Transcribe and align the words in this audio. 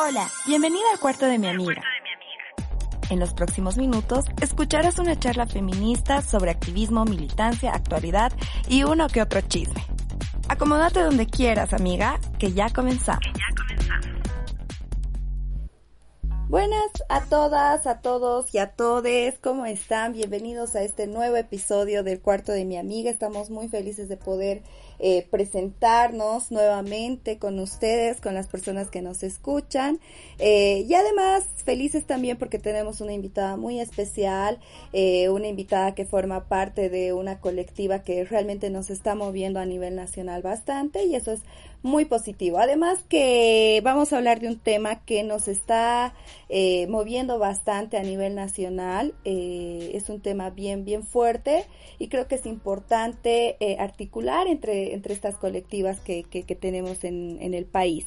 Hola, 0.00 0.30
bienvenida 0.46 0.84
al 0.92 1.00
cuarto 1.00 1.26
de 1.26 1.40
mi 1.40 1.48
amiga. 1.48 1.82
En 3.10 3.18
los 3.18 3.34
próximos 3.34 3.76
minutos 3.76 4.26
escucharás 4.40 5.00
una 5.00 5.18
charla 5.18 5.44
feminista 5.44 6.22
sobre 6.22 6.52
activismo, 6.52 7.04
militancia, 7.04 7.72
actualidad 7.72 8.32
y 8.68 8.84
uno 8.84 9.08
que 9.08 9.20
otro 9.20 9.40
chisme. 9.40 9.84
Acomódate 10.48 11.00
donde 11.00 11.26
quieras, 11.26 11.72
amiga, 11.72 12.20
que 12.38 12.52
ya 12.52 12.70
comenzamos. 12.70 13.24
Buenas 16.46 16.92
a 17.08 17.24
todas, 17.24 17.86
a 17.86 18.00
todos 18.02 18.54
y 18.54 18.58
a 18.58 18.72
todes, 18.72 19.38
¿cómo 19.38 19.64
están? 19.64 20.12
Bienvenidos 20.12 20.76
a 20.76 20.82
este 20.82 21.06
nuevo 21.06 21.36
episodio 21.36 22.02
del 22.02 22.20
cuarto 22.20 22.52
de 22.52 22.66
mi 22.66 22.76
amiga. 22.76 23.10
Estamos 23.10 23.48
muy 23.48 23.68
felices 23.68 24.10
de 24.10 24.18
poder 24.18 24.62
eh, 25.00 25.26
presentarnos 25.30 26.50
nuevamente 26.50 27.38
con 27.38 27.58
ustedes, 27.60 28.20
con 28.20 28.34
las 28.34 28.46
personas 28.46 28.90
que 28.90 29.00
nos 29.00 29.22
escuchan. 29.22 30.00
Eh, 30.38 30.84
y 30.86 30.92
además 30.92 31.46
felices 31.64 32.04
también 32.04 32.36
porque 32.36 32.58
tenemos 32.58 33.00
una 33.00 33.14
invitada 33.14 33.56
muy 33.56 33.80
especial, 33.80 34.58
eh, 34.92 35.30
una 35.30 35.46
invitada 35.46 35.94
que 35.94 36.04
forma 36.04 36.44
parte 36.44 36.90
de 36.90 37.14
una 37.14 37.40
colectiva 37.40 38.00
que 38.00 38.22
realmente 38.24 38.68
nos 38.68 38.90
está 38.90 39.14
moviendo 39.14 39.60
a 39.60 39.64
nivel 39.64 39.94
nacional 39.94 40.42
bastante 40.42 41.04
y 41.04 41.14
eso 41.14 41.32
es 41.32 41.40
muy 41.82 42.04
positivo. 42.04 42.58
Además 42.58 42.98
que 43.08 43.80
vamos 43.84 44.12
a 44.12 44.18
hablar 44.18 44.40
de 44.40 44.48
un 44.48 44.58
tema 44.58 45.04
que 45.06 45.22
nos 45.22 45.48
está 45.48 46.12
moviendo 46.50 46.97
bastante 47.38 47.96
a 47.96 48.02
nivel 48.02 48.34
nacional. 48.34 49.14
es 49.24 50.08
un 50.08 50.20
tema 50.20 50.50
bien, 50.50 50.84
bien 50.84 51.04
fuerte 51.04 51.64
y 51.98 52.08
creo 52.08 52.28
que 52.28 52.36
es 52.36 52.46
importante 52.46 53.56
articular 53.78 54.46
entre 54.46 54.94
entre, 54.94 55.14
estas 55.14 55.36
colectivas 55.36 56.00
que, 56.00 56.24
que, 56.24 56.54
tenemos 56.54 57.04
en, 57.04 57.38
en 57.40 57.54
el 57.54 57.66
país. 57.66 58.06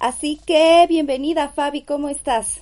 Así 0.00 0.38
que 0.46 0.86
bienvenida 0.88 1.48
Fabi, 1.48 1.82
¿cómo 1.82 2.08
estás? 2.08 2.60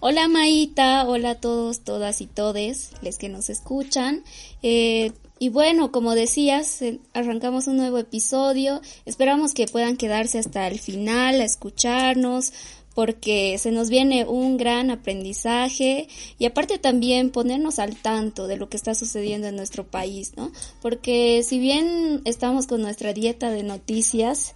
Hola 0.00 0.28
Maita, 0.28 1.08
hola 1.08 1.30
a 1.30 1.40
todos, 1.40 1.80
todas 1.80 2.20
y 2.20 2.26
todes, 2.26 2.90
les 3.00 3.16
que 3.16 3.30
nos 3.30 3.48
escuchan. 3.48 4.24
Eh, 4.62 5.12
y 5.38 5.48
bueno, 5.48 5.90
como 5.90 6.14
decías, 6.14 6.82
eh, 6.82 7.00
arrancamos 7.14 7.66
un 7.66 7.78
nuevo 7.78 7.96
episodio. 7.96 8.82
Esperamos 9.06 9.54
que 9.54 9.66
puedan 9.66 9.96
quedarse 9.96 10.38
hasta 10.38 10.66
el 10.68 10.78
final 10.78 11.40
a 11.40 11.44
escucharnos, 11.44 12.52
porque 12.96 13.58
se 13.58 13.72
nos 13.72 13.90
viene 13.90 14.24
un 14.24 14.56
gran 14.56 14.90
aprendizaje 14.90 16.08
y 16.38 16.46
aparte 16.46 16.78
también 16.78 17.28
ponernos 17.28 17.78
al 17.78 17.94
tanto 17.94 18.46
de 18.46 18.56
lo 18.56 18.70
que 18.70 18.78
está 18.78 18.94
sucediendo 18.94 19.48
en 19.48 19.54
nuestro 19.54 19.86
país, 19.86 20.32
¿no? 20.34 20.50
Porque 20.80 21.42
si 21.42 21.58
bien 21.58 22.22
estamos 22.24 22.66
con 22.66 22.80
nuestra 22.80 23.12
dieta 23.12 23.50
de 23.50 23.64
noticias, 23.64 24.54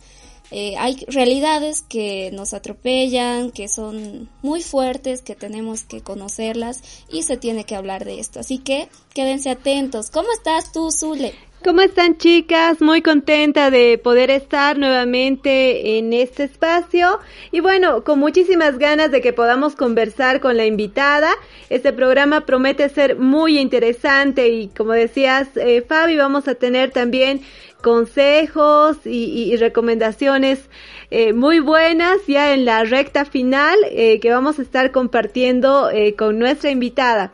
eh, 0.50 0.74
hay 0.78 1.05
realidades 1.06 1.83
que 1.83 2.30
nos 2.33 2.55
atropellan, 2.55 3.50
que 3.50 3.68
son 3.68 4.30
muy 4.41 4.62
fuertes, 4.62 5.20
que 5.20 5.34
tenemos 5.34 5.83
que 5.83 6.00
conocerlas 6.00 6.80
y 7.12 7.24
se 7.24 7.36
tiene 7.36 7.64
que 7.64 7.77
hablar 7.77 8.06
de 8.06 8.20
esto. 8.20 8.41
Así 8.41 8.56
que 8.56 8.88
quédense 9.12 9.50
atentos. 9.50 10.08
¿Cómo 10.08 10.33
estás 10.33 10.72
tú, 10.72 10.91
Zule? 10.91 11.34
¿Cómo 11.62 11.83
están 11.83 12.16
chicas? 12.16 12.80
Muy 12.80 13.03
contenta 13.03 13.70
de 13.70 13.98
poder 13.98 14.30
estar 14.30 14.78
nuevamente 14.78 15.98
en 15.98 16.14
este 16.14 16.44
espacio 16.44 17.19
y 17.52 17.61
bueno, 17.61 18.02
con 18.02 18.19
muchísimas 18.19 18.78
ganas 18.78 19.11
de 19.11 19.20
que 19.20 19.34
podamos 19.34 19.77
conversar 19.77 20.41
con 20.41 20.56
la 20.56 20.64
invitada. 20.64 21.28
Este 21.69 21.92
programa 21.92 22.47
promete 22.47 22.89
ser 22.89 23.17
muy 23.17 23.58
interesante 23.58 24.48
y 24.48 24.69
como 24.69 24.92
decías 24.92 25.48
eh, 25.56 25.84
Fabi, 25.86 26.17
vamos 26.17 26.48
a 26.48 26.55
tener 26.55 26.92
también 26.92 27.42
consejos 27.83 28.98
y, 29.05 29.55
recomendaciones 29.56 30.70
eh, 31.11 31.33
muy 31.33 31.61
buenas 31.61 32.19
ya 32.27 32.55
en 32.55 32.64
la 32.64 32.84
recta 32.84 33.24
final 33.24 33.77
eh, 33.91 34.20
que 34.20 34.30
vamos 34.30 34.58
a 34.58 34.62
estar 34.62 34.92
compartiendo 34.92 35.91
eh, 35.91 36.14
con 36.14 36.39
nuestra 36.39 36.70
invitada. 36.70 37.33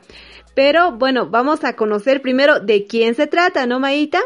Pero 0.56 0.92
bueno, 0.92 1.28
vamos 1.28 1.64
a 1.64 1.74
conocer 1.74 2.22
primero 2.22 2.60
de 2.60 2.86
quién 2.86 3.14
se 3.14 3.26
trata, 3.26 3.66
¿no, 3.66 3.78
Maíta? 3.78 4.20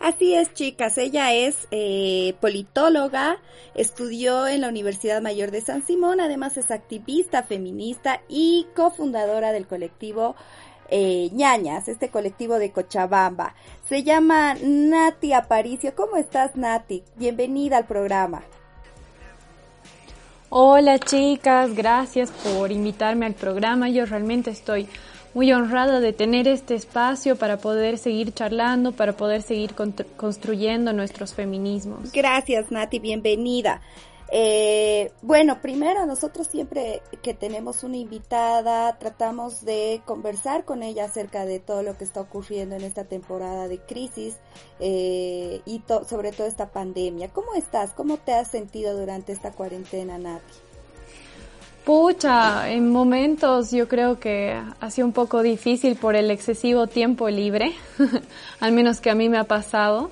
Así 0.00 0.34
es, 0.34 0.52
chicas. 0.52 0.98
Ella 0.98 1.32
es 1.32 1.68
eh, 1.70 2.34
politóloga, 2.40 3.38
estudió 3.76 4.48
en 4.48 4.62
la 4.62 4.68
Universidad 4.68 5.22
Mayor 5.22 5.52
de 5.52 5.60
San 5.60 5.86
Simón, 5.86 6.20
además 6.20 6.56
es 6.56 6.72
activista 6.72 7.44
feminista 7.44 8.20
y 8.28 8.66
cofundadora 8.74 9.52
del 9.52 9.68
colectivo 9.68 10.34
eh, 10.90 11.30
ñañas, 11.32 11.86
este 11.86 12.08
colectivo 12.08 12.58
de 12.58 12.72
Cochabamba. 12.72 13.54
Se 13.88 14.02
llama 14.02 14.56
Nati 14.60 15.34
Aparicio. 15.34 15.94
¿Cómo 15.94 16.16
estás, 16.16 16.56
Nati? 16.56 17.04
Bienvenida 17.14 17.76
al 17.76 17.86
programa. 17.86 18.42
Hola 20.50 20.98
chicas, 20.98 21.74
gracias 21.76 22.32
por 22.32 22.72
invitarme 22.72 23.26
al 23.26 23.34
programa. 23.34 23.88
Yo 23.88 24.04
realmente 24.04 24.50
estoy 24.50 24.88
muy 25.34 25.52
honrada 25.52 26.00
de 26.00 26.12
tener 26.12 26.48
este 26.48 26.74
espacio 26.74 27.36
para 27.36 27.58
poder 27.58 27.98
seguir 27.98 28.32
charlando, 28.32 28.92
para 28.92 29.16
poder 29.16 29.42
seguir 29.42 29.74
construyendo 30.16 30.92
nuestros 30.92 31.34
feminismos. 31.34 32.12
Gracias, 32.12 32.70
Nati, 32.70 33.00
bienvenida. 33.00 33.82
Eh, 34.36 35.12
bueno, 35.22 35.60
primero 35.60 36.06
nosotros 36.06 36.46
siempre 36.46 37.02
que 37.22 37.34
tenemos 37.34 37.84
una 37.84 37.98
invitada 37.98 38.98
tratamos 38.98 39.64
de 39.64 40.02
conversar 40.06 40.64
con 40.64 40.82
ella 40.82 41.04
acerca 41.04 41.44
de 41.44 41.60
todo 41.60 41.82
lo 41.82 41.96
que 41.96 42.04
está 42.04 42.22
ocurriendo 42.22 42.74
en 42.74 42.82
esta 42.82 43.04
temporada 43.04 43.68
de 43.68 43.78
crisis 43.78 44.36
eh, 44.80 45.60
y 45.66 45.82
sobre 46.08 46.32
todo 46.32 46.46
esta 46.46 46.70
pandemia. 46.70 47.28
¿Cómo 47.28 47.54
estás? 47.54 47.92
¿Cómo 47.92 48.16
te 48.16 48.32
has 48.32 48.48
sentido 48.48 48.98
durante 48.98 49.32
esta 49.32 49.52
cuarentena, 49.52 50.18
Nati? 50.18 50.63
Pucha, 51.84 52.70
en 52.70 52.90
momentos 52.90 53.70
yo 53.70 53.88
creo 53.88 54.18
que 54.18 54.52
ha 54.52 55.04
un 55.04 55.12
poco 55.12 55.42
difícil 55.42 55.96
por 55.96 56.16
el 56.16 56.30
excesivo 56.30 56.86
tiempo 56.86 57.28
libre, 57.28 57.74
al 58.60 58.72
menos 58.72 59.02
que 59.02 59.10
a 59.10 59.14
mí 59.14 59.28
me 59.28 59.36
ha 59.36 59.44
pasado. 59.44 60.10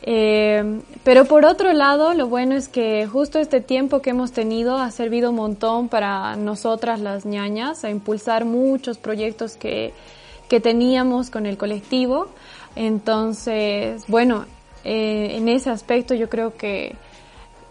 Eh, 0.00 0.80
pero 1.04 1.26
por 1.26 1.44
otro 1.44 1.74
lado, 1.74 2.14
lo 2.14 2.28
bueno 2.28 2.54
es 2.54 2.68
que 2.68 3.06
justo 3.06 3.38
este 3.38 3.60
tiempo 3.60 4.00
que 4.00 4.10
hemos 4.10 4.32
tenido 4.32 4.78
ha 4.78 4.90
servido 4.90 5.28
un 5.28 5.36
montón 5.36 5.90
para 5.90 6.36
nosotras 6.36 7.00
las 7.00 7.26
ñañas 7.26 7.84
a 7.84 7.90
impulsar 7.90 8.46
muchos 8.46 8.96
proyectos 8.96 9.56
que, 9.56 9.92
que 10.48 10.58
teníamos 10.58 11.28
con 11.28 11.44
el 11.44 11.58
colectivo. 11.58 12.28
Entonces, 12.76 14.04
bueno, 14.08 14.46
eh, 14.84 15.36
en 15.36 15.48
ese 15.50 15.68
aspecto 15.68 16.14
yo 16.14 16.30
creo 16.30 16.56
que 16.56 16.96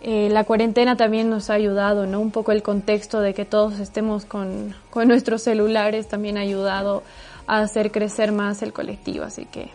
eh, 0.02 0.30
la 0.30 0.44
cuarentena 0.44 0.96
también 0.96 1.30
nos 1.30 1.50
ha 1.50 1.56
ayudado, 1.56 2.06
¿no? 2.06 2.20
Un 2.20 2.32
poco 2.32 2.52
el 2.52 2.62
contexto 2.62 3.20
de 3.20 3.34
que 3.34 3.46
todos 3.46 3.80
estemos 3.80 4.26
con, 4.26 4.76
con 4.90 5.08
nuestros 5.08 5.42
celulares 5.42 6.08
también 6.08 6.38
ha 6.38 6.42
ayudado 6.42 7.04
a 7.48 7.60
hacer 7.60 7.92
crecer 7.92 8.32
más 8.32 8.62
el 8.62 8.74
colectivo, 8.74 9.24
así 9.26 9.46
que 9.46 9.70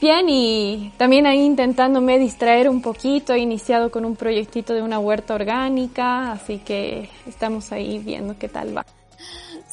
bien 0.00 0.28
y 0.28 0.92
también 0.96 1.26
ahí 1.26 1.40
intentándome 1.40 2.18
distraer 2.18 2.68
un 2.68 2.82
poquito, 2.82 3.32
he 3.32 3.40
iniciado 3.40 3.90
con 3.90 4.04
un 4.04 4.14
proyectito 4.14 4.74
de 4.74 4.82
una 4.82 5.00
huerta 5.00 5.34
orgánica, 5.34 6.32
así 6.32 6.58
que 6.58 7.10
estamos 7.26 7.72
ahí 7.72 7.98
viendo 7.98 8.38
qué 8.38 8.48
tal 8.48 8.76
va. 8.76 8.86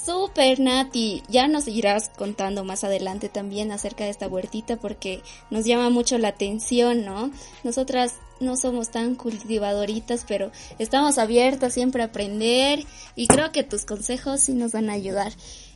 Super 0.06 0.60
Nati, 0.60 1.24
ya 1.30 1.48
nos 1.48 1.68
irás 1.68 2.12
contando 2.16 2.64
más 2.64 2.84
adelante 2.84 3.28
también 3.28 3.72
acerca 3.72 4.04
de 4.04 4.12
esta 4.12 4.28
huertita 4.28 4.78
porque 4.78 5.24
nos 5.50 5.66
llama 5.66 5.90
mucho 5.90 6.20
la 6.20 6.28
atención, 6.28 7.04
¿no? 7.06 7.32
Nosotras 7.64 8.14
no 8.40 8.56
somos 8.56 8.90
tan 8.90 9.16
cultivadoritas, 9.16 10.26
pero 10.28 10.52
estamos 10.78 11.18
abiertas 11.18 11.74
siempre 11.74 12.04
a 12.04 12.08
aprender 12.08 12.86
y 13.16 13.26
creo 13.26 13.52
que 13.52 13.64
tus 13.64 13.86
consejos 13.86 14.42
sí 14.42 14.54
nos 14.54 14.74
van 14.74 14.92
a 14.92 14.94
ayudar. 14.94 15.32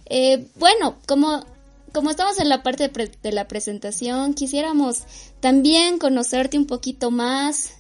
Eh, 0.06 0.46
bueno, 0.58 0.98
como, 1.08 1.44
como 1.92 2.12
estamos 2.12 2.40
en 2.40 2.50
la 2.50 2.62
parte 2.62 2.92
de 3.24 3.32
la 3.32 3.48
presentación, 3.48 4.36
quisiéramos 4.36 5.06
también 5.40 5.98
conocerte 5.98 6.58
un 6.58 6.68
poquito 6.68 7.10
más, 7.10 7.79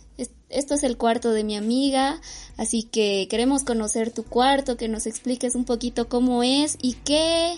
esto 0.50 0.74
es 0.74 0.84
el 0.84 0.98
cuarto 0.98 1.32
de 1.32 1.44
mi 1.44 1.56
amiga, 1.56 2.20
así 2.58 2.84
que 2.84 3.28
queremos 3.30 3.64
conocer 3.64 4.12
tu 4.12 4.24
cuarto, 4.24 4.78
que 4.78 4.88
nos 4.88 5.06
expliques 5.06 5.56
un 5.56 5.66
poquito 5.66 6.10
cómo 6.10 6.44
es 6.44 6.78
y 6.82 6.94
qué, 6.94 7.56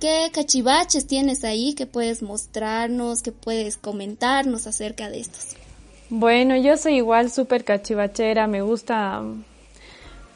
qué 0.00 0.30
cachivaches 0.32 1.06
tienes 1.06 1.44
ahí 1.44 1.74
que 1.74 1.86
puedes 1.86 2.22
mostrarnos, 2.22 3.22
que 3.22 3.32
puedes 3.32 3.76
comentarnos 3.76 4.66
acerca 4.66 5.10
de 5.10 5.20
estos. 5.20 5.56
Bueno, 6.10 6.56
yo 6.56 6.76
soy 6.76 6.96
igual 6.96 7.30
súper 7.30 7.64
cachivachera, 7.64 8.46
me 8.46 8.62
gusta, 8.62 9.22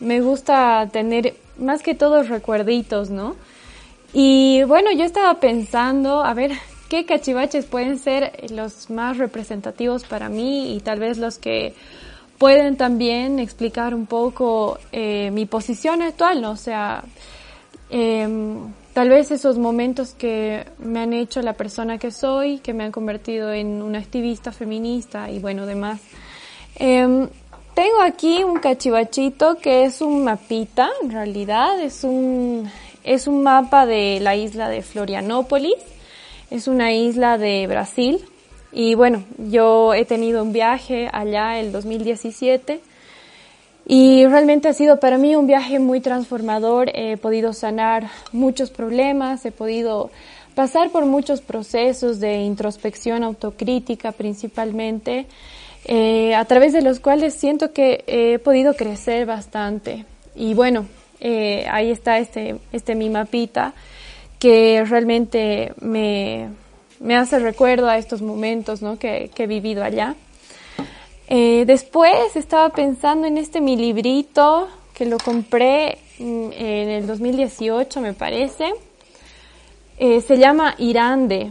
me 0.00 0.20
gusta 0.20 0.88
tener 0.92 1.36
más 1.56 1.82
que 1.82 1.94
todo 1.94 2.22
recuerditos, 2.22 3.10
¿no? 3.10 3.36
Y 4.12 4.62
bueno, 4.64 4.90
yo 4.92 5.04
estaba 5.04 5.38
pensando, 5.38 6.24
a 6.24 6.32
ver, 6.34 6.52
qué 6.88 7.04
cachivaches 7.04 7.66
pueden 7.66 7.98
ser 7.98 8.50
los 8.50 8.90
más 8.90 9.18
representativos 9.18 10.04
para 10.04 10.28
mí 10.28 10.74
y 10.74 10.80
tal 10.80 10.98
vez 11.00 11.18
los 11.18 11.38
que 11.38 11.74
pueden 12.38 12.76
también 12.76 13.38
explicar 13.38 13.94
un 13.94 14.06
poco 14.06 14.78
eh, 14.92 15.30
mi 15.32 15.44
posición 15.44 16.02
actual, 16.02 16.40
¿no? 16.40 16.52
O 16.52 16.56
sea, 16.56 17.02
em, 17.90 18.72
tal 18.92 19.10
vez 19.10 19.30
esos 19.30 19.58
momentos 19.58 20.14
que 20.14 20.64
me 20.78 21.00
han 21.00 21.12
hecho 21.12 21.42
la 21.42 21.54
persona 21.54 21.98
que 21.98 22.10
soy, 22.10 22.58
que 22.58 22.72
me 22.72 22.84
han 22.84 22.92
convertido 22.92 23.52
en 23.52 23.82
una 23.82 23.98
activista 23.98 24.52
feminista 24.52 25.30
y 25.30 25.40
bueno, 25.40 25.66
demás. 25.66 26.00
Em, 26.76 27.28
tengo 27.74 28.00
aquí 28.02 28.44
un 28.44 28.58
cachivachito 28.58 29.56
que 29.56 29.84
es 29.84 30.00
un 30.00 30.24
mapita, 30.24 30.90
en 31.02 31.10
realidad, 31.10 31.80
es 31.80 32.04
un, 32.04 32.70
es 33.04 33.26
un 33.26 33.42
mapa 33.42 33.84
de 33.86 34.20
la 34.20 34.36
isla 34.36 34.68
de 34.68 34.82
Florianópolis, 34.82 35.76
es 36.50 36.68
una 36.68 36.92
isla 36.92 37.38
de 37.38 37.66
Brasil, 37.66 38.24
y 38.72 38.94
bueno, 38.94 39.24
yo 39.38 39.94
he 39.94 40.04
tenido 40.04 40.42
un 40.42 40.52
viaje 40.52 41.08
allá 41.12 41.58
el 41.58 41.72
2017 41.72 42.80
y 43.86 44.26
realmente 44.26 44.68
ha 44.68 44.74
sido 44.74 45.00
para 45.00 45.16
mí 45.16 45.34
un 45.34 45.46
viaje 45.46 45.78
muy 45.78 46.00
transformador. 46.00 46.90
He 46.94 47.16
podido 47.16 47.54
sanar 47.54 48.08
muchos 48.32 48.70
problemas, 48.70 49.46
he 49.46 49.52
podido 49.52 50.10
pasar 50.54 50.90
por 50.90 51.06
muchos 51.06 51.40
procesos 51.40 52.20
de 52.20 52.42
introspección 52.42 53.22
autocrítica 53.22 54.12
principalmente, 54.12 55.26
eh, 55.86 56.34
a 56.34 56.44
través 56.44 56.74
de 56.74 56.82
los 56.82 57.00
cuales 57.00 57.32
siento 57.32 57.72
que 57.72 58.04
he 58.06 58.38
podido 58.38 58.74
crecer 58.74 59.24
bastante. 59.24 60.04
Y 60.36 60.52
bueno, 60.52 60.86
eh, 61.20 61.66
ahí 61.70 61.90
está 61.90 62.18
este, 62.18 62.56
este 62.72 62.94
mi 62.94 63.08
mapita 63.08 63.72
que 64.38 64.84
realmente 64.84 65.72
me, 65.80 66.48
me 67.00 67.16
hace 67.16 67.38
recuerdo 67.38 67.88
a 67.88 67.98
estos 67.98 68.22
momentos 68.22 68.82
¿no? 68.82 68.98
que, 68.98 69.30
que 69.34 69.44
he 69.44 69.46
vivido 69.46 69.84
allá. 69.84 70.14
Eh, 71.28 71.64
después 71.66 72.36
estaba 72.36 72.70
pensando 72.70 73.26
en 73.26 73.36
este 73.36 73.60
mi 73.60 73.76
librito 73.76 74.68
que 74.94 75.04
lo 75.04 75.18
compré 75.18 75.98
mm, 76.18 76.50
en 76.52 76.88
el 76.88 77.06
2018 77.06 78.00
me 78.00 78.14
parece. 78.14 78.72
Eh, 79.98 80.20
se 80.20 80.38
llama 80.38 80.74
Irande. 80.78 81.50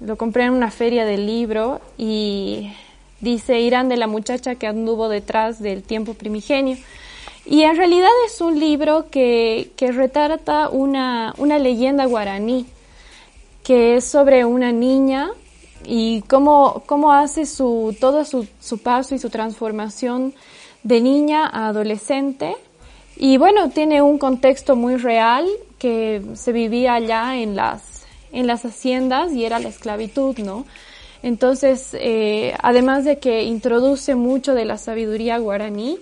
Lo 0.00 0.16
compré 0.16 0.44
en 0.44 0.52
una 0.52 0.70
feria 0.70 1.04
del 1.04 1.26
libro 1.26 1.80
y 1.98 2.70
dice 3.20 3.60
Irande, 3.60 3.96
la 3.96 4.06
muchacha 4.06 4.54
que 4.54 4.66
anduvo 4.66 5.08
detrás 5.08 5.60
del 5.60 5.82
tiempo 5.82 6.14
primigenio. 6.14 6.76
Y 7.46 7.62
en 7.62 7.76
realidad 7.76 8.10
es 8.26 8.40
un 8.40 8.58
libro 8.58 9.06
que, 9.10 9.70
retrata 9.78 10.68
una, 10.68 11.32
una 11.38 11.58
leyenda 11.58 12.04
guaraní 12.06 12.66
que 13.62 13.96
es 13.96 14.04
sobre 14.04 14.44
una 14.44 14.70
niña 14.70 15.30
y 15.84 16.22
cómo, 16.22 16.84
cómo 16.86 17.12
hace 17.12 17.46
su, 17.46 17.96
todo 18.00 18.24
su, 18.24 18.46
su 18.60 18.78
paso 18.78 19.14
y 19.14 19.18
su 19.18 19.28
transformación 19.28 20.34
de 20.84 21.00
niña 21.00 21.46
a 21.46 21.68
adolescente. 21.68 22.56
Y 23.16 23.38
bueno, 23.38 23.70
tiene 23.70 24.02
un 24.02 24.18
contexto 24.18 24.76
muy 24.76 24.96
real 24.96 25.48
que 25.78 26.22
se 26.34 26.52
vivía 26.52 26.94
allá 26.94 27.36
en 27.36 27.56
las, 27.56 28.06
en 28.32 28.46
las 28.46 28.64
haciendas 28.64 29.32
y 29.32 29.44
era 29.44 29.58
la 29.58 29.68
esclavitud, 29.68 30.38
¿no? 30.38 30.64
Entonces, 31.22 31.90
eh, 31.94 32.54
además 32.62 33.04
de 33.04 33.18
que 33.18 33.42
introduce 33.42 34.14
mucho 34.14 34.54
de 34.54 34.64
la 34.64 34.78
sabiduría 34.78 35.38
guaraní, 35.38 35.98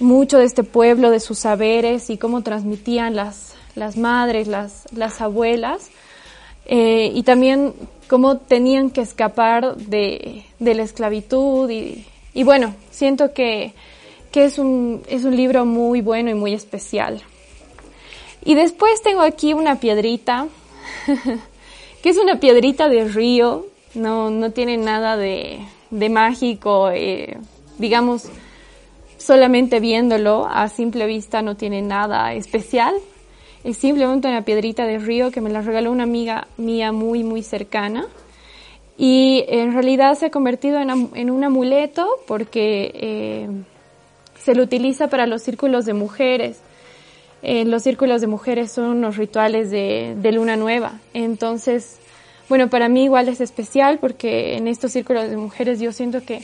mucho 0.00 0.38
de 0.38 0.44
este 0.44 0.64
pueblo, 0.64 1.10
de 1.10 1.20
sus 1.20 1.38
saberes 1.38 2.10
y 2.10 2.18
cómo 2.18 2.42
transmitían 2.42 3.14
las, 3.14 3.54
las 3.74 3.96
madres, 3.96 4.48
las, 4.48 4.84
las 4.92 5.20
abuelas, 5.20 5.90
eh, 6.66 7.10
y 7.14 7.22
también 7.22 7.74
cómo 8.08 8.38
tenían 8.38 8.90
que 8.90 9.02
escapar 9.02 9.76
de, 9.76 10.44
de 10.58 10.74
la 10.74 10.82
esclavitud 10.82 11.70
y, 11.70 12.06
y, 12.34 12.42
bueno, 12.42 12.74
siento 12.90 13.32
que, 13.32 13.74
que 14.32 14.44
es, 14.44 14.58
un, 14.58 15.02
es 15.08 15.24
un 15.24 15.36
libro 15.36 15.64
muy 15.64 16.00
bueno 16.00 16.30
y 16.30 16.34
muy 16.34 16.54
especial. 16.54 17.22
Y 18.44 18.54
después 18.54 19.02
tengo 19.02 19.20
aquí 19.20 19.52
una 19.52 19.80
piedrita, 19.80 20.48
que 22.02 22.08
es 22.08 22.16
una 22.16 22.40
piedrita 22.40 22.88
de 22.88 23.04
río, 23.04 23.66
no, 23.94 24.30
no 24.30 24.50
tiene 24.52 24.76
nada 24.76 25.16
de, 25.16 25.60
de 25.90 26.08
mágico, 26.08 26.90
eh, 26.90 27.36
digamos, 27.78 28.24
solamente 29.20 29.80
viéndolo 29.80 30.48
a 30.50 30.68
simple 30.68 31.06
vista 31.06 31.42
no 31.42 31.54
tiene 31.54 31.82
nada 31.82 32.32
especial, 32.32 32.94
es 33.62 33.76
simplemente 33.76 34.26
una 34.26 34.44
piedrita 34.44 34.86
de 34.86 34.98
río 34.98 35.30
que 35.30 35.42
me 35.42 35.50
la 35.50 35.60
regaló 35.60 35.92
una 35.92 36.04
amiga 36.04 36.48
mía 36.56 36.92
muy, 36.92 37.22
muy 37.22 37.42
cercana. 37.42 38.06
Y 38.96 39.44
en 39.48 39.72
realidad 39.74 40.14
se 40.14 40.26
ha 40.26 40.30
convertido 40.30 40.78
en, 40.78 41.30
un 41.30 41.44
amuleto 41.44 42.06
porque 42.26 42.90
eh, 42.94 43.48
se 44.38 44.54
lo 44.54 44.62
utiliza 44.62 45.08
para 45.08 45.26
los 45.26 45.42
círculos 45.42 45.84
de 45.84 45.94
mujeres. 45.94 46.60
Eh, 47.42 47.64
los 47.64 47.82
círculos 47.82 48.20
de 48.20 48.26
mujeres 48.26 48.72
son 48.72 48.86
unos 48.86 49.16
rituales 49.16 49.70
de, 49.70 50.30
luna 50.32 50.56
nueva. 50.56 50.98
Entonces, 51.14 51.98
bueno, 52.48 52.68
para 52.68 52.88
mí 52.88 53.04
igual 53.04 53.28
es 53.28 53.40
especial 53.40 53.98
porque 53.98 54.56
en 54.56 54.68
estos 54.68 54.92
círculos 54.92 55.28
de 55.28 55.36
mujeres 55.36 55.80
yo 55.80 55.92
siento 55.92 56.22
que 56.24 56.42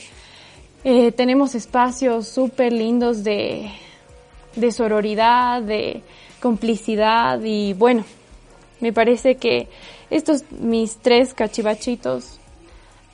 eh, 0.83 1.11
tenemos 1.11 1.55
espacios 1.55 2.27
súper 2.27 2.73
lindos 2.73 3.23
de, 3.23 3.71
de 4.55 4.71
sororidad, 4.71 5.61
de, 5.61 6.03
complicidad 6.39 7.41
y 7.43 7.73
bueno, 7.73 8.05
me 8.79 8.93
parece 8.93 9.35
que 9.35 9.67
estos 10.09 10.43
mis 10.51 10.97
tres 10.97 11.33
cachivachitos 11.33 12.39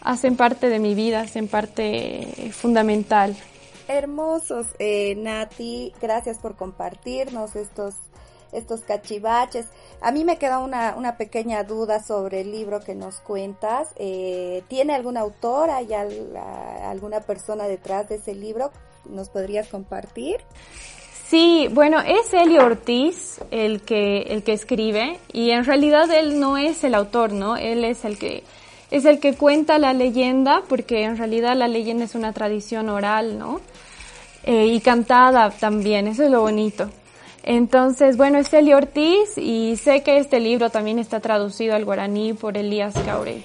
hacen 0.01 0.35
parte 0.35 0.69
de 0.69 0.79
mi 0.79 0.95
vida, 0.95 1.21
hacen 1.21 1.47
parte 1.47 2.51
fundamental. 2.51 3.35
Hermosos, 3.87 4.67
eh, 4.79 5.15
Nati, 5.15 5.93
gracias 6.01 6.37
por 6.39 6.55
compartirnos 6.55 7.55
estos 7.55 7.95
estos 8.53 8.81
cachivaches. 8.81 9.65
A 10.01 10.11
mí 10.11 10.23
me 10.23 10.37
queda 10.37 10.59
una, 10.59 10.95
una 10.95 11.17
pequeña 11.17 11.63
duda 11.63 12.01
sobre 12.01 12.41
el 12.41 12.51
libro 12.51 12.79
que 12.79 12.95
nos 12.95 13.19
cuentas. 13.19 13.89
Eh, 13.97 14.63
¿Tiene 14.67 14.93
algún 14.93 15.17
autor? 15.17 15.69
¿Hay 15.69 15.93
alguna 15.93 17.21
persona 17.21 17.65
detrás 17.67 18.09
de 18.09 18.15
ese 18.15 18.35
libro? 18.35 18.71
¿Nos 19.05 19.29
podrías 19.29 19.67
compartir? 19.67 20.37
Sí, 21.27 21.67
bueno, 21.71 21.99
es 21.99 22.31
Elio 22.33 22.63
Ortiz 22.63 23.39
el 23.49 23.81
que, 23.81 24.21
el 24.21 24.43
que 24.43 24.53
escribe 24.53 25.19
y 25.31 25.49
en 25.49 25.65
realidad 25.65 26.11
él 26.11 26.39
no 26.39 26.57
es 26.57 26.83
el 26.83 26.93
autor, 26.93 27.33
¿no? 27.33 27.57
Él 27.57 27.83
es 27.85 28.05
el 28.05 28.19
que, 28.19 28.43
es 28.91 29.05
el 29.05 29.19
que 29.19 29.33
cuenta 29.33 29.79
la 29.79 29.93
leyenda 29.93 30.61
porque 30.69 31.03
en 31.03 31.17
realidad 31.17 31.55
la 31.55 31.67
leyenda 31.67 32.05
es 32.05 32.13
una 32.13 32.33
tradición 32.33 32.89
oral, 32.89 33.39
¿no? 33.39 33.61
Eh, 34.43 34.67
y 34.67 34.79
cantada 34.81 35.49
también, 35.49 36.07
eso 36.07 36.23
es 36.23 36.29
lo 36.29 36.41
bonito. 36.41 36.91
Entonces, 37.43 38.15
bueno, 38.15 38.39
es 38.39 38.53
Elio 38.53 38.77
Ortiz 38.77 39.37
y 39.37 39.75
sé 39.75 40.01
que 40.01 40.17
este 40.17 40.39
libro 40.39 40.69
también 40.69 40.97
está 40.97 41.19
traducido 41.19 41.75
al 41.75 41.83
guaraní 41.83 42.33
por 42.33 42.57
Elías 42.57 42.93
Caure. 43.05 43.41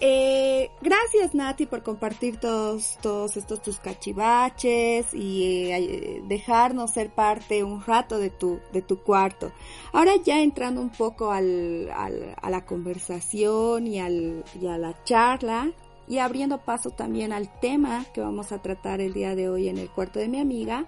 Eh, 0.00 0.70
gracias 0.82 1.34
Nati 1.34 1.66
por 1.66 1.82
compartir 1.82 2.38
todos, 2.38 2.98
todos 3.00 3.36
estos 3.36 3.62
tus 3.62 3.78
cachivaches 3.78 5.14
y 5.14 5.70
eh, 5.70 6.22
dejarnos 6.26 6.90
ser 6.90 7.10
parte 7.10 7.62
un 7.62 7.82
rato 7.82 8.18
de 8.18 8.30
tu, 8.30 8.60
de 8.72 8.82
tu 8.82 8.98
cuarto. 8.98 9.52
Ahora 9.92 10.12
ya 10.22 10.42
entrando 10.42 10.80
un 10.80 10.90
poco 10.90 11.30
al, 11.30 11.90
al, 11.94 12.34
a 12.40 12.50
la 12.50 12.64
conversación 12.64 13.86
y, 13.86 14.00
al, 14.00 14.44
y 14.60 14.66
a 14.66 14.78
la 14.78 14.94
charla 15.04 15.70
y 16.08 16.18
abriendo 16.18 16.58
paso 16.58 16.90
también 16.90 17.32
al 17.32 17.48
tema 17.60 18.04
que 18.12 18.20
vamos 18.20 18.52
a 18.52 18.60
tratar 18.60 19.00
el 19.00 19.12
día 19.12 19.34
de 19.34 19.48
hoy 19.48 19.68
en 19.68 19.78
el 19.78 19.88
cuarto 19.90 20.18
de 20.18 20.28
mi 20.28 20.40
amiga 20.40 20.86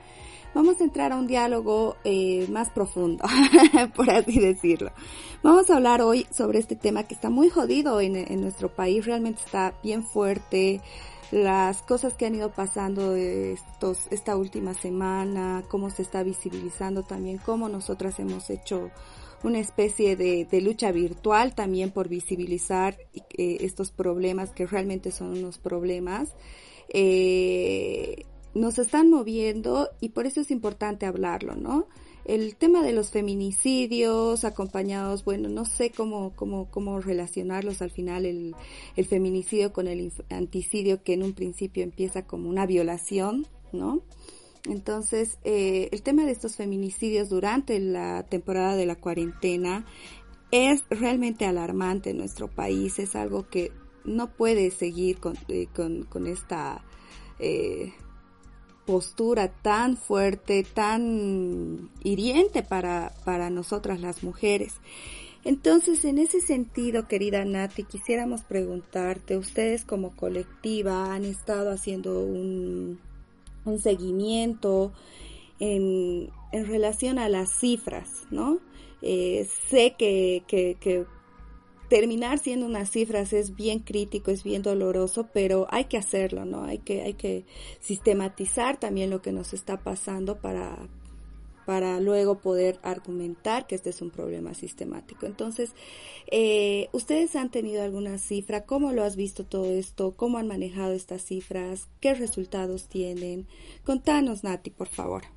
vamos 0.57 0.81
a 0.81 0.85
entrar 0.85 1.13
a 1.13 1.17
un 1.17 1.27
diálogo 1.27 1.97
eh, 2.03 2.47
más 2.49 2.71
profundo, 2.71 3.27
por 3.95 4.09
así 4.09 4.41
decirlo. 4.41 4.91
Vamos 5.43 5.69
a 5.69 5.77
hablar 5.77 6.01
hoy 6.01 6.27
sobre 6.31 6.59
este 6.59 6.77
tema 6.77 7.03
que 7.03 7.13
está 7.13 7.29
muy 7.29 7.51
jodido 7.51 8.01
en, 8.01 8.41
nuestro 8.41 8.75
país, 8.75 9.05
realmente 9.05 9.43
está 9.45 9.75
bien 9.83 10.03
fuerte 10.03 10.81
las 11.31 11.83
cosas 11.83 12.15
que 12.15 12.25
han 12.25 12.37
ido 12.37 12.53
pasando 12.53 13.15
estos, 13.15 14.07
esta 14.11 14.35
última 14.35 14.73
semana, 14.73 15.63
cómo 15.69 15.91
se 15.91 16.01
está 16.01 16.23
visibilizando 16.23 17.03
también, 17.03 17.37
cómo 17.37 17.69
nosotras 17.69 18.19
hemos 18.19 18.49
hecho 18.49 18.91
una 19.45 19.59
especie 19.59 20.17
de, 20.17 20.61
lucha 20.63 20.91
virtual 20.91 21.55
también 21.55 21.91
por 21.91 22.09
visibilizar 22.09 22.97
eh, 23.13 23.59
estos 23.61 23.91
problemas 23.91 24.53
que 24.53 24.67
realmente 24.67 25.11
son 25.11 25.33
unos 25.33 25.59
problemas. 25.59 26.35
Eh, 26.89 28.25
nos 28.57 28.79
están 28.79 29.11
moviendo 29.11 29.91
y 30.01 30.11
por 30.11 30.27
eso 30.27 30.41
es 30.41 30.51
importante 30.51 31.07
hablarlo, 31.07 31.55
¿no? 31.55 31.87
El 32.25 32.57
tema 32.57 32.83
de 32.83 32.93
los 32.93 33.11
feminicidios 33.11 34.45
acompañados, 34.45 35.25
bueno, 35.25 35.49
no 35.49 35.65
sé 35.65 35.91
cómo, 35.91 36.33
cómo, 36.35 36.69
cómo 36.71 37.01
relacionarlos 37.01 37.83
al 37.83 37.91
final, 37.91 38.27
el, 38.27 38.57
el 38.97 39.05
feminicidio 39.05 39.73
con 39.73 39.87
el 39.87 40.13
anticidio 40.31 41.03
que 41.05 41.13
en 41.13 41.23
un 41.23 41.35
principio 41.35 41.85
empieza 41.85 42.27
como 42.27 42.49
una 42.49 42.67
violación, 42.67 43.47
¿no? 43.73 44.03
Entonces, 44.69 45.39
eh, 45.45 45.89
el 45.93 46.03
tema 46.03 46.25
de 46.25 46.33
estos 46.33 46.57
feminicidios 46.57 47.29
durante 47.29 47.79
la 47.79 48.25
temporada 48.25 48.75
de 48.75 48.87
la 48.87 48.97
cuarentena 48.97 49.87
es 50.51 50.83
realmente 50.91 51.45
alarmante 51.45 52.11
en 52.11 52.17
nuestro 52.17 52.49
país, 52.49 52.99
es 52.99 53.15
algo 53.15 53.49
que 53.49 53.71
no 54.05 54.33
puede 54.33 54.71
seguir 54.71 55.19
con, 55.19 55.37
eh, 55.47 55.69
con, 55.73 56.05
con 56.05 56.27
esta 56.27 56.85
eh, 57.39 57.93
postura 58.87 59.49
tan 59.49 59.97
fuerte, 59.97 60.65
tan 60.65 61.91
hiriente 62.03 62.63
para, 62.63 63.13
para 63.25 63.51
nosotras 63.51 64.01
las 64.01 64.23
mujeres. 64.23 64.75
Entonces, 65.45 66.05
en 66.05 66.19
ese 66.19 66.41
sentido, 66.41 67.07
querida 67.07 67.45
Nati, 67.45 67.85
quisiéramos 67.85 68.43
preguntarte, 68.43 69.37
ustedes 69.37 69.85
como 69.85 70.17
colectiva 70.17 71.13
han 71.15 71.25
estado 71.25 71.71
haciendo 71.71 72.21
un, 72.21 72.99
un 73.65 73.79
seguimiento 73.79 74.93
en, 75.61 76.31
en 76.53 76.67
relación 76.67 77.19
a 77.19 77.29
las 77.29 77.51
cifras, 77.61 78.09
¿no? 78.31 78.59
Eh, 79.03 79.49
sé 79.71 79.95
que, 79.97 80.43
que, 80.49 80.77
que 80.81 81.07
terminar 81.89 82.39
siendo 82.39 82.67
unas 82.67 82.91
cifras 82.91 83.33
es 83.33 83.55
bien 83.55 83.81
crítico, 83.81 84.31
es 84.31 84.43
bien 84.43 84.63
doloroso, 84.63 85.29
pero 85.33 85.67
hay 85.71 85.85
que 85.85 85.97
hacerlo, 85.97 86.45
¿no? 86.45 86.65
Hay 86.65 86.79
que, 86.79 87.03
hay 87.03 87.15
que 87.15 87.45
sistematizar 87.81 88.79
también 88.79 89.11
lo 89.11 89.23
que 89.23 89.33
nos 89.33 89.53
está 89.53 89.79
pasando 89.83 90.41
para, 90.41 90.89
para 91.65 92.01
luego 92.01 92.39
poder 92.41 92.79
argumentar 92.83 93.67
que 93.67 93.75
este 93.75 93.91
es 93.91 94.03
un 94.03 94.11
problema 94.11 94.55
sistemático. 94.55 95.27
Entonces, 95.27 95.73
eh, 96.31 96.89
¿ustedes 96.93 97.37
han 97.37 97.51
tenido 97.51 97.83
alguna 97.83 98.19
cifra? 98.19 98.65
¿Cómo 98.65 98.93
lo 98.93 99.05
has 99.05 99.17
visto 99.17 99.45
todo 99.45 99.67
esto? 99.67 100.15
¿Cómo 100.17 100.39
han 100.39 100.49
manejado 100.49 100.93
estas 100.93 101.23
cifras? 101.23 101.89
¿Qué 102.01 102.15
resultados 102.15 102.89
tienen? 102.89 103.47
Contanos, 103.85 104.45
Nati, 104.45 104.71
por 104.71 104.89
favor. 104.89 105.36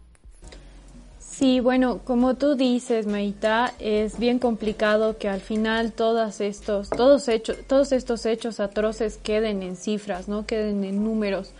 Sí, 1.40 1.62
bueno, 1.62 2.02
como 2.04 2.36
tú 2.36 2.56
dices, 2.56 3.08
Maita, 3.08 3.74
es 3.80 4.20
bien 4.20 4.40
complicado 4.40 5.18
que 5.18 5.30
al 5.30 5.40
final 5.40 5.94
todos 5.94 6.42
estos, 6.42 6.90
todos 6.90 7.30
hechos, 7.30 7.56
todos 7.66 7.94
estos 7.94 8.26
hechos 8.26 8.60
atroces 8.60 9.16
queden 9.16 9.64
en 9.64 9.78
cifras, 9.78 10.28
no 10.28 10.46
queden 10.46 10.84
en 10.84 11.02
números. 11.02 11.54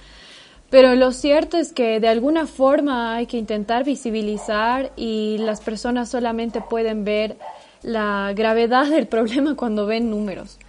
Pero 0.70 0.96
lo 0.96 1.14
cierto 1.14 1.56
es 1.56 1.72
que 1.72 2.02
de 2.02 2.10
alguna 2.10 2.46
forma 2.46 3.16
hay 3.16 3.26
que 3.26 3.38
intentar 3.38 3.86
visibilizar 3.86 4.92
y 4.98 5.38
las 5.38 5.62
personas 5.62 6.10
solamente 6.10 6.60
pueden 6.60 7.06
ver 7.06 7.38
la 7.82 8.34
gravedad 8.36 8.86
del 8.90 9.08
problema 9.08 9.56
cuando 9.56 9.86
ven 9.86 10.10
números. 10.10 10.60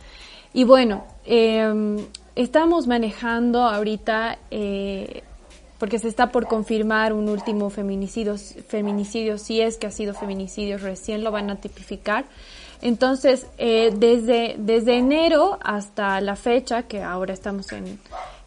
Y 0.53 0.63
bueno, 0.63 1.05
em, 1.25 1.99
estamos 2.37 2.87
manejando 2.87 3.65
ahorita 3.65 4.39
eh, 4.53 5.25
porque 5.81 5.99
se 5.99 6.09
está 6.09 6.31
por 6.31 6.47
confirmar 6.47 7.15
un 7.15 7.31
último 7.31 7.71
feminicidio, 7.71 8.37
feminicidio, 8.69 9.39
si 9.39 9.63
es 9.63 9.79
que 9.79 9.87
ha 9.87 9.91
sido 9.91 10.13
feminicidio, 10.13 10.77
recién 10.77 11.25
lo 11.25 11.33
van 11.33 11.49
a 11.49 11.57
tipificar. 11.57 12.27
Entonces, 12.83 13.47
eh, 13.57 13.91
desde, 13.97 14.57
desde 14.59 14.99
enero 14.99 15.59
hasta 15.63 16.21
la 16.21 16.37
fecha, 16.37 16.83
que 16.83 17.03
ahora 17.03 17.33
estamos 17.33 17.73
en, 17.73 17.99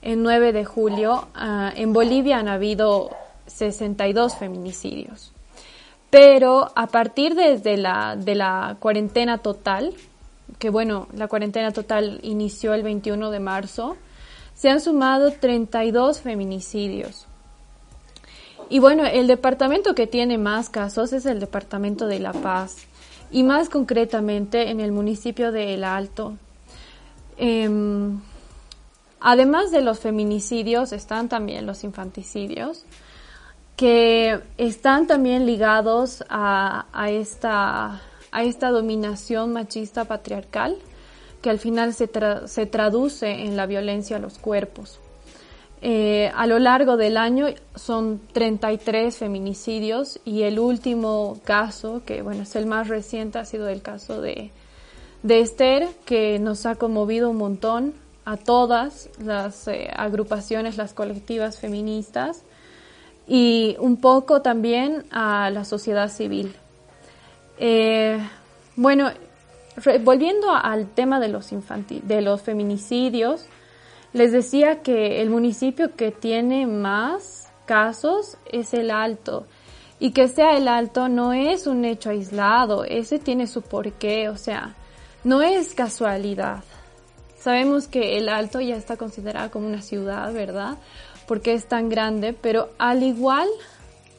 en 0.03 0.21
9 0.21 0.53
de 0.53 0.63
julio, 0.63 1.27
ah, 1.33 1.73
en 1.75 1.91
Bolivia 1.91 2.37
han 2.37 2.47
habido 2.47 3.09
62 3.47 4.35
feminicidios. 4.35 5.33
Pero 6.11 6.71
a 6.75 6.85
partir 6.85 7.33
desde 7.33 7.77
la, 7.77 8.15
de 8.15 8.35
la 8.35 8.77
cuarentena 8.79 9.39
total, 9.39 9.95
que 10.59 10.69
bueno, 10.69 11.07
la 11.15 11.27
cuarentena 11.27 11.71
total 11.71 12.19
inició 12.21 12.75
el 12.75 12.83
21 12.83 13.31
de 13.31 13.39
marzo, 13.39 13.97
se 14.55 14.69
han 14.69 14.79
sumado 14.81 15.31
32 15.31 16.21
feminicidios. 16.21 17.27
Y 18.69 18.79
bueno, 18.79 19.05
el 19.05 19.27
departamento 19.27 19.93
que 19.93 20.07
tiene 20.07 20.37
más 20.37 20.69
casos 20.69 21.13
es 21.13 21.25
el 21.25 21.39
departamento 21.39 22.07
de 22.07 22.19
La 22.19 22.33
Paz 22.33 22.77
y 23.31 23.43
más 23.43 23.69
concretamente 23.69 24.69
en 24.69 24.79
el 24.79 24.91
municipio 24.91 25.51
de 25.51 25.73
El 25.73 25.83
Alto. 25.83 26.37
Em, 27.37 28.19
además 29.19 29.71
de 29.71 29.81
los 29.81 29.99
feminicidios 29.99 30.91
están 30.93 31.29
también 31.29 31.65
los 31.65 31.83
infanticidios 31.83 32.85
que 33.75 34.39
están 34.57 35.07
también 35.07 35.45
ligados 35.45 36.23
a, 36.29 36.85
a, 36.93 37.09
esta, 37.09 38.01
a 38.31 38.43
esta 38.43 38.69
dominación 38.69 39.51
machista 39.51 40.05
patriarcal 40.05 40.77
que 41.43 41.51
al 41.51 41.59
final 41.59 41.93
se, 41.93 42.09
se 42.45 42.65
traduce 42.65 43.29
en 43.29 43.55
la 43.55 43.67
violencia 43.67 44.15
a 44.15 44.19
los 44.19 44.39
cuerpos. 44.39 44.99
Eh, 45.81 46.31
a 46.33 46.47
lo 46.47 46.59
largo 46.59 46.95
del 46.95 47.17
año 47.17 47.47
son 47.75 48.21
33 48.31 49.17
feminicidios 49.17 50.21
y 50.23 50.43
el 50.43 50.57
último 50.57 51.41
caso, 51.43 52.01
que 52.05 52.21
bueno, 52.21 52.43
es 52.43 52.55
el 52.55 52.65
más 52.65 52.87
reciente, 52.87 53.37
ha 53.37 53.45
sido 53.45 53.67
el 53.67 53.81
caso 53.81 54.21
de, 54.21 54.51
de 55.23 55.41
Esther, 55.41 55.89
que 56.05 56.39
nos 56.39 56.65
ha 56.65 56.75
conmovido 56.75 57.29
un 57.29 57.35
montón 57.35 57.93
a 58.23 58.37
todas 58.37 59.09
las 59.21 59.67
eh, 59.67 59.89
agrupaciones, 59.93 60.77
las 60.77 60.93
colectivas 60.93 61.59
feministas 61.59 62.43
y 63.27 63.75
un 63.79 63.97
poco 63.97 64.41
también 64.41 65.03
a 65.11 65.49
la 65.49 65.65
sociedad 65.65 66.09
civil. 66.09 66.55
Eh, 67.57 68.19
bueno, 68.77 69.11
volviendo 70.01 70.51
al 70.51 70.87
tema 70.87 71.19
de 71.19 71.29
los, 71.29 71.49
de 72.03 72.21
los 72.21 72.41
feminicidios, 72.41 73.45
les 74.13 74.31
decía 74.31 74.81
que 74.81 75.21
el 75.21 75.29
municipio 75.29 75.95
que 75.95 76.11
tiene 76.11 76.67
más 76.67 77.49
casos 77.65 78.37
es 78.51 78.73
el 78.73 78.91
Alto. 78.91 79.45
Y 79.99 80.11
que 80.11 80.27
sea 80.27 80.57
el 80.57 80.67
Alto 80.67 81.07
no 81.07 81.33
es 81.33 81.65
un 81.65 81.85
hecho 81.85 82.09
aislado, 82.09 82.83
ese 82.83 83.19
tiene 83.19 83.47
su 83.47 83.61
porqué, 83.61 84.29
o 84.29 84.37
sea, 84.37 84.75
no 85.23 85.41
es 85.41 85.73
casualidad. 85.73 86.63
Sabemos 87.37 87.87
que 87.87 88.17
el 88.17 88.29
Alto 88.29 88.59
ya 88.59 88.75
está 88.75 88.97
considerado 88.97 89.49
como 89.49 89.67
una 89.67 89.81
ciudad, 89.81 90.31
¿verdad? 90.33 90.77
Porque 91.27 91.53
es 91.53 91.67
tan 91.67 91.89
grande, 91.89 92.33
pero 92.33 92.69
al 92.77 93.01
igual 93.01 93.47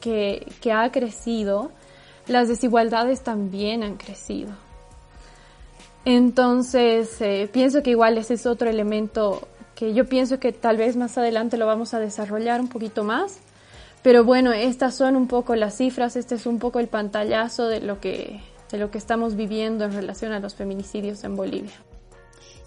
que, 0.01 0.47
que 0.61 0.71
ha 0.71 0.91
crecido, 0.91 1.71
las 2.27 2.47
desigualdades 2.47 3.23
también 3.23 3.83
han 3.83 3.97
crecido. 3.97 4.64
Entonces, 6.05 7.19
eh, 7.19 7.49
pienso 7.51 7.81
que 7.81 7.89
igual 7.89 8.17
ese 8.17 8.35
es 8.35 8.45
otro 8.45 8.69
elemento 8.69 9.47
que 9.75 9.93
yo 9.93 10.05
pienso 10.05 10.39
que 10.39 10.51
tal 10.53 10.77
vez 10.77 10.95
más 10.95 11.17
adelante 11.17 11.57
lo 11.57 11.65
vamos 11.65 11.93
a 11.93 11.99
desarrollar 11.99 12.61
un 12.61 12.69
poquito 12.69 13.03
más. 13.03 13.39
Pero 14.01 14.23
bueno, 14.23 14.53
estas 14.53 14.95
son 14.95 15.15
un 15.15 15.27
poco 15.27 15.55
las 15.55 15.77
cifras, 15.77 16.15
este 16.15 16.35
es 16.35 16.45
un 16.45 16.59
poco 16.59 16.79
el 16.79 16.87
pantallazo 16.87 17.67
de 17.67 17.81
lo 17.81 17.99
que, 17.99 18.39
de 18.71 18.77
lo 18.77 18.91
que 18.91 18.99
estamos 18.99 19.35
viviendo 19.35 19.83
en 19.83 19.93
relación 19.93 20.31
a 20.31 20.39
los 20.39 20.53
feminicidios 20.53 21.23
en 21.23 21.35
Bolivia. 21.35 21.73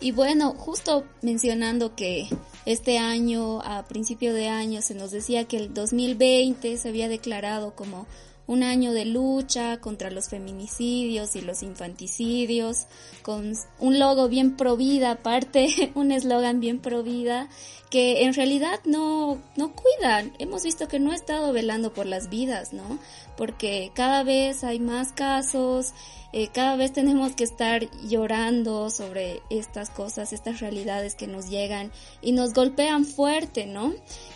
Y 0.00 0.12
bueno, 0.12 0.54
justo 0.56 1.04
mencionando 1.22 1.94
que 1.94 2.28
este 2.66 2.98
año, 2.98 3.60
a 3.62 3.84
principio 3.84 4.34
de 4.34 4.48
año, 4.48 4.82
se 4.82 4.94
nos 4.94 5.12
decía 5.12 5.44
que 5.44 5.56
el 5.56 5.74
2020 5.74 6.76
se 6.76 6.88
había 6.88 7.08
declarado 7.08 7.74
como 7.74 8.06
un 8.48 8.62
año 8.62 8.92
de 8.92 9.04
lucha 9.04 9.76
contra 9.76 10.10
los 10.10 10.28
feminicidios 10.28 11.36
y 11.36 11.42
los 11.42 11.62
infanticidios, 11.62 12.86
con 13.22 13.52
un 13.78 13.98
logo 13.98 14.28
bien 14.28 14.56
pro 14.56 14.76
vida, 14.76 15.12
aparte, 15.12 15.92
un 15.94 16.10
eslogan 16.10 16.58
bien 16.58 16.80
pro 16.80 17.02
vida, 17.04 17.48
que 17.90 18.24
en 18.24 18.34
realidad 18.34 18.80
no, 18.84 19.38
no 19.54 19.72
cuidan. 19.74 20.32
Hemos 20.38 20.64
visto 20.64 20.88
que 20.88 20.98
no 20.98 21.12
ha 21.12 21.14
estado 21.14 21.52
velando 21.52 21.92
por 21.92 22.06
las 22.06 22.30
vidas, 22.30 22.72
¿no? 22.72 22.98
Porque 23.36 23.92
cada 23.94 24.24
vez 24.24 24.64
hay 24.64 24.80
más 24.80 25.12
casos, 25.12 25.92
eh, 26.32 26.48
cada 26.48 26.76
vez 26.76 26.92
tenemos 26.92 27.32
que 27.32 27.44
estar 27.44 27.88
llorando 28.02 28.90
sobre 28.90 29.42
estas 29.48 29.88
cosas, 29.88 30.34
estas 30.34 30.60
realidades 30.60 31.14
que 31.14 31.26
nos 31.26 31.48
llegan 31.48 31.90
y 32.20 32.32
nos 32.32 32.52
golpean 32.52 33.06
fuerte, 33.06 33.64
¿no? 33.64 33.94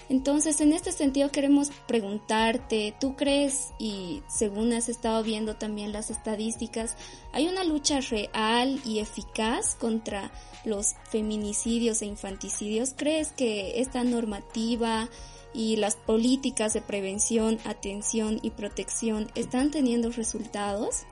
Entonces, 0.09 0.63
en 0.63 0.73
este 0.73 0.91
sentido 0.93 1.31
queremos 1.31 1.71
preguntarte, 1.87 2.95
¿tú 2.99 3.15
crees, 3.15 3.73
y 3.79 4.23
según 4.27 4.73
has 4.73 4.89
estado 4.89 5.23
viendo 5.23 5.57
también 5.57 5.93
las 5.93 6.11
estadísticas, 6.11 6.97
hay 7.33 7.47
una 7.47 7.63
lucha 7.63 8.01
real 8.01 8.81
y 8.87 9.01
eficaz 9.01 9.75
contra 9.75 10.31
los 10.65 10.95
feminicidios 11.11 12.01
e 12.01 12.07
infanticidios? 12.07 12.95
¿Crees 12.97 13.33
que 13.33 13.81
esta 13.81 14.03
normativa 14.03 15.11
y 15.55 15.77
las 15.77 15.97
políticas 15.97 16.73
de 16.73 16.81
prevención, 16.81 17.59
atención 17.65 18.39
y 18.43 18.51
protección 18.51 19.31
están 19.35 19.71
teniendo 19.71 20.11
resultados? 20.11 21.05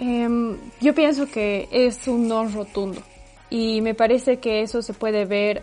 Em, 0.00 0.56
yo 0.80 0.94
pienso 0.94 1.26
que 1.26 1.68
es 1.70 2.08
un 2.08 2.26
no 2.26 2.48
rotundo 2.48 3.02
y 3.50 3.82
me 3.82 3.94
parece 3.94 4.38
que 4.38 4.62
eso 4.62 4.80
se 4.80 4.94
puede 4.94 5.26
ver 5.26 5.62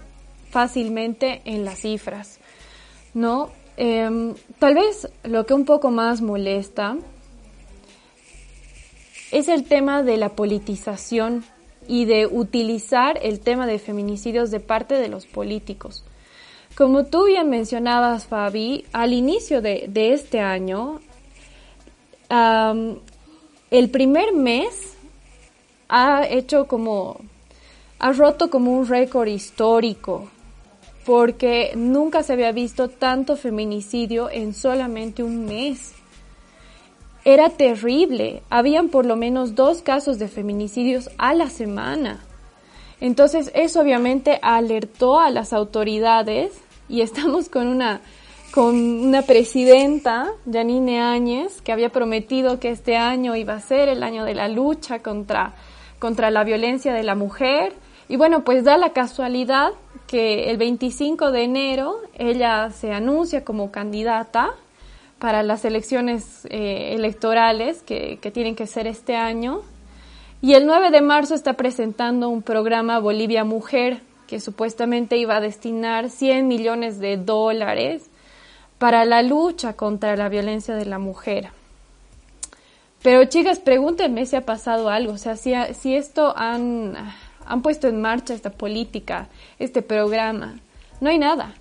fácilmente 0.52 1.42
en 1.46 1.66
las 1.66 1.80
cifras, 1.80 2.40
¿no? 3.16 3.50
Em, 3.78 4.36
tal 4.60 4.76
vez 4.76 5.10
lo 5.24 5.46
que 5.48 5.56
un 5.56 5.66
poco 5.66 5.90
más 5.90 6.22
molesta 6.22 6.98
es 9.32 9.50
el 9.50 9.64
tema 9.66 10.04
de 10.04 10.18
la 10.18 10.30
politización 10.30 11.44
y 11.88 12.06
de 12.06 12.28
utilizar 12.28 13.20
el 13.24 13.40
tema 13.40 13.66
de 13.66 13.80
feminicidios 13.80 14.52
de 14.52 14.60
parte 14.60 14.96
de 14.96 15.08
los 15.08 15.26
políticos. 15.26 16.04
Como 16.76 17.06
tú 17.06 17.26
bien 17.26 17.50
mencionabas, 17.50 18.28
Fabi, 18.28 18.86
al 18.94 19.14
inicio 19.14 19.64
de, 19.64 19.90
este 20.14 20.42
año, 20.42 21.00
el 23.70 23.90
primer 23.90 24.34
mes 24.34 24.96
ha 25.90 26.26
hecho 26.28 26.68
como, 26.68 27.20
ha 28.00 28.12
roto 28.14 28.50
como 28.50 28.72
un 28.72 28.88
récord 28.88 29.28
histórico, 29.28 30.30
porque 31.06 31.74
nunca 31.76 32.24
se 32.24 32.34
había 32.34 32.52
visto 32.52 32.90
tanto 32.90 33.36
feminicidio 33.36 34.30
en 34.30 34.54
solamente 34.54 35.24
un 35.24 35.46
mes. 35.46 35.94
Era 37.26 37.50
terrible, 37.50 38.42
habían 38.50 38.88
por 38.90 39.06
lo 39.06 39.18
menos 39.18 39.56
dos 39.56 39.82
casos 39.82 40.18
de 40.18 40.30
feminicidios 40.30 41.10
a 41.18 41.34
la 41.34 41.50
semana. 41.50 42.24
Entonces 43.02 43.52
eso 43.54 43.82
obviamente 43.82 44.40
alertó 44.42 45.20
a 45.20 45.30
las 45.30 45.52
autoridades 45.52 46.54
y 46.88 47.02
estamos 47.02 47.50
con 47.50 47.68
una 47.68 48.02
con 48.58 48.76
una 48.76 49.22
presidenta, 49.22 50.32
Janine 50.52 51.00
Áñez, 51.00 51.62
que 51.62 51.72
había 51.72 51.90
prometido 51.90 52.60
que 52.60 52.72
este 52.72 52.98
año 52.98 53.36
iba 53.36 53.54
a 53.54 53.60
ser 53.60 53.88
el 53.88 54.02
año 54.02 54.26
de 54.26 54.34
la 54.34 54.48
lucha 54.48 55.04
contra, 55.04 55.54
contra 56.00 56.32
la 56.32 56.44
violencia 56.44 56.92
de 56.92 57.04
la 57.04 57.14
mujer. 57.14 57.74
Y 58.10 58.16
bueno, 58.16 58.44
pues 58.44 58.64
da 58.64 58.80
la 58.80 58.94
casualidad 58.94 59.74
que 60.08 60.50
el 60.50 60.58
25 60.58 61.30
de 61.30 61.44
enero 61.44 62.00
ella 62.18 62.72
se 62.72 62.94
anuncia 62.94 63.46
como 63.46 63.70
candidata 63.70 64.56
para 65.20 65.44
las 65.44 65.64
elecciones 65.64 66.48
eh, 66.50 66.96
electorales 66.96 67.84
que, 67.84 68.18
que 68.20 68.32
tienen 68.32 68.56
que 68.56 68.66
ser 68.66 68.88
este 68.88 69.16
año. 69.16 69.62
Y 70.42 70.56
el 70.56 70.66
9 70.66 70.90
de 70.90 71.02
marzo 71.04 71.36
está 71.36 71.54
presentando 71.54 72.28
un 72.30 72.42
programa 72.42 72.98
Bolivia 72.98 73.44
Mujer 73.44 74.02
que 74.26 74.40
supuestamente 74.40 75.16
iba 75.16 75.36
a 75.36 75.42
destinar 75.42 76.10
100 76.10 76.48
millones 76.48 76.98
de 76.98 77.18
dólares 77.18 78.10
para 78.78 79.06
la 79.06 79.22
lucha 79.24 79.74
contra 79.74 80.16
la 80.16 80.30
violencia 80.30 80.76
de 80.76 80.86
la 80.86 81.00
mujer. 81.00 81.50
Pero 83.02 83.26
chicas, 83.26 83.60
pregúntenme 83.60 84.26
si 84.26 84.36
ha 84.36 84.46
pasado 84.46 84.90
algo, 84.90 85.14
o 85.14 85.18
sea, 85.18 85.36
si, 85.36 85.54
si 85.74 85.96
esto 85.96 86.34
han, 86.36 86.96
han 87.46 87.62
puesto 87.62 87.88
en 87.88 88.02
marcha 88.02 88.34
esta 88.34 88.52
política, 88.52 89.30
este 89.60 89.82
programa. 89.82 90.60
No 91.00 91.10
hay 91.10 91.20
nada, 91.20 91.54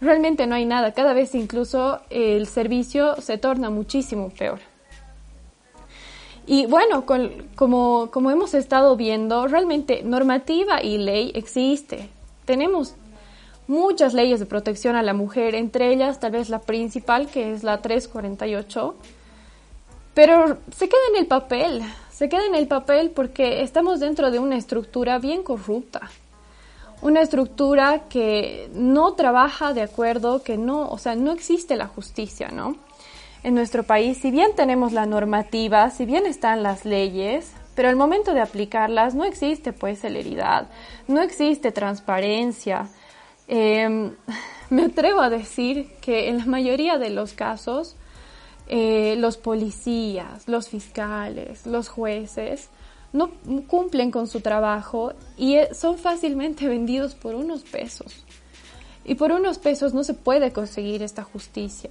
realmente 0.00 0.46
no 0.46 0.54
hay 0.54 0.66
nada. 0.66 0.92
Cada 0.92 1.12
vez 1.12 1.34
incluso 1.34 2.00
el 2.10 2.46
servicio 2.46 3.20
se 3.20 3.38
torna 3.38 3.70
muchísimo 3.70 4.30
peor. 4.30 4.60
Y 6.46 6.66
bueno, 6.66 7.04
como, 7.06 8.08
como 8.12 8.30
hemos 8.30 8.54
estado 8.54 8.96
viendo, 8.96 9.48
realmente 9.48 10.02
normativa 10.04 10.80
y 10.80 10.98
ley 10.98 11.32
existe. 11.34 12.08
Tenemos 12.44 12.94
muchas 13.68 14.14
leyes 14.14 14.40
de 14.40 14.46
protección 14.46 14.96
a 14.96 15.02
la 15.02 15.14
mujer, 15.14 15.54
entre 15.54 15.92
ellas 15.92 16.20
tal 16.20 16.32
vez 16.32 16.48
la 16.48 16.60
principal, 16.60 17.28
que 17.28 17.52
es 17.52 17.64
la 17.64 17.82
348, 17.82 18.94
pero 20.14 20.58
se 20.74 20.88
queda 20.88 21.00
en 21.12 21.20
el 21.20 21.26
papel, 21.26 21.82
se 22.10 22.28
queda 22.28 22.46
en 22.46 22.54
el 22.54 22.68
papel 22.68 23.10
porque 23.10 23.62
estamos 23.62 24.00
dentro 24.00 24.30
de 24.30 24.38
una 24.38 24.56
estructura 24.56 25.18
bien 25.18 25.42
corrupta, 25.42 26.10
una 27.02 27.20
estructura 27.20 28.04
que 28.08 28.70
no 28.72 29.12
trabaja 29.12 29.74
de 29.74 29.82
acuerdo, 29.82 30.42
que 30.42 30.56
no, 30.56 30.88
o 30.88 30.98
sea, 30.98 31.14
no 31.14 31.32
existe 31.32 31.76
la 31.76 31.86
justicia, 31.86 32.48
¿no? 32.48 32.76
En 33.42 33.54
nuestro 33.54 33.82
país, 33.82 34.18
si 34.18 34.30
bien 34.30 34.56
tenemos 34.56 34.92
la 34.92 35.06
normativa, 35.06 35.90
si 35.90 36.06
bien 36.06 36.26
están 36.26 36.62
las 36.62 36.84
leyes, 36.84 37.52
pero 37.74 37.90
al 37.90 37.96
momento 37.96 38.32
de 38.32 38.40
aplicarlas 38.40 39.14
no 39.14 39.24
existe 39.24 39.72
pues 39.72 40.00
celeridad, 40.00 40.68
no 41.06 41.20
existe 41.20 41.70
transparencia, 41.70 42.88
eh, 43.48 44.10
me 44.70 44.82
atrevo 44.84 45.20
a 45.20 45.30
decir 45.30 45.88
que 46.00 46.28
en 46.28 46.38
la 46.38 46.46
mayoría 46.46 46.98
de 46.98 47.10
los 47.10 47.32
casos, 47.32 47.96
eh, 48.68 49.14
los 49.18 49.36
policías, 49.36 50.48
los 50.48 50.68
fiscales, 50.68 51.66
los 51.66 51.88
jueces, 51.88 52.68
no 53.12 53.30
cumplen 53.68 54.10
con 54.10 54.26
su 54.26 54.40
trabajo 54.40 55.12
y 55.36 55.54
eh, 55.54 55.68
son 55.72 55.98
fácilmente 55.98 56.66
vendidos 56.68 57.14
por 57.14 57.34
unos 57.34 57.62
pesos. 57.62 58.24
Y 59.04 59.14
por 59.14 59.30
unos 59.30 59.58
pesos 59.58 59.94
no 59.94 60.02
se 60.02 60.14
puede 60.14 60.52
conseguir 60.52 61.02
esta 61.02 61.22
justicia. 61.22 61.90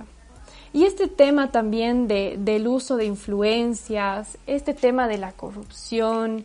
Y 0.74 0.84
este 0.84 1.08
tema 1.08 1.52
también 1.52 2.10
de, 2.10 2.36
del 2.38 2.68
uso 2.68 2.98
de 2.98 3.06
influencias, 3.06 4.38
este 4.46 4.74
tema 4.74 5.08
de 5.08 5.18
la 5.18 5.32
corrupción, 5.32 6.44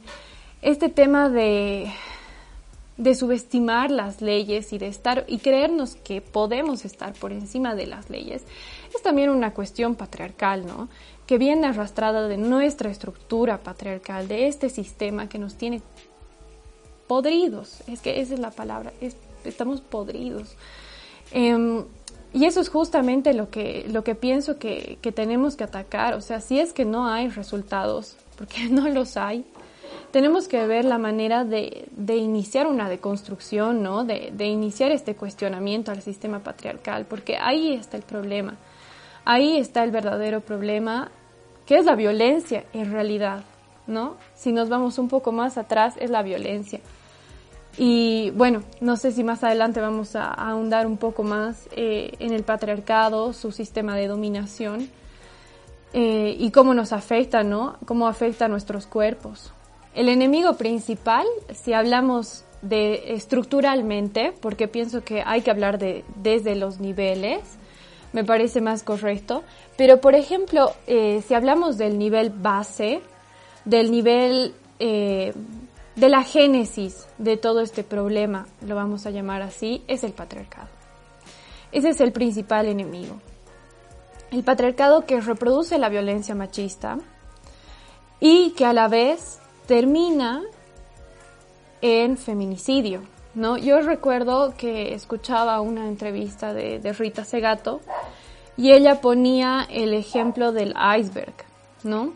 este 0.62 0.88
tema 0.88 1.28
de, 1.28 1.90
de 3.00 3.14
subestimar 3.14 3.90
las 3.90 4.20
leyes 4.20 4.74
y 4.74 4.78
de 4.78 4.86
estar 4.86 5.24
y 5.26 5.38
creernos 5.38 5.94
que 5.94 6.20
podemos 6.20 6.84
estar 6.84 7.14
por 7.14 7.32
encima 7.32 7.74
de 7.74 7.86
las 7.86 8.10
leyes 8.10 8.44
es 8.94 9.02
también 9.02 9.30
una 9.30 9.54
cuestión 9.54 9.94
patriarcal, 9.94 10.66
¿no? 10.66 10.90
Que 11.26 11.38
viene 11.38 11.66
arrastrada 11.66 12.28
de 12.28 12.36
nuestra 12.36 12.90
estructura 12.90 13.62
patriarcal, 13.62 14.28
de 14.28 14.48
este 14.48 14.68
sistema 14.68 15.30
que 15.30 15.38
nos 15.38 15.54
tiene 15.54 15.80
podridos. 17.06 17.82
Es 17.86 18.00
que 18.00 18.20
esa 18.20 18.34
es 18.34 18.40
la 18.40 18.50
palabra, 18.50 18.92
estamos 19.44 19.80
podridos. 19.80 20.54
Em, 21.32 21.84
y 22.34 22.44
eso 22.44 22.60
es 22.60 22.68
justamente 22.68 23.32
lo 23.32 23.48
que, 23.48 23.86
lo 23.88 24.04
que 24.04 24.14
pienso 24.14 24.58
que, 24.58 24.98
que 25.00 25.10
tenemos 25.10 25.56
que 25.56 25.64
atacar. 25.64 26.12
O 26.12 26.20
sea, 26.20 26.42
si 26.42 26.60
es 26.60 26.74
que 26.74 26.84
no 26.84 27.06
hay 27.06 27.30
resultados, 27.30 28.16
porque 28.36 28.64
no 28.70 28.90
los 28.90 29.16
hay, 29.16 29.46
tenemos 30.10 30.48
que 30.48 30.66
ver 30.66 30.84
la 30.84 30.98
manera 30.98 31.44
de, 31.44 31.88
de 31.92 32.16
iniciar 32.16 32.66
una 32.66 32.88
deconstrucción, 32.88 33.82
¿no? 33.82 34.04
De, 34.04 34.32
de, 34.32 34.46
iniciar 34.46 34.90
este 34.90 35.14
cuestionamiento 35.14 35.90
al 35.90 36.02
sistema 36.02 36.40
patriarcal, 36.40 37.06
porque 37.06 37.36
ahí 37.36 37.74
está 37.74 37.96
el 37.96 38.02
problema. 38.02 38.56
Ahí 39.24 39.58
está 39.58 39.84
el 39.84 39.90
verdadero 39.90 40.40
problema, 40.40 41.10
que 41.66 41.76
es 41.76 41.84
la 41.84 41.94
violencia 41.94 42.64
en 42.72 42.90
realidad, 42.90 43.44
¿no? 43.86 44.16
Si 44.34 44.52
nos 44.52 44.68
vamos 44.68 44.98
un 44.98 45.08
poco 45.08 45.32
más 45.32 45.58
atrás, 45.58 45.94
es 45.98 46.10
la 46.10 46.22
violencia. 46.22 46.80
Y 47.78 48.30
bueno, 48.30 48.62
no 48.80 48.96
sé 48.96 49.12
si 49.12 49.22
más 49.22 49.44
adelante 49.44 49.80
vamos 49.80 50.16
a, 50.16 50.32
ahondar 50.32 50.86
un 50.86 50.96
poco 50.96 51.22
más 51.22 51.68
eh, 51.72 52.12
en 52.18 52.32
el 52.32 52.42
patriarcado, 52.42 53.32
su 53.32 53.52
sistema 53.52 53.94
de 53.96 54.08
dominación 54.08 54.90
eh, 55.92 56.36
y 56.38 56.50
cómo 56.50 56.74
nos 56.74 56.92
afecta, 56.92 57.42
¿no? 57.42 57.76
Cómo 57.86 58.08
afecta 58.08 58.46
a 58.46 58.48
nuestros 58.48 58.86
cuerpos. 58.86 59.52
El 59.94 60.08
enemigo 60.08 60.54
principal, 60.54 61.26
si 61.52 61.72
hablamos 61.72 62.44
de 62.62 63.14
estructuralmente, 63.14 64.32
porque 64.40 64.68
pienso 64.68 65.02
que 65.02 65.22
hay 65.24 65.42
que 65.42 65.50
hablar 65.50 65.78
de 65.78 66.04
desde 66.16 66.54
los 66.54 66.78
niveles, 66.78 67.40
me 68.12 68.24
parece 68.24 68.60
más 68.60 68.82
correcto. 68.82 69.42
Pero 69.76 70.00
por 70.00 70.14
ejemplo, 70.14 70.72
eh, 70.86 71.22
si 71.26 71.34
hablamos 71.34 71.76
del 71.78 71.98
nivel 71.98 72.30
base, 72.30 73.00
del 73.64 73.90
nivel 73.90 74.54
eh, 74.78 75.32
de 75.96 76.08
la 76.08 76.22
génesis 76.22 77.06
de 77.18 77.36
todo 77.36 77.60
este 77.60 77.82
problema, 77.82 78.46
lo 78.64 78.74
vamos 78.74 79.06
a 79.06 79.10
llamar 79.10 79.42
así, 79.42 79.82
es 79.88 80.04
el 80.04 80.12
patriarcado. 80.12 80.68
Ese 81.72 81.90
es 81.90 82.00
el 82.00 82.12
principal 82.12 82.66
enemigo. 82.66 83.20
El 84.30 84.44
patriarcado 84.44 85.04
que 85.06 85.20
reproduce 85.20 85.78
la 85.78 85.88
violencia 85.88 86.34
machista 86.34 86.98
y 88.20 88.50
que 88.50 88.64
a 88.64 88.72
la 88.72 88.86
vez 88.86 89.39
termina 89.70 90.42
en 91.80 92.16
feminicidio. 92.16 93.02
¿no? 93.34 93.56
Yo 93.56 93.80
recuerdo 93.82 94.52
que 94.56 94.94
escuchaba 94.94 95.60
una 95.60 95.86
entrevista 95.86 96.52
de, 96.52 96.80
de, 96.80 96.92
Rita 96.92 97.24
Segato 97.24 97.80
y 98.56 98.72
ella 98.72 99.00
ponía 99.00 99.64
el 99.70 99.94
ejemplo 99.94 100.50
del 100.50 100.74
iceberg, 100.98 101.34
¿no? 101.84 102.14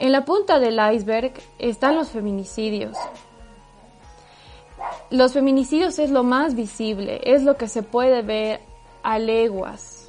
En 0.00 0.12
la 0.12 0.24
punta 0.24 0.58
del 0.58 0.80
iceberg 0.94 1.34
están 1.58 1.94
los 1.94 2.08
feminicidios. 2.08 2.96
Los 5.10 5.34
feminicidios 5.34 5.98
es 5.98 6.08
lo 6.08 6.22
más 6.22 6.54
visible, 6.54 7.20
es 7.22 7.42
lo 7.42 7.58
que 7.58 7.68
se 7.68 7.82
puede 7.82 8.22
ver 8.22 8.60
a 9.02 9.18
leguas. 9.18 10.08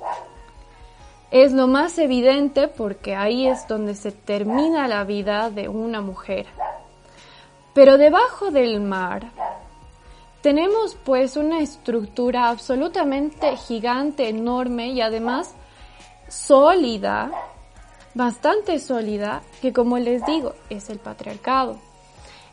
Es 1.30 1.52
lo 1.52 1.68
más 1.68 2.00
evidente 2.00 2.70
porque 2.70 3.18
ahí 3.18 3.48
es 3.48 3.68
donde 3.68 3.96
se 3.96 4.14
termina 4.14 4.88
la 4.88 5.04
vida 5.04 5.50
de 5.50 5.68
una 5.68 6.00
mujer. 6.00 6.48
Pero 7.74 7.98
debajo 7.98 8.52
del 8.52 8.82
mar 8.82 9.32
tenemos 10.42 10.96
pues 11.04 11.36
una 11.36 11.60
estructura 11.62 12.50
absolutamente 12.50 13.58
gigante, 13.58 14.30
enorme 14.30 14.88
y 14.88 15.02
además 15.02 15.54
sólida, 16.30 17.32
bastante 18.14 18.80
sólida, 18.80 19.42
que 19.62 19.74
como 19.74 19.98
les 19.98 20.26
digo, 20.26 20.54
es 20.70 20.90
el 20.90 21.00
patriarcado. 21.00 21.78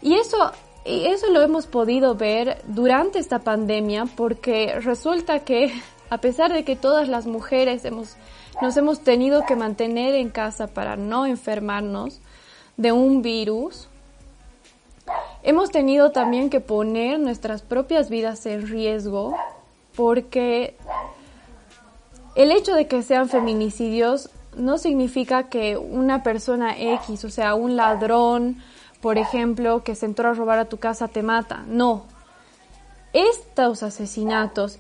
Y 0.02 0.14
eso, 0.14 0.52
eso 0.84 1.30
lo 1.30 1.42
hemos 1.42 1.66
podido 1.66 2.14
ver 2.14 2.62
durante 2.66 3.18
esta 3.18 3.38
pandemia 3.38 4.06
porque 4.16 4.78
resulta 4.80 5.40
que 5.40 5.72
a 6.10 6.18
pesar 6.18 6.52
de 6.52 6.64
que 6.64 6.76
todas 6.76 7.08
las 7.08 7.26
mujeres 7.26 7.84
hemos, 7.84 8.16
nos 8.60 8.76
hemos 8.76 9.00
tenido 9.00 9.44
que 9.46 9.56
mantener 9.56 10.14
en 10.14 10.30
casa 10.30 10.66
para 10.66 10.96
no 10.96 11.26
enfermarnos 11.26 12.20
de 12.76 12.92
un 12.92 13.22
virus, 13.22 13.88
Hemos 15.42 15.70
tenido 15.70 16.10
también 16.10 16.50
que 16.50 16.60
poner 16.60 17.20
nuestras 17.20 17.62
propias 17.62 18.10
vidas 18.10 18.44
en 18.46 18.66
riesgo 18.66 19.36
porque 19.94 20.76
el 22.34 22.52
hecho 22.52 22.74
de 22.74 22.86
que 22.86 23.02
sean 23.02 23.28
feminicidios 23.28 24.30
no 24.56 24.78
significa 24.78 25.44
que 25.44 25.76
una 25.76 26.22
persona 26.22 26.76
X, 26.78 27.24
o 27.24 27.30
sea, 27.30 27.54
un 27.54 27.76
ladrón, 27.76 28.62
por 29.00 29.18
ejemplo, 29.18 29.82
que 29.84 29.94
se 29.94 30.06
entró 30.06 30.30
a 30.30 30.34
robar 30.34 30.58
a 30.58 30.64
tu 30.64 30.78
casa 30.78 31.08
te 31.08 31.22
mata. 31.22 31.64
No. 31.68 32.04
Estos 33.12 33.82
asesinatos, 33.82 34.78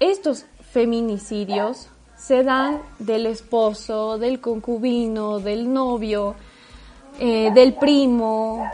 estos 0.00 0.44
feminicidios 0.72 1.88
se 2.16 2.44
dan 2.44 2.80
del 2.98 3.26
esposo, 3.26 4.18
del 4.18 4.40
concubino, 4.40 5.40
del 5.40 5.72
novio, 5.72 6.34
eh, 7.18 7.50
del 7.52 7.74
primo, 7.74 8.70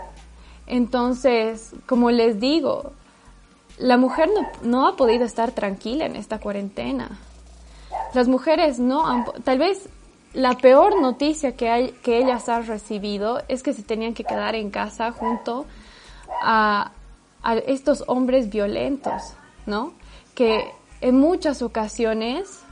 entonces, 0.68 1.72
como 1.86 2.10
les 2.10 2.38
digo, 2.38 2.92
la 3.78 3.96
mujer 3.96 4.28
no, 4.62 4.86
ha 4.86 4.96
podido 4.96 5.24
estar 5.24 5.52
tranquila 5.52 6.04
en 6.04 6.14
esta 6.16 6.38
cuarentena. 6.38 7.18
las 8.12 8.28
mujeres 8.28 8.78
no 8.78 9.06
han, 9.06 9.24
tal 9.44 9.58
vez 9.58 9.88
la 10.34 10.56
peor 10.58 11.00
noticia 11.00 11.56
que, 11.56 11.70
hay, 11.70 11.92
que 12.02 12.18
ellas 12.18 12.48
han 12.48 12.66
recibido 12.66 13.42
es 13.48 13.62
que 13.62 13.72
se 13.72 13.82
tenían 13.82 14.12
que 14.12 14.24
quedar 14.24 14.54
en 14.54 14.70
casa 14.70 15.10
junto 15.10 15.64
a, 16.42 16.92
a 17.42 17.54
estos 17.54 18.04
hombres 18.06 18.50
violentos, 18.50 19.34
¿no? 19.64 19.94
Que 20.34 20.70
en 21.00 21.18
muchas 21.18 21.62
ocasiones, 21.62 22.62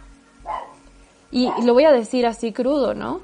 y 1.31 1.49
lo 1.63 1.73
voy 1.73 1.85
a 1.85 1.93
decir 1.93 2.27
así 2.27 2.53
crudo, 2.53 2.93
¿no? 2.93 3.21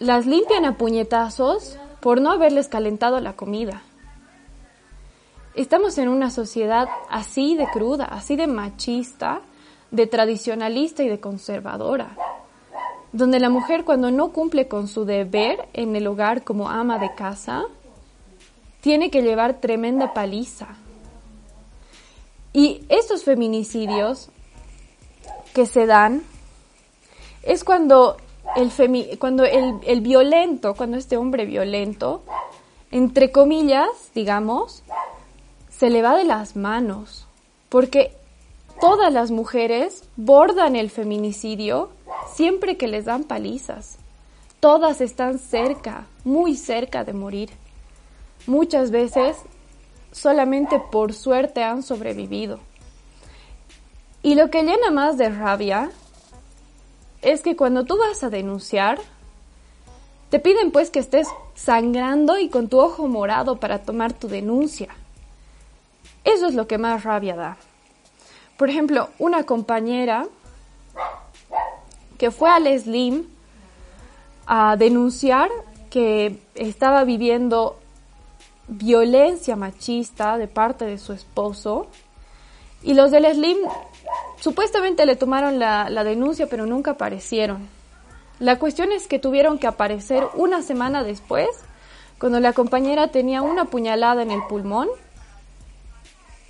Las 0.00 0.26
limpian 0.26 0.64
a 0.64 0.76
puñetazos 0.76 1.78
por 2.02 2.20
no 2.20 2.32
haberles 2.32 2.66
calentado 2.66 3.20
la 3.20 3.34
comida. 3.34 3.80
Estamos 5.54 5.96
en 5.98 6.08
una 6.08 6.32
sociedad 6.32 6.88
así 7.08 7.56
de 7.56 7.68
cruda, 7.68 8.06
así 8.06 8.34
de 8.34 8.48
machista, 8.48 9.40
de 9.92 10.08
tradicionalista 10.08 11.04
y 11.04 11.08
de 11.08 11.20
conservadora, 11.20 12.16
donde 13.12 13.38
la 13.38 13.50
mujer 13.50 13.84
cuando 13.84 14.10
no 14.10 14.32
cumple 14.32 14.66
con 14.66 14.88
su 14.88 15.04
deber 15.04 15.68
en 15.74 15.94
el 15.94 16.08
hogar 16.08 16.42
como 16.42 16.68
ama 16.68 16.98
de 16.98 17.14
casa, 17.14 17.66
tiene 18.80 19.08
que 19.08 19.22
llevar 19.22 19.60
tremenda 19.60 20.12
paliza. 20.12 20.74
Y 22.52 22.84
estos 22.88 23.22
feminicidios 23.22 24.30
que 25.54 25.66
se 25.66 25.86
dan 25.86 26.24
es 27.44 27.62
cuando 27.62 28.16
el, 28.56 29.18
cuando 29.18 29.44
el, 29.44 29.78
el 29.84 30.00
violento, 30.00 30.74
cuando 30.74 30.96
este 30.96 31.16
hombre 31.16 31.46
violento, 31.46 32.22
entre 32.90 33.32
comillas, 33.32 33.88
digamos, 34.14 34.82
se 35.70 35.90
le 35.90 36.02
va 36.02 36.16
de 36.16 36.24
las 36.24 36.56
manos, 36.56 37.26
porque 37.68 38.14
todas 38.80 39.12
las 39.12 39.30
mujeres 39.30 40.04
bordan 40.16 40.76
el 40.76 40.90
feminicidio 40.90 41.90
siempre 42.34 42.76
que 42.76 42.88
les 42.88 43.06
dan 43.06 43.24
palizas. 43.24 43.98
Todas 44.60 45.00
están 45.00 45.38
cerca, 45.38 46.06
muy 46.24 46.54
cerca 46.54 47.04
de 47.04 47.12
morir. 47.12 47.50
Muchas 48.46 48.90
veces 48.90 49.36
solamente 50.12 50.78
por 50.78 51.14
suerte 51.14 51.62
han 51.62 51.82
sobrevivido. 51.82 52.60
Y 54.22 54.36
lo 54.36 54.50
que 54.50 54.62
llena 54.62 54.90
más 54.92 55.18
de 55.18 55.30
rabia 55.30 55.90
es 57.22 57.40
que 57.42 57.56
cuando 57.56 57.84
tú 57.84 57.96
vas 57.96 58.22
a 58.24 58.30
denunciar, 58.30 58.98
te 60.30 60.40
piden 60.40 60.72
pues 60.72 60.90
que 60.90 60.98
estés 60.98 61.28
sangrando 61.54 62.38
y 62.38 62.48
con 62.48 62.68
tu 62.68 62.80
ojo 62.80 63.06
morado 63.06 63.56
para 63.56 63.78
tomar 63.80 64.12
tu 64.12 64.28
denuncia. 64.28 64.88
Eso 66.24 66.46
es 66.46 66.54
lo 66.54 66.66
que 66.66 66.78
más 66.78 67.04
rabia 67.04 67.36
da. 67.36 67.56
Por 68.56 68.70
ejemplo, 68.70 69.08
una 69.18 69.44
compañera 69.44 70.26
que 72.18 72.30
fue 72.30 72.50
al 72.50 72.66
Slim 72.78 73.26
a 74.46 74.76
denunciar 74.76 75.50
que 75.90 76.38
estaba 76.54 77.04
viviendo 77.04 77.78
violencia 78.68 79.56
machista 79.56 80.38
de 80.38 80.48
parte 80.48 80.84
de 80.84 80.98
su 80.98 81.12
esposo 81.12 81.88
y 82.82 82.94
los 82.94 83.10
del 83.10 83.26
Slim 83.34 83.58
supuestamente 84.40 85.06
le 85.06 85.16
tomaron 85.16 85.58
la, 85.58 86.04
denuncia 86.04 86.46
pero 86.48 86.66
nunca 86.66 86.92
aparecieron. 86.92 87.68
La 88.38 88.58
cuestión 88.58 88.92
es 88.92 89.06
que 89.06 89.18
tuvieron 89.18 89.58
que 89.58 89.66
aparecer 89.66 90.26
una 90.34 90.62
semana 90.62 91.04
después 91.04 91.48
cuando 92.18 92.40
la 92.40 92.52
compañera 92.52 93.08
tenía 93.08 93.42
una 93.42 93.66
puñalada 93.66 94.22
en 94.22 94.30
el 94.30 94.42
pulmón 94.48 94.88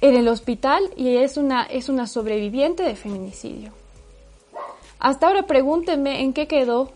en 0.01 0.17
el 0.17 0.29
hospital 0.29 0.91
y 0.97 1.17
es 1.17 1.37
una, 1.37 1.63
es 1.63 1.89
una 1.89 2.07
sobreviviente 2.07 2.83
de 2.83 2.97
feminicidio. 2.97 3.73
Hasta 4.99 5.29
ahora 5.29 5.47
pregúntenme 5.47 6.23
en 6.23 6.33
qué 6.33 6.47
quedó 6.49 6.93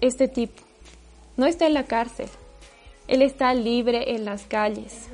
este 0.00 0.28
tipo. 0.28 0.62
No 1.36 1.46
está 1.46 1.66
en 1.66 1.74
la 1.74 1.84
cárcel. 1.84 2.28
Él 3.08 3.22
está 3.22 3.54
libre 3.54 4.14
en 4.14 4.24
las 4.24 4.44
calles. 4.44 5.08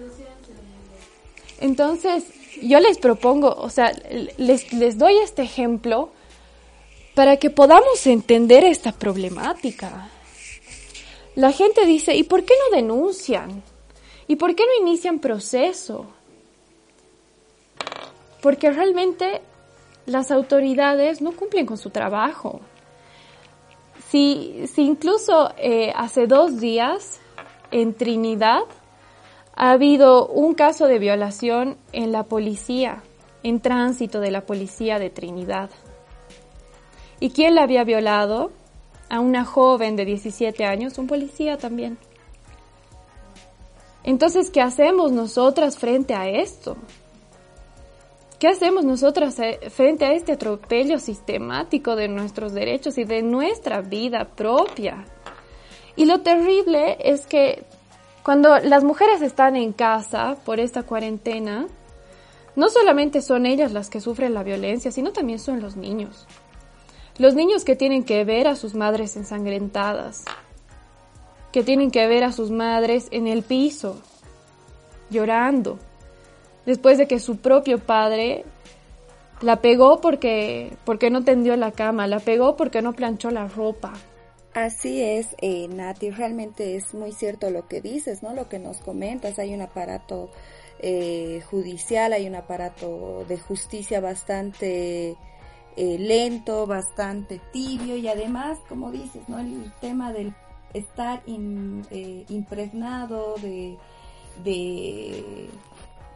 Entonces, 1.61 2.25
yo 2.63 2.81
les 2.81 2.99
propongo, 2.99 3.55
o 3.55 3.71
sea, 3.71 3.93
les, 4.39 4.73
les 4.73 4.99
doy 4.99 5.17
este 5.19 5.43
ejemplo 5.43 6.11
para 7.15 7.37
que 7.37 7.51
podamos 7.51 8.07
entender 8.07 8.65
esta 8.65 8.93
problemática. 8.93 10.11
La 11.35 11.53
gente 11.53 11.85
dice, 11.87 12.15
¿y 12.15 12.23
por 12.25 12.45
qué 12.45 12.55
no 12.65 12.77
denuncian? 12.77 13.63
¿Y 14.29 14.37
por 14.37 14.55
qué 14.55 14.65
no 14.65 14.87
inician 14.87 15.19
proceso? 15.19 16.07
porque 18.47 18.71
realmente 18.71 19.41
las 20.07 20.31
autoridades 20.31 21.21
no 21.21 21.33
cumplen 21.33 21.67
con 21.67 21.79
su 21.79 21.91
trabajo. 21.91 22.61
Si, 24.09 24.67
incluso 24.77 25.53
eh, 25.57 25.93
hace 25.97 26.29
dos 26.29 26.61
días 26.61 27.19
en 27.73 27.93
Trinidad 27.95 28.63
ha 29.57 29.71
habido 29.71 30.29
un 30.29 30.55
caso 30.55 30.87
de 30.87 30.99
violación 30.99 31.79
en 31.93 32.13
la 32.13 32.25
policía, 32.25 33.03
en 33.43 33.61
tránsito 33.61 34.21
de 34.21 34.31
la 34.31 34.45
policía 34.45 34.99
de 34.99 35.09
Trinidad. 35.09 35.71
¿Y 37.21 37.31
quién 37.31 37.55
la 37.55 37.63
había 37.63 37.83
violado? 37.83 38.53
A 39.09 39.21
una 39.21 39.45
joven 39.45 39.97
de 39.97 40.05
17 40.05 40.65
años, 40.65 40.99
un 40.99 41.07
policía 41.07 41.57
también. 41.57 41.97
Entonces, 44.05 44.51
¿qué 44.51 44.61
hacemos 44.61 45.11
nosotras 45.11 45.79
frente 45.79 46.15
a 46.15 46.29
esto? 46.29 46.77
¿Qué 48.39 48.49
hacemos 48.49 48.85
nosotras 48.85 49.39
eh, 49.39 49.71
frente 49.71 50.05
a 50.05 50.13
este 50.13 50.33
atropello 50.33 50.99
sistemático 50.99 51.97
de 51.97 52.09
nuestros 52.09 52.53
derechos 52.53 52.99
y 52.99 53.05
de 53.05 53.23
nuestra 53.23 53.81
vida 53.81 54.29
propia? 54.37 55.07
Y 55.97 56.05
lo 56.05 56.21
terrible 56.21 56.99
es 57.01 57.27
que 57.27 57.65
cuando 58.27 58.59
las 58.59 58.83
mujeres 58.83 59.23
están 59.23 59.55
en 59.55 59.73
casa 59.73 60.37
por 60.45 60.59
esta 60.59 60.83
cuarentena, 60.83 61.69
no 62.57 62.69
solamente 62.71 63.23
son 63.23 63.47
ellas 63.47 63.71
las 63.71 63.89
que 63.89 64.01
sufren 64.01 64.35
la 64.35 64.43
violencia, 64.43 64.91
sino 64.91 65.13
también 65.13 65.39
son 65.39 65.63
los 65.63 65.77
niños. 65.77 66.27
Los 67.19 67.37
niños 67.37 67.65
que 67.65 67.77
tienen 67.77 68.03
que 68.03 68.25
ver 68.25 68.49
a 68.49 68.57
sus 68.57 68.75
madres 68.75 69.15
ensangrentadas, 69.15 70.25
que 71.53 71.63
tienen 71.63 71.93
que 71.93 72.05
ver 72.09 72.25
a 72.25 72.33
sus 72.33 72.51
madres 72.51 73.07
en 73.13 73.29
el 73.29 73.45
piso, 73.45 73.97
llorando, 75.09 75.79
después 76.65 76.99
de 76.99 77.07
que 77.07 77.21
su 77.21 77.37
propio 77.37 77.79
padre 77.79 78.45
la 79.41 79.61
pegó 79.61 80.01
porque, 80.01 80.77
porque 80.85 81.11
no 81.11 81.23
tendió 81.23 81.57
la 81.57 81.71
cama, 81.71 82.09
la 82.09 82.19
pegó 82.19 82.57
porque 82.57 82.83
no 82.83 82.93
planchó 82.93 83.31
la 83.31 83.47
ropa. 83.47 83.93
Así 84.57 85.03
es, 85.03 85.37
eh, 85.43 85.69
Nati, 85.69 86.09
realmente 86.09 86.77
es 86.77 86.95
muy 86.95 87.13
cierto 87.13 87.51
lo 87.51 87.69
que 87.69 87.83
dices, 87.83 88.23
¿no? 88.23 88.33
Lo 88.33 88.49
que 88.49 88.59
nos 88.59 88.79
comentas, 88.79 89.39
hay 89.39 89.53
un 89.53 89.61
aparato 89.61 90.31
eh, 90.79 91.43
judicial, 91.51 92.15
hay 92.15 92.27
un 92.27 92.37
aparato 92.37 93.27
de 93.29 93.39
justicia 93.39 94.01
bastante 94.01 95.15
eh, 95.77 95.99
lento, 95.99 96.67
bastante 96.67 97.39
tibio 97.53 97.99
y 97.99 98.09
además, 98.09 98.59
como 98.67 98.91
dices, 98.91 99.29
¿no? 99.29 99.41
El 99.41 99.71
tema 99.83 100.15
del 100.15 100.33
estar 100.73 101.23
eh, 101.27 102.25
impregnado 102.31 103.35
de, 103.43 103.77
de, 104.43 105.51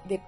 de 0.08 0.20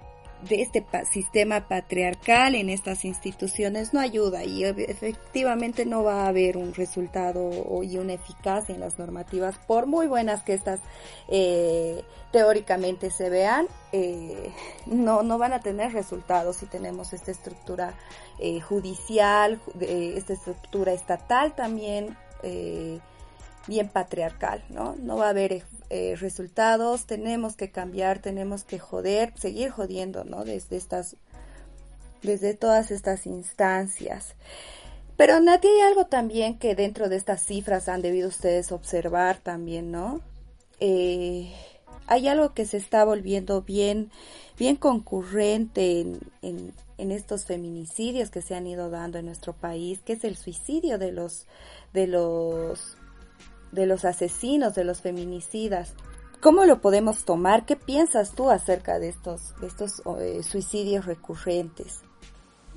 de 0.49 0.61
este 0.61 0.85
sistema 1.11 1.67
patriarcal 1.67 2.55
en 2.55 2.69
estas 2.69 3.05
instituciones 3.05 3.93
no 3.93 3.99
ayuda 3.99 4.43
y 4.43 4.63
efectivamente 4.63 5.85
no 5.85 6.03
va 6.03 6.23
a 6.23 6.27
haber 6.27 6.57
un 6.57 6.73
resultado 6.73 7.83
y 7.83 7.97
una 7.97 8.13
eficacia 8.13 8.75
en 8.75 8.81
las 8.81 8.99
normativas 8.99 9.57
por 9.67 9.85
muy 9.85 10.07
buenas 10.07 10.43
que 10.43 10.53
estas 10.53 10.81
eh, 11.27 12.03
teóricamente 12.31 13.09
se 13.09 13.29
vean 13.29 13.67
eh, 13.91 14.51
no 14.85 15.23
no 15.23 15.37
van 15.37 15.53
a 15.53 15.59
tener 15.59 15.93
resultados 15.93 16.57
si 16.57 16.65
tenemos 16.65 17.13
esta 17.13 17.31
estructura 17.31 17.93
eh, 18.39 18.59
judicial 18.59 19.61
esta 19.79 20.33
estructura 20.33 20.93
estatal 20.93 21.55
también 21.55 22.17
bien 23.67 23.87
patriarcal 23.87 24.65
no 24.69 24.95
no 24.97 25.17
va 25.17 25.27
a 25.27 25.29
haber 25.29 25.63
eh, 25.95 26.15
resultados, 26.15 27.05
tenemos 27.05 27.55
que 27.55 27.69
cambiar, 27.69 28.17
tenemos 28.17 28.63
que 28.63 28.79
joder, 28.79 29.31
seguir 29.37 29.69
jodiendo, 29.69 30.23
¿no? 30.23 30.43
Desde 30.43 30.75
estas, 30.75 31.17
desde 32.23 32.55
todas 32.55 32.89
estas 32.89 33.27
instancias. 33.27 34.33
Pero 35.17 35.39
Nati, 35.39 35.67
hay 35.67 35.81
algo 35.81 36.07
también 36.07 36.57
que 36.57 36.73
dentro 36.73 37.09
de 37.09 37.17
estas 37.17 37.45
cifras 37.45 37.89
han 37.89 38.01
debido 38.01 38.29
ustedes 38.29 38.71
observar 38.71 39.37
también, 39.37 39.91
¿no? 39.91 40.21
Eh, 40.79 41.53
hay 42.07 42.27
algo 42.27 42.55
que 42.55 42.65
se 42.65 42.77
está 42.77 43.05
volviendo 43.05 43.61
bien, 43.61 44.09
bien 44.57 44.77
concurrente 44.77 46.01
en, 46.01 46.19
en, 46.41 46.73
en, 46.97 47.11
estos 47.11 47.45
feminicidios 47.45 48.31
que 48.31 48.41
se 48.41 48.55
han 48.55 48.65
ido 48.65 48.89
dando 48.89 49.19
en 49.19 49.27
nuestro 49.27 49.53
país, 49.53 49.99
que 50.03 50.13
es 50.13 50.23
el 50.23 50.37
suicidio 50.37 50.97
de 50.97 51.11
los, 51.11 51.45
de 51.93 52.07
los 52.07 52.97
de 53.73 53.85
los 53.85 54.05
asesinos, 54.05 54.75
de 54.75 54.83
los 54.83 55.01
feminicidas. 55.01 55.93
¿Cómo 56.39 56.65
lo 56.65 56.79
podemos 56.79 57.25
tomar? 57.25 57.65
¿Qué 57.65 57.75
piensas 57.75 58.33
tú 58.35 58.49
acerca 58.49 58.99
de 58.99 59.09
estos, 59.09 59.53
estos 59.61 60.01
eh, 60.19 60.43
suicidios 60.43 61.05
recurrentes? 61.05 62.01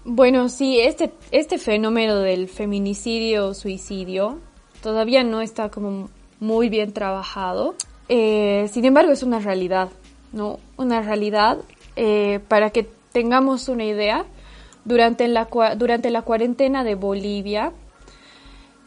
Bueno, 0.05 0.49
sí, 0.49 0.81
este, 0.81 1.13
este 1.33 1.59
fenómeno 1.59 2.21
del 2.21 2.49
feminicidio, 2.49 3.55
suicidio, 3.55 4.39
todavía 4.83 5.25
no 5.25 5.41
está 5.41 5.69
como 5.69 6.09
muy 6.39 6.69
bien 6.69 6.93
trabajado. 6.93 7.75
Eh, 8.09 8.69
sin 8.73 8.85
embargo, 8.85 9.11
es 9.11 9.25
una 9.25 9.41
realidad, 9.41 9.89
¿no? 10.33 10.61
Una 10.77 11.03
realidad 11.03 11.59
eh, 11.97 12.39
para 12.47 12.71
que 12.71 12.89
tengamos 13.13 13.69
una 13.69 13.85
idea. 13.85 14.25
Durante 14.85 15.27
la, 15.27 15.49
durante 15.77 16.11
la 16.11 16.23
cuarentena 16.23 16.85
de 16.85 16.95
Bolivia 16.95 17.73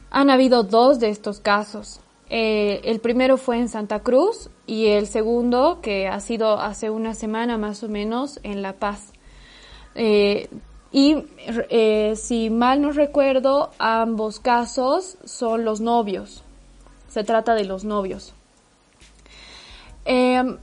han 0.10 0.30
habido 0.30 0.64
dos 0.64 1.00
de 1.00 1.10
estos 1.10 1.40
casos. 1.40 2.00
Eh, 2.30 2.82
el 2.84 3.00
primero 3.00 3.38
fue 3.38 3.58
en 3.58 3.70
Santa 3.70 4.02
Cruz 4.02 4.50
y 4.68 4.88
el 4.88 5.08
segundo, 5.08 5.80
que 5.82 6.08
ha 6.08 6.20
sido 6.20 6.60
hace 6.60 6.90
una 6.90 7.16
semana 7.16 7.58
más 7.58 7.84
o 7.84 7.90
menos, 7.90 8.40
en 8.44 8.62
La 8.62 8.74
Paz. 8.74 9.14
y 10.92 11.16
si 12.16 12.50
mal 12.50 12.82
no 12.82 12.92
recuerdo, 12.92 13.72
ambos 13.78 14.40
casos 14.40 15.18
son 15.24 15.66
los 15.66 15.82
novios, 15.82 16.44
se 17.08 17.24
trata 17.24 17.54
de 17.56 17.66
los 17.66 17.84
novios. 17.84 18.34
Em, 20.06 20.58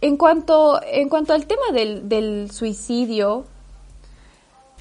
en, 0.00 0.16
cuanto, 0.16 0.80
en 0.82 1.10
cuanto 1.10 1.34
al 1.34 1.46
tema 1.46 1.70
del, 1.72 2.08
del 2.08 2.50
suicidio, 2.50 3.44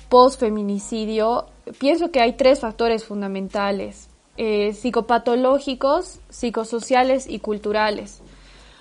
post-feminicidio, 0.07 1.47
pienso 1.77 2.11
que 2.11 2.21
hay 2.21 2.33
tres 2.33 2.59
factores 2.59 3.03
fundamentales, 3.03 4.09
eh, 4.37 4.73
psicopatológicos, 4.73 6.19
psicosociales 6.29 7.27
y 7.27 7.39
culturales. 7.39 8.21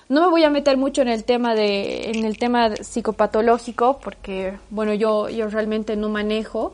No 0.07 0.21
me 0.21 0.29
voy 0.29 0.43
a 0.43 0.49
meter 0.49 0.77
mucho 0.77 1.01
en 1.01 1.07
el 1.07 1.23
tema 1.23 1.53
de, 1.53 2.09
en 2.09 2.23
el 2.23 2.37
tema 2.37 2.75
psicopatológico, 2.75 3.99
porque, 3.99 4.57
bueno, 4.69 4.93
yo, 4.93 5.29
yo 5.29 5.49
realmente 5.49 5.95
no 5.95 6.09
manejo, 6.09 6.73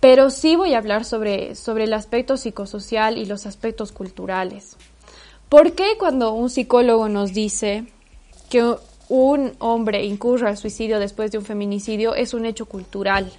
pero 0.00 0.30
sí 0.30 0.54
voy 0.54 0.74
a 0.74 0.78
hablar 0.78 1.04
sobre, 1.04 1.54
sobre 1.54 1.84
el 1.84 1.94
aspecto 1.94 2.36
psicosocial 2.36 3.18
y 3.18 3.24
los 3.24 3.46
aspectos 3.46 3.90
culturales. 3.90 4.76
¿Por 5.48 5.72
qué 5.72 5.96
cuando 5.98 6.32
un 6.32 6.50
psicólogo 6.50 7.08
nos 7.08 7.32
dice 7.32 7.86
que 8.50 8.74
un 9.08 9.52
hombre 9.58 10.04
incurra 10.04 10.50
al 10.50 10.56
suicidio 10.56 10.98
después 10.98 11.32
de 11.32 11.38
un 11.38 11.44
feminicidio 11.44 12.14
es 12.14 12.34
un 12.34 12.44
hecho 12.44 12.66
cultural? 12.66 13.32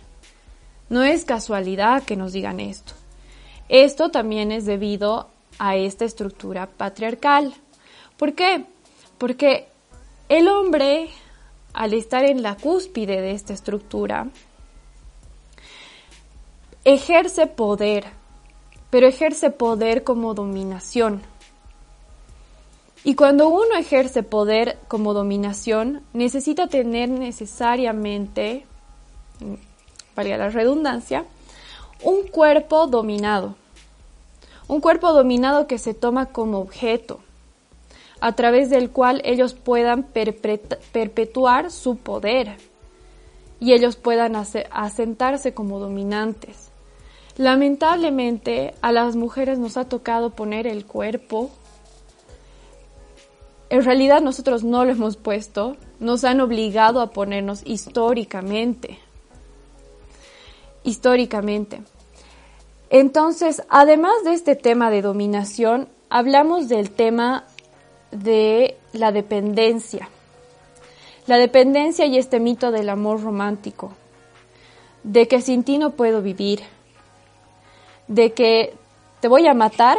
No 0.90 1.04
es 1.04 1.26
casualidad 1.26 2.04
que 2.04 2.16
nos 2.16 2.34
digan 2.34 2.60
esto. 2.60 2.94
Esto 3.70 4.10
también 4.10 4.52
es 4.52 4.66
debido 4.66 5.30
a 5.58 5.76
esta 5.76 6.06
estructura 6.06 6.68
patriarcal. 6.68 7.54
¿Por 8.18 8.34
qué? 8.34 8.66
Porque 9.18 9.68
el 10.30 10.48
hombre, 10.48 11.10
al 11.74 11.94
estar 11.94 12.24
en 12.24 12.44
la 12.44 12.56
cúspide 12.56 13.22
de 13.22 13.32
esta 13.32 13.54
estructura, 13.54 14.28
ejerce 16.84 17.48
poder, 17.48 18.06
pero 18.90 19.08
ejerce 19.08 19.50
poder 19.50 20.04
como 20.04 20.34
dominación. 20.34 21.22
Y 23.04 23.14
cuando 23.14 23.50
uno 23.50 23.76
ejerce 23.78 24.24
poder 24.24 24.80
como 24.88 25.14
dominación, 25.14 26.02
necesita 26.14 26.68
tener 26.68 27.10
necesariamente, 27.10 28.66
valga 30.16 30.38
la 30.38 30.50
redundancia, 30.50 31.26
un 32.04 32.28
cuerpo 32.28 32.88
dominado. 32.88 33.56
Un 34.68 34.82
cuerpo 34.82 35.14
dominado 35.14 35.68
que 35.68 35.78
se 35.78 35.94
toma 35.94 36.28
como 36.28 36.60
objeto, 36.60 37.20
a 38.20 38.32
través 38.32 38.70
del 38.70 38.90
cual 38.90 39.22
ellos 39.24 39.54
puedan 39.54 40.04
perpetuar 40.04 41.70
su 41.70 41.98
poder 41.98 42.58
y 43.60 43.74
ellos 43.74 43.96
puedan 43.96 44.36
asentarse 44.36 45.54
como 45.54 45.80
dominantes. 45.80 46.70
Lamentablemente 47.38 48.74
a 48.82 48.92
las 48.92 49.16
mujeres 49.16 49.60
nos 49.60 49.78
ha 49.78 49.90
tocado 49.90 50.32
poner 50.32 50.68
el 50.68 50.86
cuerpo. 50.86 51.50
En 53.70 53.84
realidad 53.84 54.22
nosotros 54.22 54.64
no 54.64 54.86
lo 54.86 54.92
hemos 54.92 55.18
puesto, 55.18 55.76
nos 56.00 56.24
han 56.24 56.40
obligado 56.40 57.02
a 57.02 57.12
ponernos 57.12 57.62
históricamente. 57.66 59.00
Históricamente. 60.86 61.82
Entonces, 62.90 63.64
además 63.70 64.14
de 64.24 64.34
este 64.34 64.56
tema 64.56 64.92
de 64.92 65.02
dominación, 65.02 65.90
hablamos 66.10 66.70
del 66.70 66.92
tema 66.92 67.46
de 68.12 68.78
la 68.94 69.12
dependencia. 69.12 70.10
La 71.26 71.38
dependencia 71.38 72.06
y 72.06 72.18
este 72.18 72.40
mito 72.40 72.72
del 72.72 72.90
amor 72.90 73.24
romántico, 73.24 73.94
de 75.04 75.28
que 75.28 75.42
sin 75.42 75.64
ti 75.64 75.80
no 75.80 75.92
puedo 75.92 76.22
vivir, 76.22 76.62
de 78.08 78.34
que 78.34 78.76
te 79.22 79.28
voy 79.28 79.48
a 79.48 79.56
matar 79.56 79.98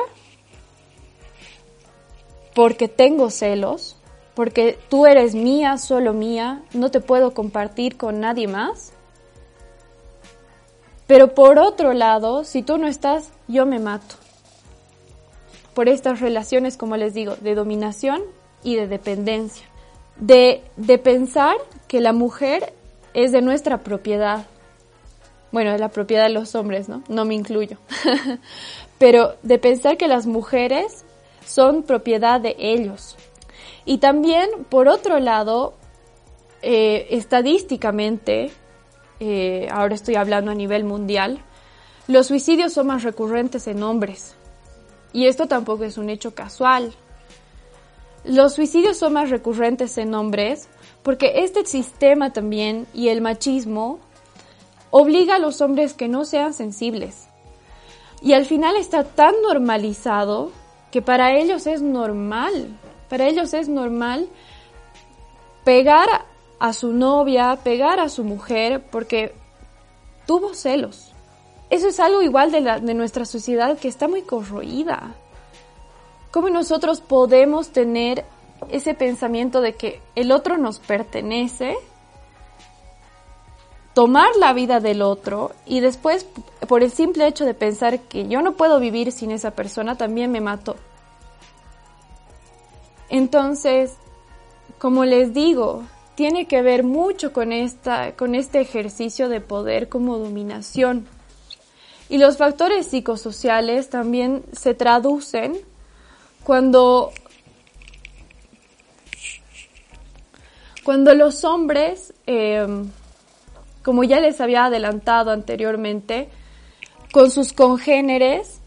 porque 2.54 2.86
tengo 2.86 3.30
celos, 3.30 3.96
porque 4.36 4.78
tú 4.88 5.04
eres 5.06 5.34
mía, 5.34 5.78
solo 5.78 6.12
mía, 6.12 6.62
no 6.72 6.92
te 6.92 7.00
puedo 7.00 7.34
compartir 7.34 7.96
con 7.96 8.20
nadie 8.20 8.46
más. 8.46 8.92
Pero 11.06 11.34
por 11.34 11.58
otro 11.58 11.92
lado, 11.92 12.44
si 12.44 12.62
tú 12.62 12.78
no 12.78 12.86
estás, 12.86 13.30
yo 13.48 13.64
me 13.66 13.78
mato. 13.78 14.16
Por 15.74 15.88
estas 15.88 16.20
relaciones, 16.20 16.76
como 16.76 16.96
les 16.96 17.14
digo, 17.14 17.36
de 17.36 17.54
dominación 17.54 18.22
y 18.62 18.76
de 18.76 18.88
dependencia. 18.88 19.66
De, 20.18 20.62
de 20.76 20.98
pensar 20.98 21.56
que 21.86 22.00
la 22.00 22.12
mujer 22.12 22.72
es 23.14 23.32
de 23.32 23.42
nuestra 23.42 23.78
propiedad, 23.78 24.46
bueno, 25.52 25.72
es 25.72 25.80
la 25.80 25.90
propiedad 25.90 26.24
de 26.24 26.30
los 26.30 26.54
hombres, 26.54 26.88
¿no? 26.88 27.02
No 27.08 27.24
me 27.24 27.34
incluyo. 27.34 27.78
Pero 28.98 29.36
de 29.42 29.58
pensar 29.58 29.96
que 29.96 30.08
las 30.08 30.26
mujeres 30.26 31.04
son 31.44 31.82
propiedad 31.82 32.40
de 32.40 32.56
ellos. 32.58 33.16
Y 33.84 33.98
también, 33.98 34.48
por 34.68 34.88
otro 34.88 35.20
lado, 35.20 35.74
eh, 36.62 37.06
estadísticamente, 37.10 38.50
eh, 39.20 39.68
ahora 39.70 39.94
estoy 39.94 40.16
hablando 40.16 40.50
a 40.50 40.54
nivel 40.54 40.84
mundial, 40.84 41.40
los 42.08 42.28
suicidios 42.28 42.72
son 42.72 42.88
más 42.88 43.02
recurrentes 43.02 43.66
en 43.66 43.82
hombres. 43.82 44.36
Y 45.12 45.26
esto 45.26 45.46
tampoco 45.46 45.84
es 45.84 45.98
un 45.98 46.10
hecho 46.10 46.34
casual. 46.34 46.92
Los 48.24 48.54
suicidios 48.54 48.96
son 48.96 49.14
más 49.14 49.30
recurrentes 49.30 49.98
en 49.98 50.14
hombres 50.14 50.68
porque 51.02 51.44
este 51.44 51.64
sistema 51.64 52.32
también 52.32 52.86
y 52.92 53.08
el 53.08 53.20
machismo 53.20 54.00
obliga 54.90 55.36
a 55.36 55.38
los 55.38 55.60
hombres 55.60 55.94
que 55.94 56.08
no 56.08 56.24
sean 56.24 56.52
sensibles. 56.52 57.28
Y 58.20 58.32
al 58.32 58.44
final 58.44 58.76
está 58.76 59.04
tan 59.04 59.34
normalizado 59.42 60.50
que 60.90 61.02
para 61.02 61.36
ellos 61.38 61.66
es 61.66 61.82
normal, 61.82 62.76
para 63.08 63.26
ellos 63.28 63.54
es 63.54 63.68
normal 63.68 64.28
pegar 65.64 66.08
a 66.58 66.72
su 66.72 66.92
novia, 66.92 67.58
pegar 67.62 68.00
a 68.00 68.08
su 68.08 68.24
mujer, 68.24 68.84
porque 68.90 69.34
tuvo 70.26 70.54
celos. 70.54 71.12
Eso 71.70 71.88
es 71.88 72.00
algo 72.00 72.22
igual 72.22 72.52
de, 72.52 72.60
la, 72.60 72.78
de 72.78 72.94
nuestra 72.94 73.24
sociedad 73.24 73.78
que 73.78 73.88
está 73.88 74.08
muy 74.08 74.22
corroída. 74.22 75.14
¿Cómo 76.30 76.48
nosotros 76.50 77.00
podemos 77.00 77.70
tener 77.70 78.24
ese 78.70 78.94
pensamiento 78.94 79.60
de 79.60 79.74
que 79.74 80.00
el 80.14 80.32
otro 80.32 80.58
nos 80.58 80.78
pertenece 80.78 81.76
tomar 83.94 84.36
la 84.36 84.52
vida 84.52 84.78
del 84.78 85.00
otro 85.00 85.52
y 85.64 85.80
después, 85.80 86.26
por 86.68 86.82
el 86.82 86.90
simple 86.90 87.26
hecho 87.26 87.46
de 87.46 87.54
pensar 87.54 88.00
que 88.00 88.28
yo 88.28 88.42
no 88.42 88.52
puedo 88.52 88.78
vivir 88.78 89.10
sin 89.10 89.30
esa 89.30 89.52
persona, 89.52 89.96
también 89.96 90.30
me 90.30 90.42
mato. 90.42 90.76
Entonces, 93.08 93.96
como 94.78 95.04
les 95.04 95.32
digo, 95.32 95.84
tiene 96.16 96.46
que 96.46 96.62
ver 96.62 96.82
mucho 96.82 97.32
con, 97.32 97.52
esta, 97.52 98.16
con 98.16 98.34
este 98.34 98.60
ejercicio 98.60 99.28
de 99.28 99.40
poder 99.40 99.88
como 99.88 100.18
dominación. 100.18 101.06
Y 102.08 102.18
los 102.18 102.36
factores 102.36 102.86
psicosociales 102.86 103.90
también 103.90 104.44
se 104.52 104.74
traducen 104.74 105.56
cuando, 106.44 107.12
cuando 110.84 111.14
los 111.14 111.44
hombres 111.44 112.14
eh, 112.26 112.66
como 113.86 114.02
ya 114.02 114.18
les 114.18 114.40
había 114.40 114.64
adelantado 114.64 115.30
anteriormente, 115.30 116.28
con 117.12 117.30
sus 117.30 117.52
congéneres 117.52 118.58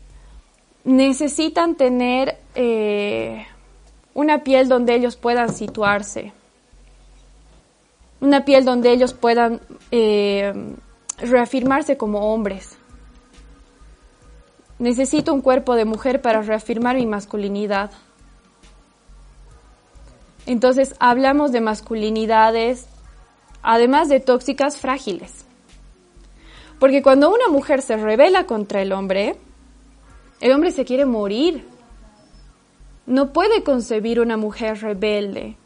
necesitan 0.86 1.76
tener 1.76 2.38
eh, 2.56 3.46
una 4.14 4.46
piel 4.46 4.70
donde 4.70 4.96
ellos 4.96 5.18
puedan 5.18 5.54
situarse, 5.54 6.32
una 8.22 8.46
piel 8.46 8.66
donde 8.66 8.92
ellos 8.92 9.14
puedan 9.14 9.62
eh, 9.92 10.54
reafirmarse 11.18 11.98
como 11.98 12.34
hombres. 12.34 12.78
Necesito 14.78 15.34
un 15.34 15.42
cuerpo 15.42 15.76
de 15.76 15.86
mujer 15.86 16.22
para 16.22 16.42
reafirmar 16.42 16.96
mi 16.96 17.06
masculinidad. 17.06 17.92
Entonces 20.46 20.96
hablamos 21.00 21.52
de 21.52 21.62
masculinidades 21.62 22.88
además 23.62 24.10
de 24.10 24.20
tóxicas 24.20 24.78
frágiles. 24.78 25.46
Porque 26.80 27.02
cuando 27.02 27.30
una 27.30 27.50
mujer 27.50 27.82
se 27.82 27.98
revela 27.98 28.46
contra 28.46 28.82
el 28.82 28.94
hombre, 28.94 29.36
el 30.40 30.52
hombre 30.54 30.72
se 30.72 30.86
quiere 30.86 31.06
morir. 31.06 31.66
No 33.06 33.34
puede 33.34 33.64
concebir 33.64 34.20
una 34.20 34.38
mujer 34.38 34.80
rebelde, 34.80 35.58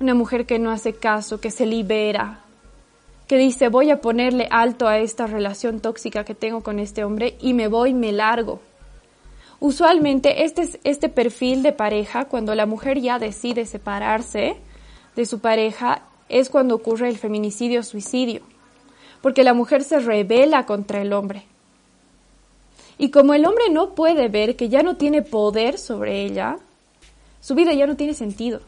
una 0.00 0.14
mujer 0.14 0.46
que 0.46 0.58
no 0.58 0.70
hace 0.70 0.92
caso, 0.92 1.40
que 1.40 1.50
se 1.50 1.66
libera, 1.66 2.40
que 3.26 3.36
dice 3.36 3.68
voy 3.68 3.90
a 3.90 4.00
ponerle 4.00 4.48
alto 4.50 4.86
a 4.86 4.98
esta 4.98 5.26
relación 5.26 5.80
tóxica 5.80 6.24
que 6.24 6.34
tengo 6.34 6.62
con 6.62 6.78
este 6.78 7.04
hombre 7.04 7.36
y 7.40 7.52
me 7.52 7.68
voy, 7.68 7.92
me 7.94 8.12
largo. 8.12 8.60
Usualmente 9.60 10.44
este 10.44 10.62
es 10.62 10.78
este 10.84 11.08
perfil 11.08 11.62
de 11.62 11.72
pareja, 11.72 12.26
cuando 12.26 12.54
la 12.54 12.64
mujer 12.64 13.00
ya 13.00 13.18
decide 13.18 13.66
separarse 13.66 14.56
de 15.16 15.26
su 15.26 15.40
pareja, 15.40 16.02
es 16.28 16.48
cuando 16.48 16.76
ocurre 16.76 17.08
el 17.08 17.18
feminicidio 17.18 17.82
suicidio, 17.82 18.42
porque 19.20 19.42
la 19.42 19.54
mujer 19.54 19.82
se 19.82 19.98
revela 19.98 20.64
contra 20.64 21.02
el 21.02 21.12
hombre. 21.12 21.42
Y 22.98 23.10
como 23.10 23.34
el 23.34 23.46
hombre 23.46 23.64
no 23.70 23.94
puede 23.94 24.28
ver 24.28 24.54
que 24.54 24.68
ya 24.68 24.82
no 24.82 24.96
tiene 24.96 25.22
poder 25.22 25.76
sobre 25.78 26.24
ella, 26.24 26.56
su 27.40 27.54
vida 27.54 27.72
ya 27.72 27.86
no 27.86 27.96
tiene 27.96 28.14
sentido 28.14 28.60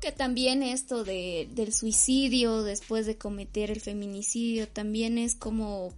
que 0.00 0.12
también 0.12 0.62
esto 0.62 1.04
de, 1.04 1.48
del 1.52 1.72
suicidio 1.72 2.62
después 2.62 3.06
de 3.06 3.16
cometer 3.16 3.70
el 3.70 3.80
feminicidio 3.80 4.68
también 4.68 5.18
es 5.18 5.34
como 5.34 5.92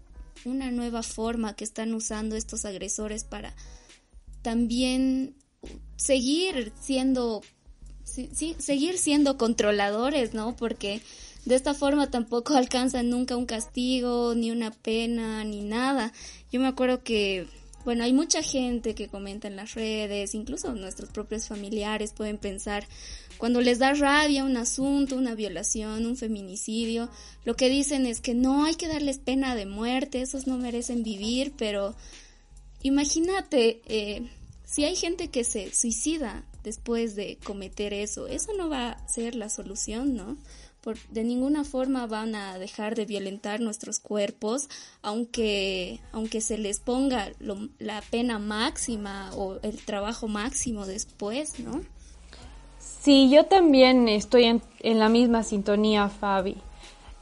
una 0.45 0.71
nueva 0.71 1.03
forma 1.03 1.55
que 1.55 1.65
están 1.65 1.93
usando 1.95 2.37
estos 2.37 2.65
agresores 2.65 3.25
para 3.25 3.55
también 4.43 5.35
seguir 5.97 6.73
siendo 6.81 7.43
seguir 8.05 8.99
siendo 8.99 9.37
controladores, 9.37 10.35
¿no? 10.35 10.57
Porque 10.57 11.01
de 11.45 11.55
esta 11.55 11.75
forma 11.75 12.11
tampoco 12.11 12.55
alcanzan 12.57 13.11
nunca 13.11 13.37
un 13.37 13.47
castigo, 13.47 14.35
ni 14.35 14.51
una 14.51 14.73
pena, 14.73 15.45
ni 15.45 15.61
nada. 15.61 16.13
Yo 16.51 16.61
me 16.61 16.67
acuerdo 16.67 17.03
que 17.03 17.47
bueno, 17.85 18.05
hay 18.05 18.13
mucha 18.13 18.43
gente 18.43 18.95
que 18.95 19.09
comenta 19.09 19.49
en 19.49 19.57
las 19.57 19.75
redes, 19.75 20.35
incluso 20.35 20.75
nuestros 20.75 21.11
propios 21.11 21.49
familiares 21.49 22.13
pueden 22.13 22.37
pensar, 22.37 22.87
cuando 23.41 23.63
les 23.63 23.79
da 23.79 23.95
rabia 23.95 24.45
un 24.45 24.59
asunto, 24.59 25.17
una 25.17 25.35
violación, 25.35 26.05
un 26.05 26.19
feminicidio, 26.19 27.09
lo 27.47 27.57
que 27.57 27.71
dicen 27.71 28.05
es 28.05 28.21
que 28.21 28.35
no 28.35 28.65
hay 28.65 28.75
que 28.75 28.87
darles 28.87 29.17
pena 29.17 29.55
de 29.55 29.65
muerte, 29.65 30.21
esos 30.21 30.47
no 30.47 30.59
merecen 30.59 31.03
vivir, 31.03 31.55
pero 31.57 31.95
imagínate, 32.83 33.81
eh, 33.87 34.29
si 34.67 34.85
hay 34.85 34.95
gente 34.95 35.29
que 35.29 35.45
se 35.45 35.75
suicida 35.75 36.45
después 36.65 37.17
de 37.17 37.39
cometer 37.43 37.95
eso, 37.95 38.27
eso 38.27 38.53
no 38.53 38.69
va 38.69 38.91
a 38.91 39.09
ser 39.09 39.35
la 39.35 39.49
solución, 39.49 40.15
¿no? 40.15 40.37
de 41.11 41.25
ninguna 41.25 41.65
forma 41.65 42.07
van 42.07 42.35
a 42.35 42.59
dejar 42.59 42.95
de 42.95 43.07
violentar 43.07 43.61
nuestros 43.61 44.01
cuerpos, 44.01 44.69
aunque, 45.01 46.01
aunque 46.13 46.43
se 46.43 46.59
les 46.59 46.81
ponga 46.81 47.33
la 47.79 48.03
pena 48.03 48.39
máxima 48.39 49.31
o 49.35 49.61
el 49.63 49.79
trabajo 49.79 50.29
máximo 50.29 50.87
después, 50.87 51.59
¿no? 51.59 51.83
Sí, 53.01 53.31
yo 53.31 53.47
también 53.47 54.09
estoy 54.09 54.45
en, 54.45 54.99
la 54.99 55.09
misma 55.09 55.43
sintonía, 55.43 56.11
Fabi. 56.11 56.59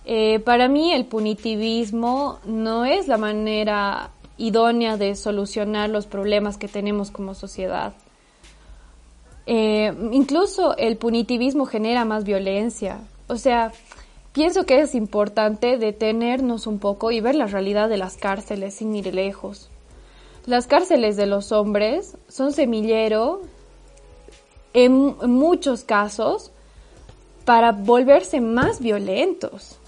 Eh, 0.05 0.41
para 0.41 0.67
mí 0.67 0.93
el 0.93 1.07
punitivismo 1.07 2.41
no 2.45 2.85
es 2.85 3.07
la 3.07 3.17
manera 3.17 4.11
idónea 4.39 4.97
de 4.97 5.15
solucionar 5.15 5.89
los 5.89 6.07
problemas 6.07 6.57
que 6.57 6.67
tenemos 6.67 7.13
como 7.13 7.35
sociedad. 7.35 7.93
Eh, 9.47 9.95
incluso 10.11 10.77
el 10.77 10.97
punitivismo 10.97 11.65
genera 11.65 12.05
más 12.05 12.25
violencia. 12.25 12.99
O 13.29 13.37
sea, 13.37 13.71
pienso 14.33 14.67
que 14.67 14.81
es 14.81 14.97
importante 14.97 15.79
detenernos 15.79 16.67
un 16.67 16.81
poco 16.81 17.13
y 17.13 17.21
ver 17.21 17.37
la 17.37 17.47
realidad 17.47 17.89
de 17.89 17.99
las 17.99 18.17
cárceles 18.17 18.75
sin 18.75 18.97
ir 18.97 19.15
lejos. 19.15 19.71
Las 20.45 20.67
cárceles 20.67 21.17
de 21.17 21.27
los 21.27 21.53
hombres 21.53 22.17
son 22.27 22.53
semillero 22.53 23.43
en 24.73 25.17
muchos 25.31 25.85
casos 25.85 26.51
para 27.45 27.73
volverse 27.73 28.41
más 28.41 28.81
violentos, 28.81 29.79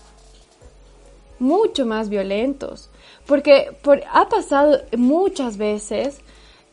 mucho 1.38 1.86
más 1.86 2.08
violentos, 2.08 2.90
porque 3.26 3.76
ha 4.12 4.28
pasado 4.28 4.78
muchas 4.96 5.56
veces 5.56 6.20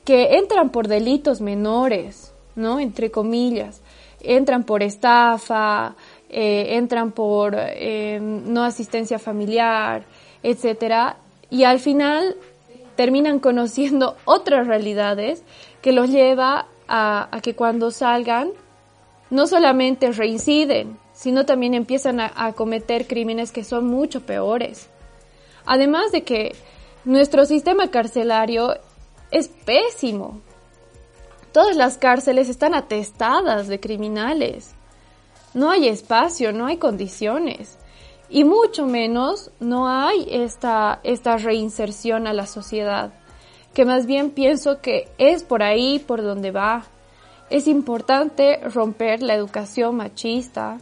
que 0.06 0.38
entran 0.38 0.70
por 0.70 0.88
delitos 0.88 1.42
menores, 1.42 2.34
¿no? 2.56 2.80
Entre 2.80 3.12
comillas, 3.12 3.82
entran 4.22 4.64
por 4.64 4.82
estafa, 4.82 5.96
eh, 6.30 6.78
entran 6.78 7.12
por 7.12 7.56
eh, 7.58 8.20
no 8.22 8.64
asistencia 8.64 9.20
familiar, 9.20 10.06
etcétera, 10.44 11.18
y 11.50 11.64
al 11.64 11.80
final 11.80 12.38
terminan 12.96 13.40
conociendo 13.40 14.16
otras 14.26 14.68
realidades 14.68 15.44
que 15.82 15.92
los 15.92 16.10
lleva 16.10 16.68
a, 16.88 17.30
que 17.42 17.56
cuando 17.56 17.92
salgan 17.92 18.52
no 19.30 19.48
solamente 19.48 20.12
reinciden, 20.12 20.98
sino 21.14 21.46
también 21.46 21.74
empiezan 21.74 22.20
a, 22.20 22.54
cometer 22.54 23.08
crímenes 23.08 23.52
que 23.52 23.64
son 23.64 23.88
mucho 23.88 24.22
peores. 24.22 24.90
Además 25.66 26.12
de 26.12 26.24
que 26.24 26.56
nuestro 27.04 27.46
sistema 27.46 27.90
carcelario 27.90 28.76
es 29.32 29.48
pésimo. 29.48 30.42
Todas 31.52 31.76
las 31.76 31.98
cárceles 31.98 32.50
están 32.50 32.74
atestadas 32.74 33.68
de 33.68 33.80
criminales 33.80 34.76
no 35.58 35.72
hay 35.72 35.88
espacio, 35.88 36.54
no 36.54 36.68
hay 36.68 36.78
condiciones 36.78 37.80
y 38.30 38.44
mucho 38.44 38.86
menos 38.86 39.50
no 39.60 39.88
hay 39.88 40.28
esta, 40.30 41.00
esta 41.04 41.38
reinserción 41.38 42.28
a 42.28 42.34
la 42.34 42.46
sociedad, 42.46 43.12
que 43.78 43.86
más 43.86 44.08
bien 44.08 44.32
pienso 44.32 44.82
que 44.82 45.08
es 45.20 45.44
por 45.44 45.62
ahí 45.62 46.00
por 46.00 46.24
donde 46.24 46.50
va. 46.50 46.86
Es 47.52 47.68
importante 47.68 48.58
romper 48.74 49.22
la 49.22 49.36
educación 49.36 49.98
machista 49.98 50.80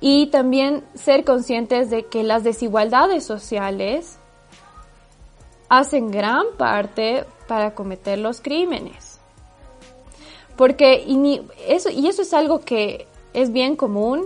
y 0.00 0.28
también 0.28 0.84
ser 0.94 1.22
conscientes 1.24 1.90
de 1.90 2.06
que 2.06 2.22
las 2.22 2.44
desigualdades 2.44 3.26
sociales 3.26 4.16
hacen 5.68 6.10
gran 6.10 6.46
parte 6.56 7.26
para 7.46 7.74
cometer 7.74 8.20
los 8.20 8.40
crímenes. 8.40 9.20
Porque 10.56 11.04
y 11.06 11.42
eso, 11.68 11.90
y 11.90 12.08
eso 12.08 12.22
es 12.22 12.32
algo 12.32 12.60
que 12.60 13.06
es 13.34 13.52
bien 13.52 13.76
común 13.76 14.24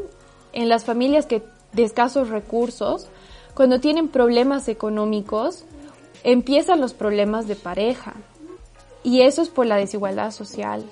en 0.52 0.68
las 0.68 0.84
familias 0.84 1.26
que 1.26 1.42
de 1.72 1.82
escasos 1.82 2.28
recursos, 2.28 3.08
cuando 3.54 3.80
tienen 3.80 4.06
problemas 4.06 4.68
económicos, 4.68 5.64
empiezan 6.24 6.80
los 6.80 6.94
problemas 6.94 7.46
de 7.48 7.56
pareja. 7.56 8.14
Y 9.02 9.22
eso 9.22 9.42
es 9.42 9.48
por 9.48 9.66
la 9.66 9.76
desigualdad 9.76 10.30
social. 10.30 10.84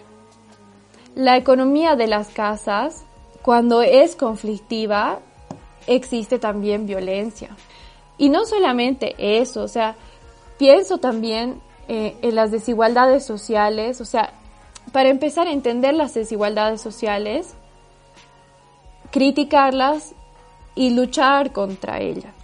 La 1.14 1.36
economía 1.36 1.96
de 1.96 2.06
las 2.06 2.28
casas, 2.28 3.04
cuando 3.42 3.82
es 3.82 4.16
conflictiva, 4.16 5.20
existe 5.86 6.38
también 6.38 6.86
violencia. 6.86 7.56
Y 8.16 8.30
no 8.30 8.46
solamente 8.46 9.14
eso, 9.18 9.62
o 9.62 9.68
sea, 9.68 9.96
pienso 10.58 10.98
también 10.98 11.60
eh, 11.88 12.16
en 12.22 12.34
las 12.34 12.50
desigualdades 12.50 13.24
sociales, 13.24 14.00
o 14.00 14.04
sea, 14.04 14.32
para 14.92 15.08
empezar 15.08 15.46
a 15.46 15.52
entender 15.52 15.94
las 15.94 16.14
desigualdades 16.14 16.80
sociales, 16.80 17.54
criticarlas 19.10 20.14
y 20.74 20.90
luchar 20.90 21.52
contra 21.52 22.00
ellas. 22.00 22.37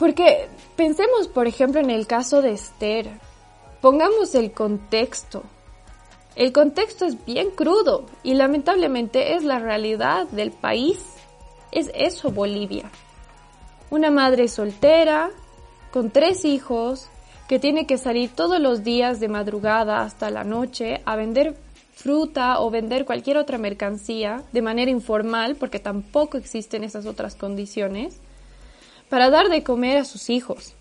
Porque 0.00 0.48
pensemos, 0.76 1.28
por 1.28 1.46
ejemplo, 1.46 1.78
en 1.78 1.90
el 1.90 2.06
caso 2.06 2.40
de 2.40 2.52
Esther. 2.52 3.10
Pongamos 3.82 4.34
el 4.34 4.50
contexto. 4.50 5.42
El 6.36 6.52
contexto 6.52 7.04
es 7.04 7.22
bien 7.26 7.50
crudo 7.50 8.06
y 8.22 8.32
lamentablemente 8.32 9.34
es 9.34 9.44
la 9.44 9.58
realidad 9.58 10.26
del 10.28 10.52
país. 10.52 11.04
Es 11.70 11.90
eso 11.94 12.30
Bolivia. 12.30 12.90
Una 13.90 14.10
madre 14.10 14.48
soltera, 14.48 15.30
con 15.92 16.10
tres 16.10 16.46
hijos, 16.46 17.08
que 17.46 17.58
tiene 17.58 17.86
que 17.86 17.98
salir 17.98 18.30
todos 18.34 18.58
los 18.58 18.82
días 18.82 19.20
de 19.20 19.28
madrugada 19.28 20.00
hasta 20.00 20.30
la 20.30 20.44
noche 20.44 21.02
a 21.04 21.14
vender 21.14 21.56
fruta 21.92 22.60
o 22.60 22.70
vender 22.70 23.04
cualquier 23.04 23.36
otra 23.36 23.58
mercancía 23.58 24.44
de 24.52 24.62
manera 24.62 24.90
informal, 24.90 25.56
porque 25.56 25.78
tampoco 25.78 26.38
existen 26.38 26.84
esas 26.84 27.04
otras 27.04 27.34
condiciones, 27.34 28.18
para 29.10 29.28
dar 29.28 29.50
de 29.50 29.62
comer 29.62 29.98
a 29.98 30.04
sus 30.06 30.30
hijos. 30.30 30.72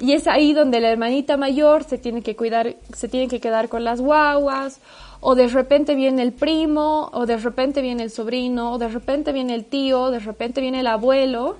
Y 0.00 0.12
es 0.12 0.26
ahí 0.26 0.52
donde 0.52 0.80
la 0.80 0.90
hermanita 0.90 1.36
mayor 1.36 1.84
se 1.84 1.98
tiene 1.98 2.22
que 2.22 2.34
cuidar, 2.34 2.74
se 2.92 3.06
tiene 3.06 3.28
que 3.28 3.40
quedar 3.40 3.68
con 3.68 3.84
las 3.84 4.00
guaguas, 4.00 4.80
o 5.20 5.36
de 5.36 5.46
repente 5.46 5.94
viene 5.94 6.22
el 6.22 6.32
primo, 6.32 7.10
o 7.12 7.26
de 7.26 7.36
repente 7.36 7.80
viene 7.80 8.02
el 8.02 8.10
sobrino, 8.10 8.72
o 8.72 8.78
de 8.78 8.88
repente 8.88 9.32
viene 9.32 9.54
el 9.54 9.64
tío, 9.64 10.10
de 10.10 10.18
repente 10.18 10.60
viene 10.60 10.80
el 10.80 10.88
abuelo, 10.88 11.56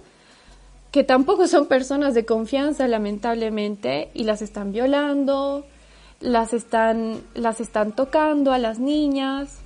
que 0.91 1.05
tampoco 1.05 1.47
son 1.47 1.67
personas 1.67 2.15
de 2.15 2.25
confianza, 2.25 2.89
lamentablemente, 2.89 4.11
y 4.15 4.25
las 4.25 4.43
están 4.43 4.73
violando, 4.73 5.65
las 6.21 6.55
están, 6.55 7.21
las 7.35 7.61
están 7.61 7.93
tocando 7.93 8.53
a 8.53 8.59
las 8.59 8.79
niñas. 8.79 9.61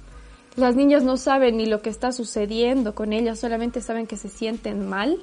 Las 0.56 0.74
niñas 0.74 1.04
no 1.04 1.16
saben 1.16 1.56
ni 1.56 1.66
lo 1.66 1.82
que 1.82 1.90
está 1.90 2.12
sucediendo 2.12 2.94
con 2.94 3.12
ellas, 3.12 3.38
solamente 3.38 3.80
saben 3.80 4.06
que 4.06 4.16
se 4.16 4.28
sienten 4.28 4.88
mal. 4.88 5.18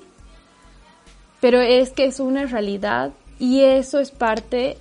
Pero 1.41 1.61
es 1.61 1.91
que 1.91 2.05
es 2.05 2.19
una 2.19 2.45
realidad 2.45 3.11
y 3.39 3.61
eso 3.61 3.99
es 3.99 4.11
parte 4.11 4.77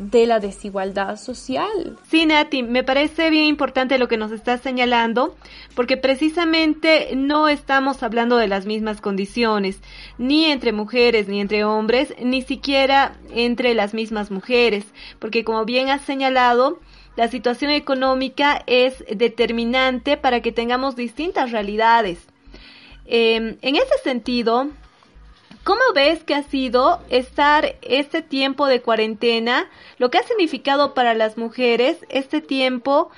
de 0.00 0.26
la 0.26 0.40
desigualdad 0.40 1.16
social. 1.16 1.98
Sí, 2.08 2.24
Nati, 2.24 2.62
me 2.62 2.82
parece 2.82 3.28
bien 3.28 3.44
importante 3.44 3.98
lo 3.98 4.08
que 4.08 4.16
nos 4.16 4.32
estás 4.32 4.62
señalando, 4.62 5.36
porque 5.74 5.98
precisamente 5.98 7.10
no 7.14 7.48
estamos 7.48 8.02
hablando 8.02 8.38
de 8.38 8.48
las 8.48 8.64
mismas 8.64 9.02
condiciones, 9.02 9.80
ni 10.16 10.46
entre 10.46 10.72
mujeres, 10.72 11.28
ni 11.28 11.40
entre 11.40 11.64
hombres, 11.64 12.14
ni 12.22 12.40
siquiera 12.40 13.18
entre 13.34 13.74
las 13.74 13.92
mismas 13.92 14.30
mujeres, 14.30 14.86
porque 15.18 15.44
como 15.44 15.66
bien 15.66 15.90
has 15.90 16.00
señalado, 16.00 16.78
la 17.16 17.28
situación 17.28 17.70
económica 17.70 18.62
es 18.66 19.04
determinante 19.14 20.16
para 20.16 20.40
que 20.40 20.52
tengamos 20.52 20.96
distintas 20.96 21.50
realidades. 21.50 22.26
Em, 23.04 23.58
en 23.60 23.76
ese 23.76 23.98
sentido, 24.02 24.68
¿Cómo 25.64 25.80
ves 25.94 26.24
que 26.24 26.34
ha 26.34 26.42
sido 26.42 27.02
estar 27.10 27.76
este 27.82 28.22
tiempo 28.22 28.66
de 28.66 28.80
cuarentena, 28.80 29.68
lo 29.98 30.10
que 30.10 30.18
ha 30.18 30.22
significado 30.22 30.94
para 30.94 31.12
las 31.14 31.36
mujeres 31.36 31.98
este 32.08 32.40
tiempo 32.40 33.10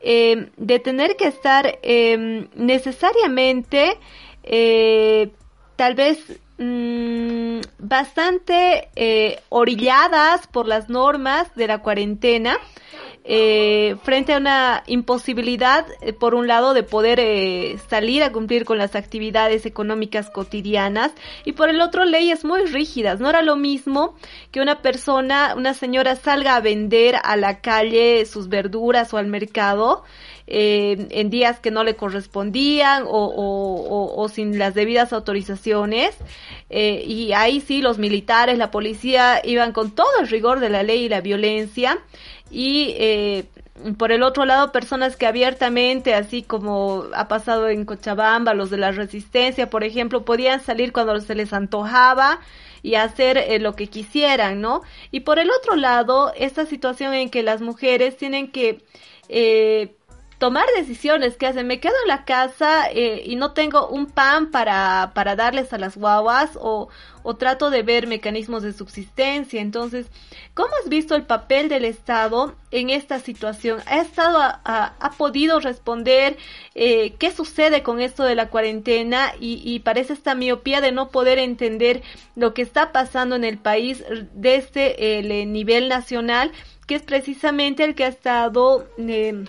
eh, 0.00 0.50
de 0.56 0.78
tener 0.78 1.16
que 1.16 1.26
estar 1.26 1.78
eh, 1.82 2.48
necesariamente 2.54 3.98
eh, 4.44 5.30
tal 5.76 5.94
vez 5.94 6.40
mmm, 6.56 7.60
bastante 7.78 8.88
orilladas 9.50 10.46
por 10.46 10.66
las 10.66 10.88
normas 10.88 11.54
de 11.54 11.66
la 11.66 11.78
cuarentena? 11.82 12.56
Eh, 13.32 13.94
frente 14.02 14.34
a 14.34 14.38
una 14.38 14.82
imposibilidad, 14.88 15.86
eh, 16.00 16.12
por 16.12 16.34
un 16.34 16.48
lado, 16.48 16.74
de 16.74 16.82
poder 16.82 17.20
eh, 17.20 17.78
salir 17.88 18.24
a 18.24 18.32
cumplir 18.32 18.64
con 18.64 18.76
las 18.76 18.96
actividades 18.96 19.66
económicas 19.66 20.30
cotidianas 20.30 21.12
y 21.44 21.52
por 21.52 21.68
el 21.68 21.80
otro, 21.80 22.04
leyes 22.04 22.44
muy 22.44 22.64
rígidas. 22.64 23.20
No 23.20 23.30
era 23.30 23.42
lo 23.42 23.54
mismo 23.54 24.16
que 24.50 24.60
una 24.60 24.82
persona, 24.82 25.54
una 25.56 25.74
señora 25.74 26.16
salga 26.16 26.56
a 26.56 26.60
vender 26.60 27.14
a 27.22 27.36
la 27.36 27.60
calle 27.60 28.26
sus 28.26 28.48
verduras 28.48 29.14
o 29.14 29.16
al 29.16 29.28
mercado 29.28 30.02
eh, 30.52 31.06
en 31.10 31.30
días 31.30 31.60
que 31.60 31.70
no 31.70 31.84
le 31.84 31.94
correspondían 31.94 33.04
o, 33.06 34.12
o, 34.16 34.28
sin 34.28 34.58
las 34.58 34.74
debidas 34.74 35.12
autorizaciones. 35.12 36.16
Eh, 36.70 37.04
y 37.06 37.32
ahí 37.32 37.60
sí 37.60 37.80
los 37.80 37.98
militares, 37.98 38.58
la 38.58 38.72
policía 38.72 39.40
iban 39.44 39.72
con 39.72 39.92
todo 39.92 40.08
el 40.20 40.26
rigor 40.26 40.58
de 40.58 40.68
la 40.68 40.82
ley 40.82 41.04
y 41.04 41.08
la 41.08 41.20
violencia 41.20 42.00
y 42.50 42.94
eh, 42.98 43.44
por 43.96 44.12
el 44.12 44.22
otro 44.22 44.44
lado 44.44 44.72
personas 44.72 45.16
que 45.16 45.26
abiertamente, 45.26 46.14
así 46.14 46.42
como 46.42 47.04
ha 47.14 47.28
pasado 47.28 47.68
en 47.68 47.84
Cochabamba, 47.84 48.54
los 48.54 48.70
de 48.70 48.76
la 48.76 48.92
resistencia, 48.92 49.70
por 49.70 49.84
ejemplo, 49.84 50.24
podían 50.24 50.60
salir 50.60 50.92
cuando 50.92 51.18
se 51.20 51.34
les 51.34 51.52
antojaba 51.52 52.40
y 52.82 52.94
hacer 52.94 53.38
eh, 53.38 53.58
lo 53.58 53.74
que 53.74 53.88
quisieran, 53.88 54.60
¿no? 54.60 54.82
Y 55.10 55.20
por 55.20 55.38
el 55.38 55.50
otro 55.50 55.76
lado, 55.76 56.32
esta 56.36 56.66
situación 56.66 57.14
en 57.14 57.30
que 57.30 57.42
las 57.42 57.60
mujeres 57.60 58.16
tienen 58.16 58.50
que 58.50 58.82
eh, 59.28 59.94
tomar 60.40 60.64
decisiones 60.74 61.36
que 61.36 61.46
hacen, 61.46 61.66
me 61.66 61.80
quedo 61.80 61.94
en 62.02 62.08
la 62.08 62.24
casa 62.24 62.90
eh, 62.90 63.22
y 63.26 63.36
no 63.36 63.52
tengo 63.52 63.88
un 63.88 64.06
pan 64.06 64.50
para, 64.50 65.12
para 65.14 65.36
darles 65.36 65.74
a 65.74 65.78
las 65.78 65.98
guaguas 65.98 66.58
o, 66.58 66.88
o 67.22 67.36
trato 67.36 67.70
de 67.70 67.82
ver 67.82 68.06
mecanismos 68.06 68.62
de 68.62 68.72
subsistencia. 68.72 69.60
Entonces, 69.60 70.06
¿cómo 70.54 70.70
has 70.82 70.88
visto 70.88 71.14
el 71.14 71.24
papel 71.24 71.68
del 71.68 71.84
Estado 71.84 72.54
en 72.70 72.90
esta 72.90 73.18
situación? 73.20 73.80
¿Ha 73.86 74.00
Estado 74.00 74.38
ha 74.40 75.10
podido 75.16 75.60
responder 75.60 76.36
eh, 76.74 77.14
qué 77.18 77.32
sucede 77.32 77.82
con 77.82 78.00
esto 78.00 78.24
de 78.24 78.34
la 78.34 78.48
cuarentena 78.48 79.32
y, 79.40 79.60
y, 79.64 79.80
parece 79.80 80.12
esta 80.12 80.34
miopía 80.34 80.80
de 80.80 80.92
no 80.92 81.10
poder 81.10 81.38
entender 81.38 82.02
lo 82.36 82.54
que 82.54 82.62
está 82.62 82.92
pasando 82.92 83.36
en 83.36 83.44
el 83.44 83.58
país 83.58 84.04
desde 84.32 85.18
el 85.18 85.30
eh, 85.30 85.46
nivel 85.46 85.88
nacional, 85.88 86.52
que 86.86 86.94
es 86.94 87.02
precisamente 87.02 87.84
el 87.84 87.94
que 87.94 88.04
ha 88.04 88.08
estado 88.08 88.88
eh, 88.98 89.44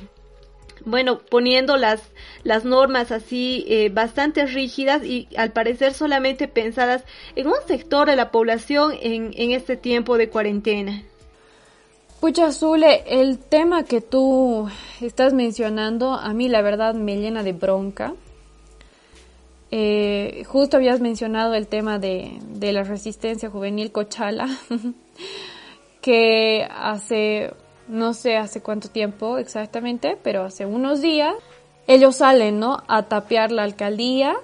bueno, 0.85 1.19
poniendo 1.19 1.77
las, 1.77 2.01
las 2.43 2.65
normas 2.65 3.11
así 3.11 3.65
eh, 3.67 3.89
bastante 3.89 4.45
rígidas 4.45 5.03
y 5.03 5.27
al 5.37 5.51
parecer 5.51 5.93
solamente 5.93 6.47
pensadas 6.47 7.03
en 7.35 7.47
un 7.47 7.55
sector 7.67 8.07
de 8.07 8.15
la 8.15 8.31
población 8.31 8.93
en, 9.01 9.31
en 9.35 9.51
este 9.51 9.77
tiempo 9.77 10.17
de 10.17 10.29
cuarentena. 10.29 11.03
Pucha 12.19 12.51
Zule, 12.51 13.03
el 13.07 13.39
tema 13.39 13.83
que 13.83 13.99
tú 13.99 14.69
estás 15.01 15.33
mencionando 15.33 16.13
a 16.13 16.33
mí 16.33 16.49
la 16.49 16.61
verdad 16.61 16.93
me 16.93 17.17
llena 17.17 17.41
de 17.41 17.53
bronca. 17.53 18.13
Eh, 19.71 20.43
justo 20.45 20.77
habías 20.77 20.99
mencionado 20.99 21.55
el 21.55 21.67
tema 21.67 21.97
de, 21.97 22.37
de 22.49 22.73
la 22.73 22.83
resistencia 22.83 23.49
juvenil 23.49 23.91
Cochala, 23.91 24.47
que 26.01 26.67
hace 26.69 27.53
no 27.91 28.13
sé 28.13 28.37
hace 28.37 28.61
cuánto 28.61 28.89
tiempo 28.89 29.37
exactamente, 29.37 30.17
pero 30.23 30.45
hace 30.45 30.65
unos 30.65 31.01
días, 31.01 31.35
ellos 31.87 32.15
salen, 32.15 32.57
¿no? 32.57 32.83
A 32.87 33.03
tapear 33.03 33.51
la 33.51 33.63
alcaldía 33.63 34.35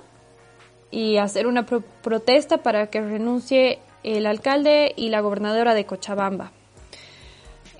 y 0.91 1.17
hacer 1.17 1.47
una 1.47 1.65
protesta 1.65 2.57
para 2.57 2.87
que 2.87 2.99
renuncie 2.99 3.79
el 4.03 4.25
alcalde 4.25 4.93
y 4.97 5.09
la 5.09 5.21
gobernadora 5.21 5.73
de 5.73 5.85
Cochabamba, 5.85 6.51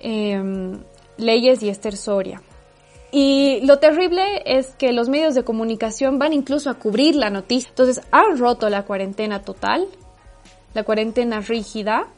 em, 0.00 0.80
Leyes 1.18 1.62
y 1.62 1.68
Esther 1.68 1.96
Soria. 1.96 2.40
Y 3.10 3.60
lo 3.62 3.78
terrible 3.78 4.42
es 4.46 4.74
que 4.74 4.92
los 4.92 5.10
medios 5.10 5.34
de 5.34 5.44
comunicación 5.44 6.18
van 6.18 6.32
incluso 6.32 6.70
a 6.70 6.74
cubrir 6.74 7.14
la 7.14 7.30
noticia. 7.30 7.68
Entonces 7.68 8.02
han 8.10 8.38
roto 8.38 8.70
la 8.70 8.84
cuarentena 8.84 9.42
total, 9.42 9.86
la 10.72 10.82
cuarentena 10.82 11.40
rígida, 11.40 12.08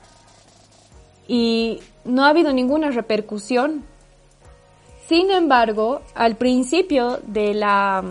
y 1.30 1.78
no 2.04 2.24
ha 2.24 2.30
habido 2.30 2.52
ninguna 2.52 2.90
repercusión. 2.90 3.84
Sin 5.06 5.30
embargo, 5.30 6.02
al 6.16 6.34
principio 6.34 7.20
de 7.24 7.54
la, 7.54 8.02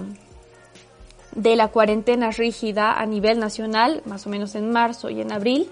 de 1.35 1.57
la 1.57 1.67
cuarentena 1.67 2.31
rígida 2.31 2.93
a 2.93 3.05
nivel 3.05 3.37
nacional, 3.37 4.03
más 4.05 4.25
o 4.25 4.29
menos 4.29 4.55
en 4.55 4.71
marzo 4.71 5.09
y 5.09 5.19
en 5.19 5.33
abril, 5.33 5.69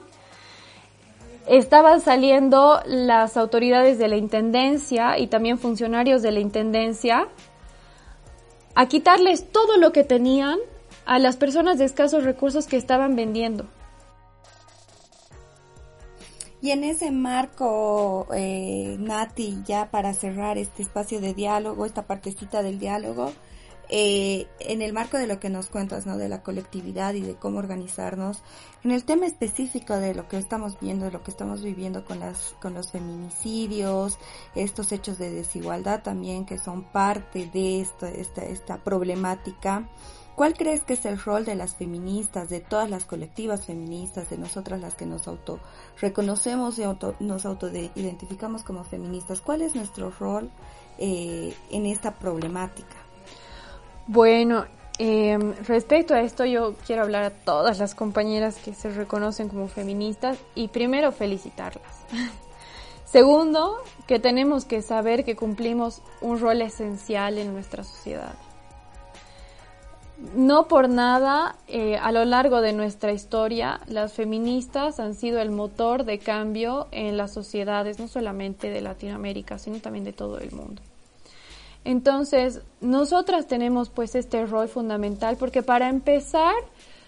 estaban 1.48 2.02
saliendo 2.02 2.82
las 2.86 3.38
autoridades 3.38 3.98
de 3.98 4.10
la 4.10 4.18
Intendencia 4.18 5.18
y 5.18 5.28
también 5.28 5.58
funcionarios 5.58 6.22
de 6.22 6.34
la 6.34 6.42
Intendencia 6.42 7.30
a 8.76 8.88
quitarles 8.88 9.50
todo 9.54 9.78
lo 9.78 9.94
que 9.94 10.04
tenían 10.04 10.58
a 11.06 11.18
las 11.18 11.38
personas 11.38 11.78
de 11.78 11.86
escasos 11.86 12.26
recursos 12.26 12.68
que 12.68 12.76
estaban 12.76 13.16
vendiendo. 13.16 13.68
Y 16.68 16.72
en 16.72 16.84
ese 16.84 17.12
marco, 17.12 18.28
eh, 18.34 18.98
Nati, 19.00 19.64
ya 19.66 19.90
para 19.90 20.14
cerrar 20.14 20.58
este 20.58 20.84
espacio 20.84 21.22
de 21.22 21.34
diálogo, 21.34 21.86
esta 21.86 22.06
partecita 22.08 22.62
del 22.62 22.78
diálogo, 22.78 23.32
eh, 23.90 24.48
en 24.60 24.82
el 24.82 24.94
marco 24.94 25.18
de 25.18 25.28
lo 25.28 25.40
que 25.40 25.50
nos 25.50 25.68
cuentas, 25.68 26.06
¿no? 26.06 26.18
De 26.18 26.30
la 26.30 26.44
colectividad 26.44 27.14
y 27.14 27.22
de 27.22 27.36
cómo 27.36 27.60
organizarnos, 27.60 28.44
en 28.84 28.92
el 28.92 29.04
tema 29.04 29.26
específico 29.26 29.96
de 29.96 30.14
lo 30.14 30.28
que 30.28 30.38
estamos 30.38 30.80
viendo, 30.80 31.06
de 31.06 31.12
lo 31.12 31.24
que 31.24 31.32
estamos 31.32 31.64
viviendo 31.64 32.06
con 32.06 32.20
las, 32.20 32.56
con 32.62 32.74
los 32.74 32.92
feminicidios, 32.92 34.20
estos 34.56 34.92
hechos 34.92 35.18
de 35.18 35.32
desigualdad 35.32 36.04
también 36.04 36.46
que 36.46 36.58
son 36.58 36.84
parte 36.84 37.50
de 37.54 37.82
esta, 37.82 38.10
esta, 38.10 38.44
esta 38.44 38.78
problemática, 38.78 39.88
¿Cuál 40.38 40.54
crees 40.54 40.84
que 40.84 40.94
es 40.94 41.04
el 41.08 41.20
rol 41.20 41.46
de 41.46 41.56
las 41.56 41.78
feministas, 41.78 42.48
de 42.48 42.60
todas 42.60 42.92
las 42.92 43.06
colectivas 43.06 43.66
feministas, 43.66 44.30
de 44.30 44.38
nosotras 44.38 44.80
las 44.80 44.94
que 44.94 45.08
nos 45.08 45.28
auto 45.28 45.60
reconocemos 46.00 46.78
y 46.78 46.84
auto, 46.84 47.16
nos 47.20 47.48
autoidentificamos 47.48 48.62
como 48.62 48.84
feministas? 48.84 49.42
¿Cuál 49.42 49.64
es 49.64 49.74
nuestro 49.74 50.12
rol 50.12 50.52
eh, 51.00 51.56
en 51.72 51.88
esta 51.88 52.20
problemática? 52.20 53.07
Bueno, 54.08 54.66
eh, 55.00 55.38
respecto 55.68 56.14
a 56.14 56.22
esto 56.22 56.46
yo 56.46 56.76
quiero 56.86 57.04
hablar 57.04 57.24
a 57.24 57.30
todas 57.30 57.80
las 57.80 57.94
compañeras 57.94 58.58
que 58.58 58.74
se 58.74 58.90
reconocen 58.90 59.50
como 59.50 59.68
feministas 59.68 60.38
y 60.56 60.70
primero 60.70 61.12
felicitarlas. 61.12 62.06
Segundo, 63.06 63.78
que 64.08 64.20
tenemos 64.20 64.66
que 64.66 64.82
saber 64.82 65.24
que 65.24 65.36
cumplimos 65.36 66.02
un 66.22 66.40
rol 66.40 66.62
esencial 66.62 67.38
en 67.38 67.54
nuestra 67.54 67.84
sociedad 67.84 68.34
no 70.36 70.68
por 70.68 70.90
nada, 70.90 71.56
eh, 71.68 71.96
a 71.98 72.12
lo 72.12 72.26
largo 72.26 72.62
de 72.62 72.74
nuestra 72.74 73.12
historia, 73.12 73.82
las 73.88 74.14
feministas 74.14 75.00
han 75.00 75.14
sido 75.14 75.40
el 75.40 75.52
motor 75.52 76.06
de 76.06 76.20
cambio 76.20 76.88
en 76.92 77.18
las 77.18 77.34
sociedades, 77.34 78.00
no 78.00 78.08
solamente 78.08 78.70
de 78.70 78.82
Latinoamérica, 78.82 79.60
sino 79.60 79.80
también 79.80 80.06
de 80.06 80.14
todo 80.14 80.40
el 80.40 80.52
mundo. 80.52 80.82
Entonces, 81.88 82.64
nosotras 82.82 83.48
tenemos 83.48 83.88
pues 83.88 84.14
este 84.16 84.46
rol 84.46 84.68
fundamental 84.68 85.38
porque 85.38 85.64
para 85.64 85.88
empezar, 85.88 86.54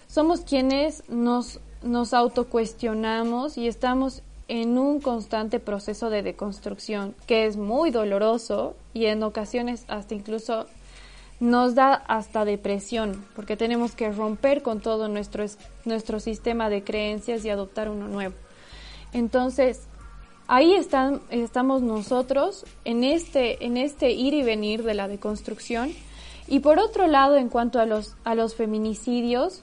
somos 0.07 0.39
quienes 0.39 1.03
nos, 1.09 1.59
nos 1.83 2.13
autocuestionamos 2.13 3.57
y 3.57 3.67
estamos 3.67 4.23
en 4.47 4.77
un 4.77 5.01
constante 5.01 5.59
proceso 5.59 6.09
de 6.09 6.23
deconstrucción 6.23 7.13
que 7.27 7.45
es 7.45 7.57
muy 7.57 7.91
doloroso 7.91 8.77
y 8.93 9.07
en 9.07 9.21
ocasiones 9.21 9.83
hasta 9.89 10.15
incluso 10.15 10.65
nos 11.41 11.75
da 11.75 11.93
hasta 11.93 12.45
depresión, 12.45 13.25
porque 13.35 13.57
tenemos 13.57 13.95
que 13.95 14.09
romper 14.13 14.61
con 14.61 14.79
todo 14.79 15.09
nuestro, 15.09 15.43
nuestro 15.83 16.21
sistema 16.21 16.69
de 16.69 16.85
creencias 16.85 17.43
y 17.43 17.49
adoptar 17.49 17.89
uno 17.89 18.07
nuevo. 18.07 18.35
Entonces, 19.11 19.88
ahí 20.49 20.73
estamos 20.73 21.81
nosotros 21.83 22.65
en 22.83 23.03
este, 23.03 23.63
en 23.65 23.77
este 23.77 24.11
ir 24.11 24.33
y 24.33 24.43
venir 24.43 24.83
de 24.83 24.95
la 24.95 25.07
deconstrucción. 25.07 25.93
Y 26.47 26.59
por 26.59 26.79
otro 26.79 27.07
lado, 27.07 27.37
en 27.37 27.49
cuanto 27.49 27.79
a 27.79 27.85
los, 27.85 28.17
a 28.23 28.33
los 28.33 28.55
feminicidios, 28.55 29.61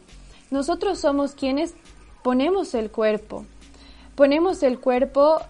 nosotros 0.51 1.01
somos 1.01 1.33
quienes 1.33 1.75
ponemos 2.23 2.73
el 2.75 2.91
cuerpo. 2.91 3.45
Ponemos 4.15 4.63
el 4.63 4.79
cuerpo 4.79 5.41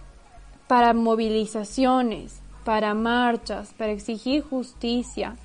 para 0.67 0.93
movilizaciones, 0.93 2.41
para 2.65 2.95
marchas, 2.95 3.73
para 3.77 3.91
exigir 3.91 4.41
justicia 4.41 5.37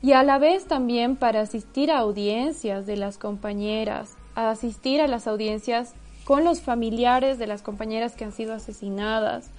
y 0.00 0.12
a 0.12 0.22
la 0.22 0.38
vez 0.38 0.66
también 0.66 1.16
para 1.16 1.40
asistir 1.40 1.90
a 1.90 1.98
audiencias 1.98 2.86
de 2.86 2.96
las 2.96 3.18
compañeras, 3.18 4.16
a 4.34 4.50
asistir 4.50 5.00
a 5.00 5.08
las 5.08 5.26
audiencias 5.26 5.92
con 6.24 6.44
los 6.44 6.60
familiares 6.60 7.38
de 7.38 7.46
las 7.46 7.62
compañeras 7.62 8.14
que 8.14 8.24
han 8.24 8.32
sido 8.32 8.54
asesinadas. 8.54 9.50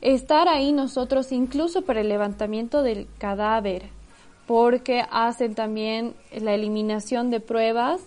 Estar 0.00 0.48
ahí 0.48 0.72
nosotros 0.72 1.32
incluso 1.32 1.82
para 1.82 2.00
el 2.00 2.08
levantamiento 2.08 2.82
del 2.82 3.06
cadáver, 3.18 3.84
porque 4.46 5.04
hacen 5.10 5.54
también 5.54 6.14
la 6.38 6.54
eliminación 6.54 7.30
de 7.30 7.40
pruebas 7.40 8.00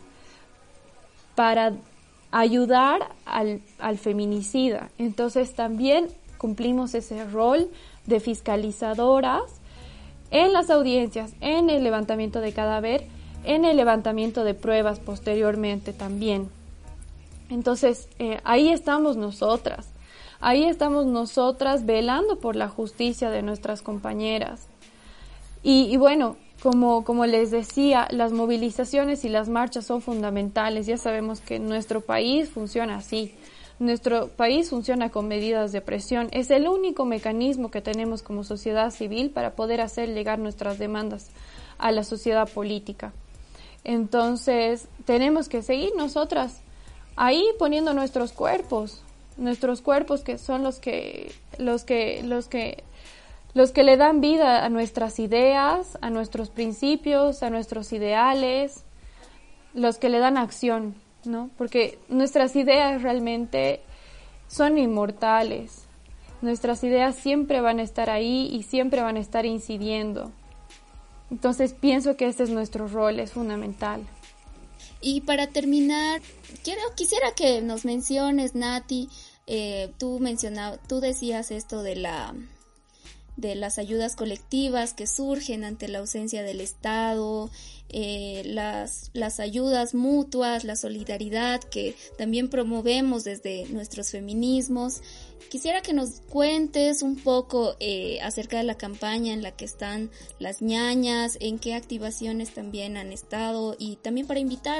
para 1.35 1.73
ayudar 2.31 3.09
al, 3.25 3.61
al 3.79 3.97
feminicida. 3.97 4.89
Entonces 4.97 5.55
también 5.55 6.07
cumplimos 6.37 6.93
ese 6.93 7.25
rol 7.25 7.69
de 8.05 8.19
fiscalizadoras 8.19 9.43
en 10.29 10.53
las 10.53 10.69
audiencias, 10.69 11.33
en 11.41 11.69
el 11.69 11.83
levantamiento 11.83 12.41
de 12.41 12.53
cadáver, 12.53 13.07
en 13.43 13.65
el 13.65 13.77
levantamiento 13.77 14.43
de 14.43 14.53
pruebas 14.53 14.99
posteriormente 14.99 15.93
también. 15.93 16.49
Entonces, 17.49 18.09
eh, 18.19 18.39
ahí 18.43 18.69
estamos 18.69 19.17
nosotras, 19.17 19.87
ahí 20.39 20.65
estamos 20.65 21.05
nosotras 21.05 21.85
velando 21.85 22.39
por 22.39 22.55
la 22.55 22.67
justicia 22.67 23.29
de 23.29 23.41
nuestras 23.41 23.81
compañeras. 23.81 24.67
Y, 25.63 25.87
y 25.91 25.97
bueno, 25.97 26.37
como, 26.61 27.03
como 27.03 27.25
les 27.25 27.51
decía, 27.51 28.07
las 28.11 28.31
movilizaciones 28.31 29.23
y 29.25 29.29
las 29.29 29.47
marchas 29.47 29.85
son 29.85 30.01
fundamentales. 30.01 30.87
Ya 30.87 30.97
sabemos 30.97 31.39
que 31.39 31.59
nuestro 31.59 32.01
país 32.01 32.49
funciona 32.49 32.97
así. 32.97 33.33
Nuestro 33.79 34.29
país 34.29 34.71
funciona 34.71 35.09
con 35.09 35.27
medidas 35.27 35.71
de 35.71 35.81
presión. 35.81 36.29
Es 36.31 36.49
el 36.49 36.67
único 36.67 37.05
mecanismo 37.05 37.69
que 37.69 37.81
tenemos 37.81 38.23
como 38.23 38.43
sociedad 38.43 38.89
civil 38.89 39.29
para 39.29 39.55
poder 39.55 39.81
hacer 39.81 40.09
llegar 40.09 40.39
nuestras 40.39 40.79
demandas 40.79 41.29
a 41.77 41.91
la 41.91 42.03
sociedad 42.03 42.49
política. 42.49 43.13
Entonces, 43.83 44.87
tenemos 45.05 45.47
que 45.47 45.61
seguir 45.61 45.91
nosotras 45.95 46.61
ahí 47.17 47.45
poniendo 47.59 47.93
nuestros 47.93 48.31
cuerpos, 48.31 49.03
nuestros 49.35 49.81
cuerpos 49.81 50.21
que 50.21 50.37
son 50.37 50.63
los 50.63 50.79
que 50.79 51.33
los 51.57 51.83
que 51.83 52.23
los 52.23 52.47
que 52.47 52.83
los 53.53 53.71
que 53.71 53.83
le 53.83 53.97
dan 53.97 54.21
vida 54.21 54.63
a 54.63 54.69
nuestras 54.69 55.19
ideas, 55.19 55.97
a 56.01 56.09
nuestros 56.09 56.49
principios, 56.49 57.43
a 57.43 57.49
nuestros 57.49 57.91
ideales, 57.91 58.83
los 59.73 59.97
que 59.97 60.09
le 60.09 60.19
dan 60.19 60.37
acción. 60.37 60.95
¿no? 61.27 61.49
Porque 61.57 61.99
nuestras 62.09 62.55
ideas 62.55 63.01
realmente 63.01 63.81
son 64.47 64.77
inmortales. 64.77 65.85
Nuestras 66.41 66.83
ideas 66.83 67.15
siempre 67.15 67.61
van 67.61 67.79
a 67.79 67.83
estar 67.83 68.09
ahí 68.09 68.47
y 68.51 68.63
siempre 68.63 69.01
van 69.01 69.17
a 69.17 69.19
estar 69.19 69.45
incidiendo. 69.45 70.31
Entonces 71.29 71.73
pienso 71.73 72.15
que 72.15 72.27
este 72.27 72.43
es 72.43 72.49
nuestro 72.49 72.87
rol, 72.87 73.19
es 73.19 73.33
fundamental. 73.33 74.01
Y 75.01 75.21
para 75.21 75.47
terminar, 75.47 76.21
quiero, 76.63 76.81
quisiera 76.95 77.33
que 77.35 77.61
nos 77.61 77.85
menciones, 77.85 78.55
Nati, 78.55 79.09
eh, 79.45 79.91
tú 79.97 80.19
mencionabas, 80.19 80.79
tú 80.87 80.99
decías 80.99 81.51
esto 81.51 81.83
de 81.83 81.95
la 81.95 82.33
de 83.37 83.53
las 83.53 83.77
ayudas 83.77 84.15
colectivas 84.15 84.95
que 84.95 85.05
surgen 85.05 85.63
ante 85.63 85.87
la 85.87 85.99
ausencia 85.99 86.41
del 86.41 86.59
Estado, 86.59 87.51
eh, 87.89 88.43
las, 88.45 89.11
las 89.13 89.39
ayudas 89.39 89.93
mutuas, 89.93 90.63
la 90.63 90.75
solidaridad 90.75 91.61
que 91.61 91.95
también 92.17 92.49
promovemos 92.49 93.23
desde 93.23 93.65
nuestros 93.67 94.11
feminismos. 94.11 95.01
Quisiera 95.49 95.81
que 95.81 95.93
nos 95.93 96.19
cuentes 96.29 97.03
un 97.03 97.15
poco 97.15 97.75
eh, 97.79 98.19
acerca 98.21 98.57
de 98.57 98.63
la 98.63 98.75
campaña 98.75 99.33
en 99.33 99.43
la 99.43 99.51
que 99.51 99.65
están 99.65 100.09
las 100.39 100.61
ñañas, 100.61 101.37
en 101.39 101.59
qué 101.59 101.73
activaciones 101.75 102.53
también 102.53 102.97
han 102.97 103.11
estado 103.13 103.75
y 103.77 103.97
también 103.97 104.27
para 104.27 104.39
invitar 104.39 104.77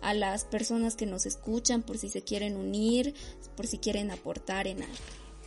a 0.00 0.14
las 0.14 0.44
personas 0.44 0.96
que 0.96 1.06
nos 1.06 1.26
escuchan 1.26 1.82
por 1.82 1.98
si 1.98 2.08
se 2.08 2.22
quieren 2.22 2.56
unir, 2.56 3.14
por 3.56 3.66
si 3.66 3.78
quieren 3.78 4.10
aportar 4.10 4.66
en 4.66 4.82
algo. 4.82 4.94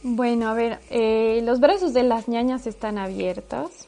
Bueno, 0.02 0.48
a 0.48 0.54
ver, 0.54 0.80
eh, 0.90 1.42
los 1.44 1.60
brazos 1.60 1.94
de 1.94 2.04
las 2.04 2.28
ñañas 2.28 2.68
están 2.68 2.98
abiertas, 2.98 3.88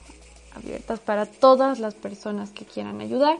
abiertas 0.55 0.99
para 0.99 1.25
todas 1.25 1.79
las 1.79 1.93
personas 1.93 2.51
que 2.51 2.65
quieran 2.65 3.01
ayudar. 3.01 3.37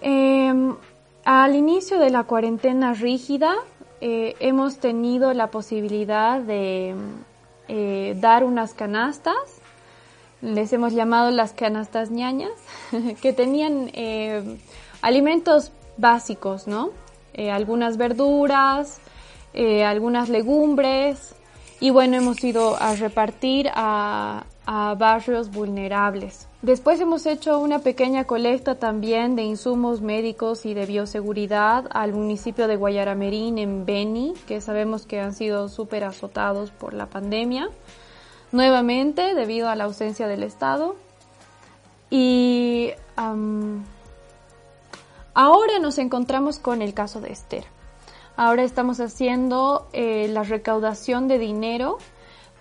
Em, 0.00 0.76
al 1.24 1.54
inicio 1.54 1.98
de 1.98 2.10
la 2.10 2.24
cuarentena 2.24 2.94
rígida, 2.94 3.54
eh, 4.00 4.36
hemos 4.40 4.78
tenido 4.78 5.32
la 5.34 5.48
posibilidad 5.50 6.40
de 6.40 6.94
eh, 7.68 8.14
dar 8.18 8.44
unas 8.44 8.74
canastas, 8.74 9.34
les 10.40 10.72
hemos 10.72 10.92
llamado 10.92 11.30
las 11.30 11.52
canastas 11.52 12.10
ñañas, 12.10 12.52
que 13.22 13.32
tenían 13.32 13.90
alimentos 15.02 15.72
básicos, 15.96 16.66
¿no? 16.66 16.90
algunas 17.52 17.96
verduras, 17.98 19.00
algunas 19.54 20.28
legumbres, 20.28 21.36
y 21.80 21.90
bueno, 21.90 22.16
hemos 22.16 22.42
ido 22.42 22.76
a 22.80 22.94
repartir 22.96 23.70
a, 23.72 24.44
barrios 24.68 25.50
vulnerables. 25.50 26.46
Después 26.60 27.00
hemos 27.00 27.24
hecho 27.24 27.58
una 27.58 27.78
pequeña 27.78 28.24
colecta 28.24 28.74
también 28.74 29.34
de 29.34 29.42
insumos 29.42 30.02
médicos 30.02 30.66
y 30.66 30.74
de 30.74 30.84
bioseguridad 30.84 31.86
al 31.90 32.12
municipio 32.12 32.68
de 32.68 32.76
Guayaramerín 32.76 33.58
en 33.58 33.86
Beni, 33.86 34.34
que 34.46 34.60
sabemos 34.60 35.06
que 35.06 35.20
han 35.20 35.32
sido 35.32 35.68
súper 35.68 36.04
azotados 36.04 36.70
por 36.70 36.92
la 36.92 37.06
pandemia, 37.06 37.70
nuevamente 38.52 39.34
debido 39.34 39.70
a 39.70 39.76
la 39.76 39.84
ausencia 39.84 40.26
del 40.26 40.42
Estado. 40.42 40.96
Y 42.10 42.90
ahora 45.34 45.78
nos 45.80 45.96
encontramos 45.96 46.58
con 46.58 46.82
el 46.82 46.92
caso 46.92 47.22
de 47.22 47.32
Esther. 47.32 47.64
Ahora 48.36 48.64
estamos 48.64 49.00
haciendo 49.00 49.88
eh, 49.92 50.28
la 50.28 50.42
recaudación 50.42 51.26
de 51.26 51.38
dinero 51.38 51.98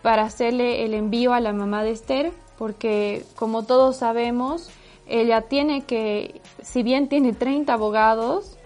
para 0.02 0.24
hacerle 0.24 0.86
el 0.86 0.94
envío 0.94 1.34
a 1.34 1.40
la 1.40 1.54
mamá 1.54 1.84
de 1.84 1.92
Esther, 1.92 2.32
porque 2.58 3.26
como 3.36 3.64
todos 3.64 3.98
sabemos, 3.98 4.70
ella 5.06 5.42
tiene 5.42 5.84
que, 5.84 6.42
si 6.62 6.84
bien 6.84 7.08
tiene 7.08 7.34
30 7.34 7.74
abogados, 7.74 8.58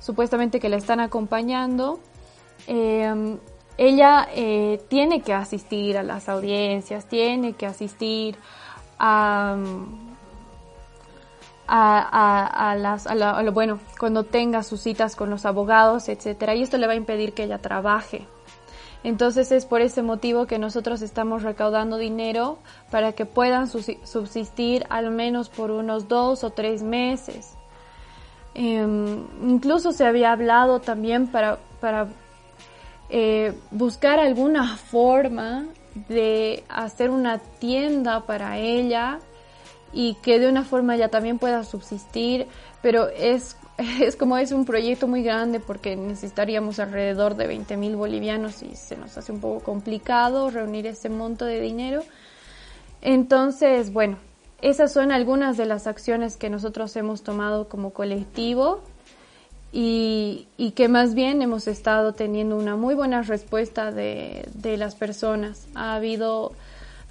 supuestamente 0.00 0.60
que 0.60 0.68
la 0.68 0.76
están 0.76 1.00
acompañando, 1.00 2.00
em, 2.66 3.38
ella 3.78 4.28
eh, 4.34 4.80
tiene 4.88 5.22
que 5.22 5.32
asistir 5.32 5.96
a 5.96 6.02
las 6.02 6.28
audiencias, 6.28 7.06
tiene 7.06 7.54
que 7.54 7.66
asistir 7.66 8.36
a 8.98 9.56
a, 11.74 12.74
las, 12.78 13.06
a, 13.06 13.14
lo, 13.14 13.52
bueno, 13.52 13.78
cuando 13.98 14.24
tenga 14.24 14.62
sus 14.62 14.80
citas 14.80 15.16
con 15.16 15.30
los 15.30 15.46
abogados, 15.46 16.08
etcétera, 16.08 16.54
y 16.54 16.62
esto 16.62 16.76
le 16.76 16.86
va 16.86 16.92
a 16.92 16.96
impedir 16.96 17.32
que 17.32 17.44
ella 17.44 17.58
trabaje. 17.58 18.26
Entonces 19.04 19.50
es 19.50 19.66
por 19.66 19.80
ese 19.80 20.02
motivo 20.02 20.46
que 20.46 20.58
nosotros 20.58 21.02
estamos 21.02 21.42
recaudando 21.42 21.96
dinero 21.96 22.58
para 22.90 23.12
que 23.12 23.26
puedan 23.26 23.68
subsistir 23.68 24.86
al 24.90 25.10
menos 25.10 25.48
por 25.48 25.70
unos 25.70 26.08
dos 26.08 26.44
o 26.44 26.50
tres 26.50 26.82
meses. 26.82 27.56
Em, 28.54 29.24
incluso 29.48 29.92
se 29.92 30.04
había 30.04 30.32
hablado 30.32 30.80
también 30.80 31.26
para, 31.26 31.58
para 31.80 32.08
eh, 33.08 33.54
buscar 33.70 34.18
alguna 34.20 34.76
forma 34.76 35.66
de 36.08 36.64
hacer 36.68 37.10
una 37.10 37.38
tienda 37.38 38.20
para 38.20 38.58
ella 38.58 39.18
y 39.92 40.14
que 40.22 40.38
de 40.38 40.48
una 40.48 40.64
forma 40.64 40.96
ya 40.96 41.08
también 41.08 41.38
pueda 41.38 41.64
subsistir, 41.64 42.46
pero 42.80 43.08
es, 43.08 43.56
es 44.00 44.16
como 44.16 44.36
es 44.36 44.52
un 44.52 44.64
proyecto 44.64 45.08
muy 45.08 45.22
grande 45.22 45.60
porque 45.60 45.96
necesitaríamos 45.96 46.78
alrededor 46.78 47.36
de 47.36 47.46
20 47.46 47.76
mil 47.76 47.96
bolivianos 47.96 48.62
y 48.62 48.74
se 48.76 48.96
nos 48.96 49.16
hace 49.16 49.32
un 49.32 49.40
poco 49.40 49.60
complicado 49.60 50.50
reunir 50.50 50.86
ese 50.86 51.08
monto 51.08 51.44
de 51.44 51.60
dinero. 51.60 52.02
Entonces, 53.00 53.92
bueno, 53.92 54.18
esas 54.60 54.92
son 54.92 55.10
algunas 55.10 55.56
de 55.56 55.66
las 55.66 55.86
acciones 55.86 56.36
que 56.36 56.50
nosotros 56.50 56.94
hemos 56.96 57.22
tomado 57.22 57.68
como 57.68 57.90
colectivo 57.90 58.80
y, 59.72 60.46
y, 60.56 60.72
que 60.72 60.88
más 60.88 61.14
bien 61.14 61.40
hemos 61.40 61.66
estado 61.66 62.12
teniendo 62.12 62.56
una 62.56 62.76
muy 62.76 62.94
buena 62.94 63.22
respuesta 63.22 63.90
de, 63.90 64.46
de 64.54 64.76
las 64.76 64.94
personas. 64.94 65.66
Ha 65.74 65.94
habido 65.94 66.52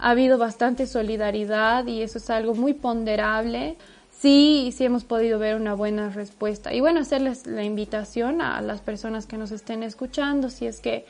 ha 0.01 0.09
habido 0.09 0.39
bastante 0.39 0.87
solidaridad 0.87 1.85
y 1.85 2.01
eso 2.01 2.17
es 2.17 2.29
algo 2.31 2.55
muy 2.55 2.73
ponderable. 2.73 3.77
Sí, 4.21 4.71
sí 4.77 4.85
hemos 4.85 5.03
podido 5.03 5.39
ver 5.39 5.55
una 5.55 5.73
buena 5.73 6.09
respuesta. 6.09 6.71
Y 6.71 6.79
bueno, 6.79 6.99
hacerles 6.99 7.47
la 7.47 7.63
invitación 7.63 8.39
a 8.39 8.61
las 8.61 8.79
personas 8.79 9.25
que 9.25 9.35
nos 9.35 9.49
estén 9.49 9.81
escuchando, 9.81 10.51
si 10.51 10.67
es 10.67 10.79
que 10.79 11.07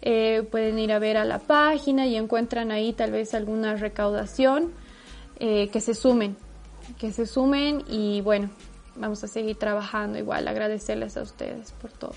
eh, 0.00 0.46
pueden 0.48 0.78
ir 0.78 0.92
a 0.92 1.00
ver 1.00 1.16
a 1.16 1.24
la 1.24 1.40
página 1.40 2.06
y 2.06 2.14
encuentran 2.14 2.70
ahí 2.70 2.92
tal 2.92 3.10
vez 3.10 3.34
alguna 3.34 3.74
recaudación 3.74 4.72
eh, 5.40 5.70
que 5.72 5.80
se 5.80 5.92
sumen, 5.92 6.36
que 7.00 7.10
se 7.10 7.26
sumen 7.26 7.82
y 7.88 8.20
bueno, 8.20 8.48
vamos 8.94 9.24
a 9.24 9.26
seguir 9.26 9.56
trabajando 9.56 10.20
igual, 10.20 10.46
agradecerles 10.46 11.16
a 11.16 11.22
ustedes 11.22 11.72
por 11.72 11.90
todo. 11.90 12.14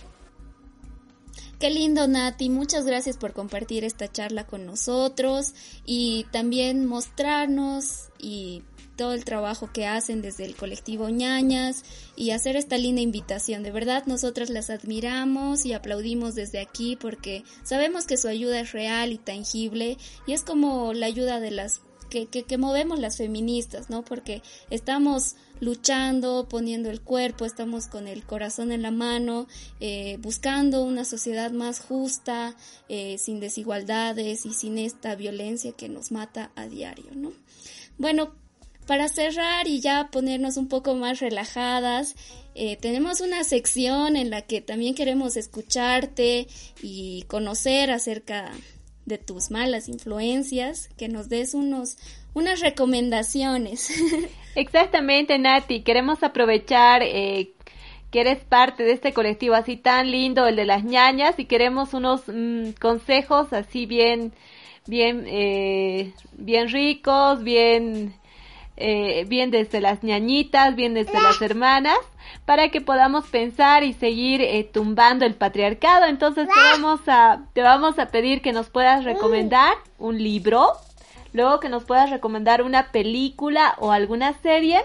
Qué 1.58 1.72
lindo, 1.72 2.08
Nati. 2.08 2.50
Muchas 2.50 2.86
gracias 2.86 3.18
por 3.18 3.34
compartir 3.34 3.84
esta 3.84 4.12
charla 4.12 4.46
con 4.46 4.68
nosotros 4.68 5.56
y 5.88 6.28
también 6.32 6.86
mostrarnos 6.86 8.10
y 8.20 8.62
todo 8.96 9.14
el 9.14 9.26
trabajo 9.26 9.70
que 9.72 9.86
hacen 9.86 10.22
desde 10.22 10.46
el 10.46 10.56
colectivo 10.56 11.10
ñañas 11.10 11.84
y 12.16 12.32
hacer 12.32 12.56
esta 12.56 12.78
linda 12.78 13.02
invitación. 13.02 13.64
De 13.64 13.72
verdad, 13.72 14.04
nosotras 14.06 14.50
las 14.50 14.70
admiramos 14.70 15.66
y 15.66 15.74
aplaudimos 15.74 16.36
desde 16.36 16.60
aquí 16.60 16.96
porque 16.96 17.44
sabemos 17.64 18.06
que 18.06 18.18
su 18.18 18.28
ayuda 18.28 18.60
es 18.60 18.72
real 18.72 19.12
y 19.12 19.18
tangible 19.18 19.98
y 20.26 20.34
es 20.34 20.44
como 20.44 20.94
la 20.94 21.06
ayuda 21.06 21.40
de 21.40 21.52
las 21.52 21.82
que, 22.10 22.28
que, 22.28 22.58
movemos 22.58 23.00
las 23.00 23.18
feministas, 23.18 23.90
¿no? 23.90 24.06
Porque 24.06 24.42
estamos 24.70 25.36
luchando, 25.60 26.48
poniendo 26.48 26.90
el 26.90 27.02
cuerpo, 27.02 27.46
estamos 27.46 27.88
con 27.88 28.08
el 28.08 28.24
corazón 28.24 28.72
en 28.72 28.82
la 28.82 28.92
mano, 28.92 29.48
eh, 29.80 30.18
buscando 30.22 30.84
una 30.84 31.04
sociedad 31.04 31.52
más 31.52 31.80
justa, 31.80 32.56
eh, 32.90 33.18
sin 33.18 33.40
desigualdades 33.40 34.46
y 34.46 34.54
sin 34.54 34.78
esta 34.78 35.16
violencia 35.16 35.72
que 35.74 35.90
nos 35.90 36.12
mata 36.12 36.52
a 36.56 36.68
diario, 36.68 37.12
¿no? 37.16 37.34
Bueno, 37.98 38.34
para 38.86 39.08
cerrar 39.08 39.68
y 39.68 39.80
ya 39.80 40.10
ponernos 40.12 40.58
un 40.58 40.68
poco 40.68 40.96
más 40.96 41.20
relajadas, 41.20 42.16
eh, 42.56 42.78
tenemos 42.78 43.22
una 43.22 43.44
sección 43.44 44.16
en 44.16 44.30
la 44.30 44.42
que 44.42 44.62
también 44.62 44.96
queremos 44.96 45.38
escucharte 45.38 46.48
y 46.82 47.24
conocer 47.24 47.92
acerca 47.92 48.52
de 49.06 49.18
tus 49.18 49.52
malas 49.52 49.88
influencias, 49.88 50.90
que 50.98 51.08
nos 51.08 51.30
des 51.30 51.54
unos 51.54 51.98
unas 52.34 52.60
recomendaciones. 52.60 53.90
Exactamente, 54.56 55.40
Nati. 55.40 55.82
Queremos 55.82 56.22
aprovechar 56.22 57.02
eh, 57.02 57.52
que 58.12 58.22
eres 58.22 58.44
parte 58.44 58.84
de 58.84 58.92
este 58.92 59.14
colectivo 59.14 59.56
así 59.56 59.78
tan 59.78 60.12
lindo, 60.12 60.46
el 60.46 60.56
de 60.56 60.66
las 60.66 60.84
ñañas, 60.84 61.40
y 61.40 61.46
queremos 61.46 61.94
unos 61.94 62.24
mm, 62.28 62.72
consejos 62.80 63.52
así 63.54 63.86
bien, 63.86 64.34
bien, 64.86 65.26
eh, 65.28 66.14
bien 66.34 66.70
ricos, 66.70 67.42
bien 67.44 68.14
eh, 68.78 69.26
bien 69.28 69.52
desde 69.52 69.80
las 69.80 70.04
ñañitas, 70.04 70.76
bien 70.76 70.94
desde 70.94 71.22
las 71.22 71.42
hermanas, 71.42 71.98
para 72.46 72.70
que 72.70 72.82
podamos 72.82 73.26
pensar 73.28 73.84
y 73.84 73.94
seguir 73.94 74.42
eh, 74.42 74.70
tumbando 74.72 75.26
el 75.26 75.36
patriarcado. 75.36 76.06
Entonces 76.06 76.48
te 76.48 76.60
vamos 76.60 77.00
a, 77.08 77.46
te 77.54 77.62
vamos 77.62 78.00
a 78.00 78.08
pedir 78.08 78.42
que 78.42 78.52
nos 78.52 78.70
puedas 78.70 79.04
recomendar 79.04 79.74
un 79.98 80.22
libro, 80.22 80.74
luego 81.34 81.60
que 81.60 81.70
nos 81.70 81.84
puedas 81.86 82.10
recomendar 82.10 82.62
una 82.62 82.92
película 82.92 83.76
o 83.80 83.92
alguna 83.92 84.34
serie 84.34 84.82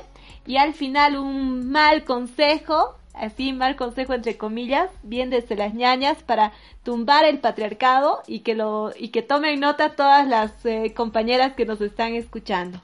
y 0.47 0.57
al 0.57 0.74
final 0.74 1.16
un 1.16 1.70
mal 1.70 2.05
consejo, 2.05 2.95
así 3.14 3.53
mal 3.53 3.76
consejo 3.76 4.14
entre 4.14 4.36
comillas, 4.36 4.88
bien 5.03 5.30
desde 5.30 5.57
las 5.57 5.74
ñañas 5.74 6.22
para 6.22 6.53
tumbar 6.82 7.24
el 7.24 7.38
patriarcado 7.38 8.22
y 8.26 8.41
que 8.41 8.55
lo 8.55 8.93
y 8.97 9.09
que 9.09 9.22
tomen 9.22 9.61
nota 9.61 9.97
todas 9.97 10.26
las 10.26 10.64
eh, 10.64 10.95
compañeras 10.95 11.55
que 11.55 11.66
nos 11.66 11.80
están 11.80 12.14
escuchando. 12.14 12.80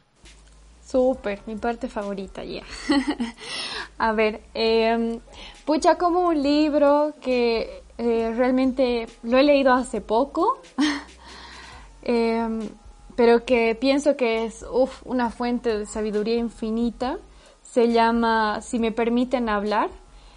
Súper, 0.87 1.41
mi 1.47 1.57
parte 1.57 1.89
favorita 1.89 2.45
ya. 2.45 2.63
a 3.99 4.13
ver, 4.13 4.43
eh, 4.55 5.19
pucha, 5.65 5.99
como 5.99 6.29
un 6.29 6.41
libro 6.41 7.13
que 7.21 7.83
eh, 7.99 8.33
realmente 8.37 9.09
lo 9.25 9.37
he 9.37 9.43
leído 9.43 9.73
hace 9.73 10.01
poco, 10.01 10.61
em, 12.03 12.69
pero 13.17 13.45
que 13.45 13.75
pienso 13.75 14.17
que 14.17 14.45
es 14.45 14.65
una 15.05 15.31
fuente 15.31 15.77
de 15.77 15.87
sabiduría 15.87 16.37
infinita. 16.37 17.19
Se 17.63 17.91
llama 17.91 18.61
Si 18.63 18.79
me 18.79 18.93
permiten 18.93 19.49
hablar 19.49 19.91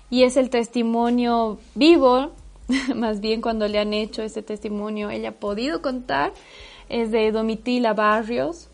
y 0.10 0.24
es 0.24 0.36
el 0.36 0.50
testimonio 0.50 1.60
vivo, 1.76 2.32
más 2.96 3.20
bien 3.20 3.42
cuando 3.42 3.68
le 3.68 3.78
han 3.78 3.94
hecho 3.94 4.24
ese 4.24 4.42
testimonio, 4.42 5.12
ella 5.12 5.30
ha 5.30 5.34
podido 5.34 5.84
contar, 5.84 6.34
es 6.90 7.12
de 7.12 7.32
Domitila 7.32 7.94
Barrios 7.94 8.69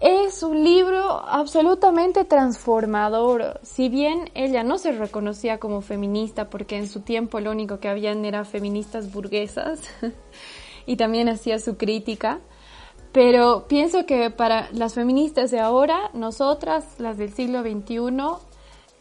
es 0.00 0.42
un 0.42 0.62
libro 0.62 1.26
absolutamente 1.26 2.24
transformador. 2.24 3.60
Si 3.62 3.88
bien 3.88 4.30
ella 4.34 4.62
no 4.62 4.78
se 4.78 4.92
reconocía 4.92 5.58
como 5.58 5.80
feminista, 5.80 6.50
porque 6.50 6.76
en 6.76 6.88
su 6.88 7.00
tiempo 7.00 7.40
lo 7.40 7.50
único 7.50 7.80
que 7.80 7.88
habían 7.88 8.24
era 8.24 8.44
feministas 8.44 9.12
burguesas, 9.12 9.80
y 10.86 10.96
también 10.96 11.28
hacía 11.28 11.58
su 11.58 11.76
crítica, 11.76 12.40
pero 13.12 13.66
pienso 13.66 14.04
que 14.04 14.30
para 14.30 14.68
las 14.72 14.94
feministas 14.94 15.50
de 15.50 15.60
ahora, 15.60 16.10
nosotras, 16.12 16.84
las 16.98 17.16
del 17.16 17.32
siglo 17.32 17.62
XXI, 17.62 17.98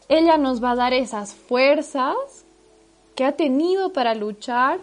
ella 0.08 0.38
nos 0.38 0.64
va 0.64 0.72
a 0.72 0.76
dar 0.76 0.94
esas 0.94 1.36
fuerzas 1.36 2.16
que 3.16 3.26
ha 3.26 3.34
tenido 3.34 3.92
para 3.92 4.16
luchar 4.16 4.80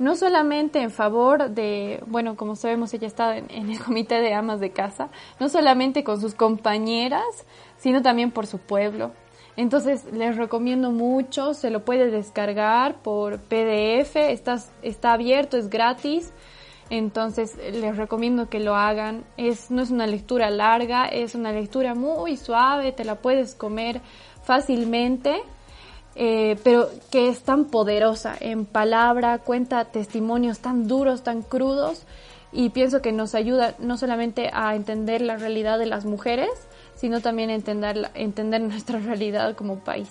no 0.00 0.16
solamente 0.16 0.80
en 0.80 0.90
favor 0.90 1.50
de, 1.50 2.02
bueno, 2.06 2.34
como 2.34 2.56
sabemos, 2.56 2.92
ella 2.94 3.06
está 3.06 3.36
en, 3.36 3.50
el 3.50 3.78
comité 3.84 4.20
de 4.22 4.32
amas 4.32 4.58
de 4.58 4.70
casa, 4.70 5.10
no 5.38 5.50
solamente 5.50 6.02
con 6.02 6.20
sus 6.20 6.34
compañeras, 6.34 7.46
sino 7.76 8.00
también 8.00 8.30
por 8.30 8.46
su 8.46 8.58
pueblo. 8.58 9.12
Entonces 9.56 10.06
les 10.10 10.38
recomiendo 10.38 10.90
mucho, 10.90 11.52
se 11.52 11.68
lo 11.68 11.84
puede 11.84 12.10
descargar 12.10 13.02
por 13.02 13.40
PDF, 13.40 14.16
está, 14.16 14.58
está 14.80 15.12
abierto, 15.12 15.58
es 15.58 15.68
gratis. 15.68 16.32
Entonces 16.88 17.56
les 17.70 17.96
recomiendo 17.96 18.48
que 18.48 18.58
lo 18.58 18.76
hagan. 18.76 19.24
Es, 19.36 19.70
no 19.70 19.82
es 19.82 19.90
una 19.90 20.06
lectura 20.06 20.48
larga, 20.50 21.08
es 21.08 21.34
una 21.34 21.52
lectura 21.52 21.94
muy 21.94 22.38
suave, 22.38 22.92
te 22.92 23.04
la 23.04 23.16
puedes 23.16 23.54
comer 23.54 24.00
fácilmente 24.42 25.42
eh, 26.16 26.58
pero 26.64 26.88
que 27.10 27.28
es 27.28 27.40
tan 27.42 27.66
poderosa 27.66 28.36
en 28.38 28.66
palabra, 28.66 29.38
cuenta 29.38 29.84
testimonios 29.86 30.58
tan 30.60 30.88
duros, 30.88 31.22
tan 31.22 31.42
crudos, 31.42 32.02
y 32.52 32.70
pienso 32.70 33.00
que 33.00 33.12
nos 33.12 33.34
ayuda 33.34 33.74
no 33.78 33.96
solamente 33.96 34.50
a 34.52 34.74
entender 34.74 35.20
la 35.20 35.36
realidad 35.36 35.78
de 35.78 35.86
las 35.86 36.04
mujeres, 36.04 36.50
sino 36.96 37.20
también 37.20 37.50
a 37.50 37.54
entender, 37.54 38.10
entender 38.14 38.60
nuestra 38.60 38.98
realidad 38.98 39.54
como 39.54 39.78
país. 39.78 40.08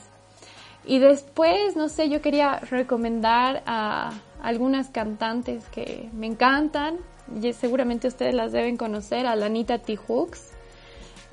Y 0.86 1.00
después, 1.00 1.76
no 1.76 1.89
sé, 1.89 2.10
yo 2.10 2.22
quería 2.22 2.60
recomendar 2.60 3.62
a 3.66 4.12
algunas 4.41 4.89
cantantes 4.89 5.66
que 5.66 6.10
me 6.14 6.28
encantan, 6.28 6.97
y 7.41 7.54
seguramente 7.54 8.08
ustedes 8.08 8.34
las 8.34 8.52
deben 8.52 8.78
conocer, 8.78 9.28
a 9.28 9.36
la 9.36 9.47
Anita 9.47 9.78
T. 9.80 9.97
Hooks 9.97 10.52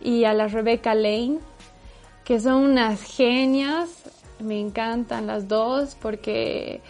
y 0.02 0.24
a 0.24 0.34
la 0.34 0.48
Rebecca 0.48 0.94
Lane, 0.94 1.38
que 2.24 2.40
son 2.40 2.70
unas 2.70 3.02
genias, 3.02 3.88
me 4.38 4.60
encantan 4.60 5.26
las 5.26 5.48
dos 5.48 5.96
porque 6.00 6.82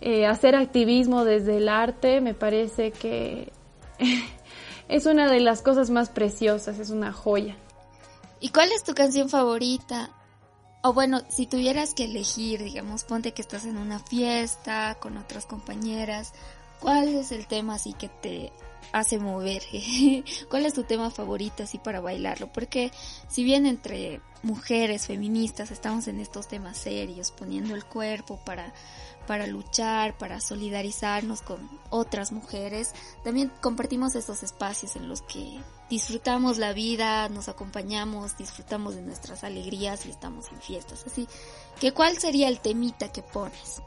eh, 0.00 0.26
hacer 0.26 0.54
activismo 0.54 1.24
desde 1.24 1.56
el 1.56 1.68
arte 1.68 2.20
me 2.20 2.34
parece 2.34 2.92
que 2.92 3.52
es 4.88 5.06
una 5.06 5.30
de 5.30 5.40
las 5.40 5.62
cosas 5.62 5.90
más 5.90 6.10
preciosas, 6.10 6.78
es 6.78 6.90
una 6.90 7.12
joya. 7.12 7.56
¿Y 8.40 8.50
cuál 8.50 8.70
es 8.72 8.84
tu 8.84 8.94
canción 8.94 9.28
favorita? 9.28 10.10
O 10.82 10.92
bueno, 10.92 11.22
si 11.28 11.46
tuvieras 11.46 11.92
que 11.92 12.04
elegir, 12.04 12.62
digamos, 12.62 13.02
ponte 13.02 13.32
que 13.32 13.42
estás 13.42 13.64
en 13.64 13.76
una 13.76 13.98
fiesta 13.98 14.96
con 15.00 15.16
otras 15.16 15.44
compañeras, 15.44 16.32
¿cuál 16.80 17.08
es 17.08 17.32
el 17.32 17.46
tema 17.46 17.74
así 17.74 17.92
que 17.92 18.08
te 18.08 18.52
hace 18.92 19.18
mover? 19.18 19.62
¿Cuál 20.48 20.66
es 20.66 20.74
tu 20.74 20.84
tema 20.84 21.10
favorito 21.10 21.62
así 21.62 21.78
para 21.78 22.00
bailarlo? 22.00 22.52
Porque 22.52 22.90
si 23.28 23.44
bien 23.44 23.66
entre 23.66 24.20
mujeres 24.42 25.06
feministas 25.06 25.70
estamos 25.70 26.08
en 26.08 26.20
estos 26.20 26.48
temas 26.48 26.78
serios, 26.78 27.32
poniendo 27.32 27.74
el 27.74 27.84
cuerpo 27.84 28.38
para, 28.44 28.72
para 29.26 29.46
luchar, 29.46 30.16
para 30.16 30.40
solidarizarnos 30.40 31.42
con 31.42 31.68
otras 31.90 32.32
mujeres, 32.32 32.94
también 33.24 33.52
compartimos 33.60 34.14
estos 34.14 34.42
espacios 34.42 34.96
en 34.96 35.08
los 35.08 35.22
que 35.22 35.60
disfrutamos 35.90 36.58
la 36.58 36.72
vida, 36.72 37.28
nos 37.28 37.48
acompañamos, 37.48 38.36
disfrutamos 38.36 38.94
de 38.94 39.02
nuestras 39.02 39.44
alegrías 39.44 40.06
y 40.06 40.10
estamos 40.10 40.48
en 40.52 40.60
fiestas. 40.60 41.04
Así 41.06 41.26
que, 41.80 41.92
¿cuál 41.92 42.18
sería 42.18 42.48
el 42.48 42.60
temita 42.60 43.10
que 43.10 43.22
pones? 43.22 43.82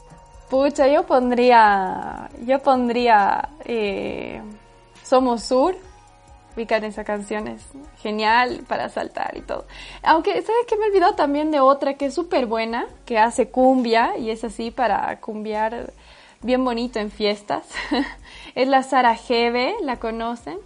Pucha, 0.51 0.85
yo 0.89 1.05
pondría, 1.05 2.29
yo 2.45 2.59
pondría 2.59 3.49
eh, 3.63 4.41
Somos 5.01 5.43
Sur 5.43 5.77
ubican 6.57 6.83
esa 6.83 7.05
canción, 7.05 7.47
es 7.47 7.61
genial 8.01 8.65
para 8.67 8.89
saltar 8.89 9.37
y 9.37 9.41
todo. 9.43 9.65
Aunque, 10.03 10.33
¿sabes 10.33 10.65
que 10.67 10.75
Me 10.75 10.87
olvidó 10.87 11.15
también 11.15 11.51
de 11.51 11.61
otra 11.61 11.93
que 11.93 12.07
es 12.07 12.13
súper 12.13 12.47
buena, 12.47 12.85
que 13.05 13.17
hace 13.17 13.49
cumbia 13.49 14.17
y 14.17 14.29
es 14.29 14.43
así 14.43 14.71
para 14.71 15.17
cumbiar 15.21 15.93
bien 16.41 16.65
bonito 16.65 16.99
en 16.99 17.11
fiestas. 17.11 17.63
es 18.55 18.67
la 18.67 18.83
Sara 18.83 19.15
Jeve, 19.15 19.75
¿la 19.83 19.99
conocen? 19.99 20.57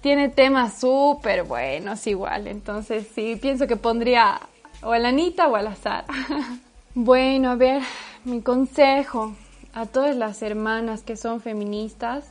Tiene 0.00 0.30
temas 0.30 0.80
súper 0.80 1.42
buenos 1.42 2.06
igual, 2.06 2.46
entonces 2.46 3.06
sí, 3.14 3.36
pienso 3.36 3.66
que 3.66 3.76
pondría 3.76 4.40
o 4.82 4.92
a 4.92 4.98
la 4.98 5.10
Anita 5.10 5.48
o 5.48 5.56
a 5.56 5.60
la 5.60 5.76
Sara. 5.76 6.06
bueno, 6.94 7.50
a 7.50 7.56
ver, 7.56 7.82
mi 8.24 8.42
consejo. 8.42 9.34
a 9.74 9.86
todas 9.86 10.14
las 10.16 10.42
hermanas 10.42 11.02
que 11.02 11.16
son 11.16 11.40
feministas, 11.40 12.26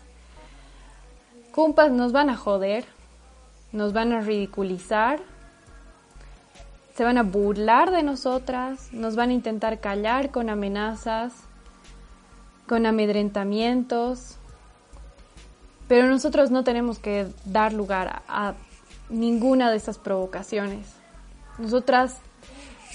compas 1.51 1.91
nos 1.91 2.11
van 2.11 2.29
a 2.29 2.37
joder, 2.37 2.85
nos 3.71 3.93
van 3.93 4.13
a 4.13 4.21
ridiculizar, 4.21 5.19
se 6.95 7.03
van 7.03 7.17
a 7.17 7.23
burlar 7.23 7.89
de 7.89 8.03
nosotras, 8.03 8.93
nos 8.93 9.15
van 9.15 9.31
a 9.31 9.33
intentar 9.33 9.79
callar 9.79 10.29
con 10.29 10.51
amenazas, 10.51 11.33
con 12.67 12.85
amedrentamientos, 12.85 14.37
pero 15.87 16.07
nosotros 16.07 16.51
no 16.51 16.63
tenemos 16.63 16.99
que 16.99 17.27
dar 17.45 17.73
lugar 17.73 18.21
a, 18.27 18.53
ninguna 19.09 19.71
de 19.71 19.77
esas 19.77 19.97
provocaciones. 19.97 20.87
Nosotras 21.57 22.17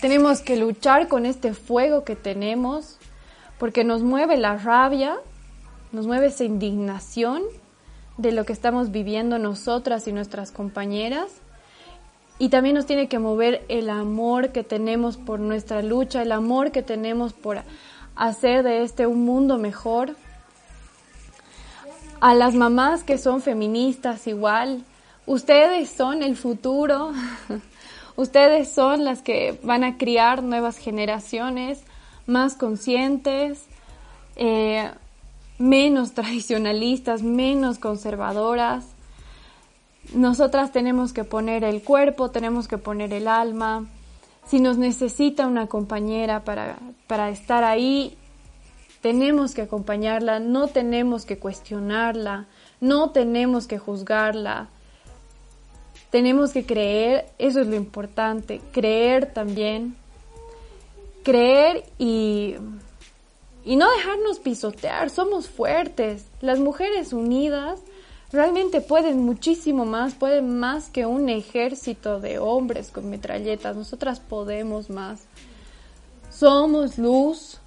tenemos 0.01 0.41
que 0.41 0.57
luchar 0.57 1.09
con 1.09 1.27
este 1.27 1.55
fuego 1.55 2.05
que 2.05 2.17
tenemos 2.17 2.99
porque 3.59 3.85
nos 3.85 4.03
mueve 4.03 4.37
la 4.37 4.57
rabia, 4.57 5.17
nos 5.93 6.07
mueve 6.07 6.27
esa 6.27 6.45
indignación 6.45 7.43
de 8.19 8.33
lo 8.33 8.45
que 8.45 8.53
estamos 8.53 8.91
viviendo 8.91 9.39
nosotras 9.39 10.07
y 10.09 10.13
nuestras 10.13 10.51
compañeras. 10.51 11.27
Y 12.39 12.51
también 12.51 12.75
nos 12.75 12.87
tiene 12.87 13.09
que 13.09 13.19
mover 13.19 13.65
el 13.69 13.89
amor 13.89 14.53
que 14.53 14.63
tenemos 14.63 15.17
por 15.17 15.41
nuestra 15.41 15.83
lucha, 15.83 16.21
el 16.21 16.33
amor 16.33 16.71
que 16.71 16.83
tenemos 16.83 17.33
por 17.33 17.63
hacer 18.15 18.63
de 18.63 18.83
este 18.83 19.07
un 19.07 19.25
mundo 19.25 19.57
mejor. 19.59 20.17
A 22.21 22.35
las 22.35 22.55
mamás 22.55 23.05
que 23.05 23.17
son 23.19 23.41
feministas 23.41 24.27
igual, 24.27 24.85
ustedes 25.27 25.89
son 25.91 26.23
el 26.23 26.37
futuro, 26.37 27.13
ustedes 28.17 28.73
son 28.73 29.05
las 29.05 29.23
que 29.23 29.59
van 29.63 29.85
a 29.85 29.97
criar 29.97 30.43
nuevas 30.43 30.79
generaciones 30.79 31.83
más 32.27 32.55
conscientes, 32.55 33.65
eh, 34.37 34.91
menos 35.59 36.13
tradicionalistas, 36.13 37.23
menos 37.23 37.79
conservadoras. 37.79 38.85
Nosotras 40.15 40.73
tenemos 40.73 41.13
que 41.13 41.25
poner 41.25 41.65
el 41.65 41.83
cuerpo, 41.83 42.31
tenemos 42.31 42.69
que 42.69 42.79
poner 42.79 43.13
el 43.13 43.29
alma. 43.29 43.87
Si 44.47 44.61
nos 44.61 44.79
necesita 44.79 45.47
una 45.47 45.67
compañera 45.67 46.45
para, 46.45 46.79
para 47.07 47.31
estar 47.31 47.65
ahí, 47.65 48.17
tenemos 49.01 49.55
que 49.55 49.63
acompañarla, 49.63 50.39
no 50.41 50.69
tenemos 50.69 51.25
que 51.25 51.39
cuestionarla, 51.39 52.47
no 52.81 53.11
tenemos 53.11 53.67
que 53.67 53.79
juzgarla. 53.79 54.69
Tenemos 56.11 56.53
que 56.53 56.65
creer, 56.65 57.27
eso 57.39 57.61
es 57.61 57.67
lo 57.67 57.77
importante, 57.77 58.61
creer 58.73 59.33
también, 59.33 59.97
creer 61.23 61.85
y 61.99 62.57
y 63.67 63.75
no 63.75 63.91
dejarnos 63.91 64.39
pisotear, 64.39 65.11
somos 65.11 65.49
fuertes. 65.49 66.25
Las 66.41 66.61
mujeres 66.61 67.13
unidas 67.13 67.81
realmente 68.31 68.81
pueden 68.81 69.19
muchísimo 69.19 69.85
más, 69.85 70.15
pueden 70.15 70.61
más 70.61 70.89
que 70.89 71.05
un 71.05 71.29
ejército 71.29 72.21
de 72.21 72.39
hombres 72.39 72.93
con 72.93 73.11
metralletas. 73.11 73.75
Nosotras 73.75 74.21
podemos 74.21 74.89
más. 74.89 75.23
Somos 76.31 76.97
luz, 76.97 77.59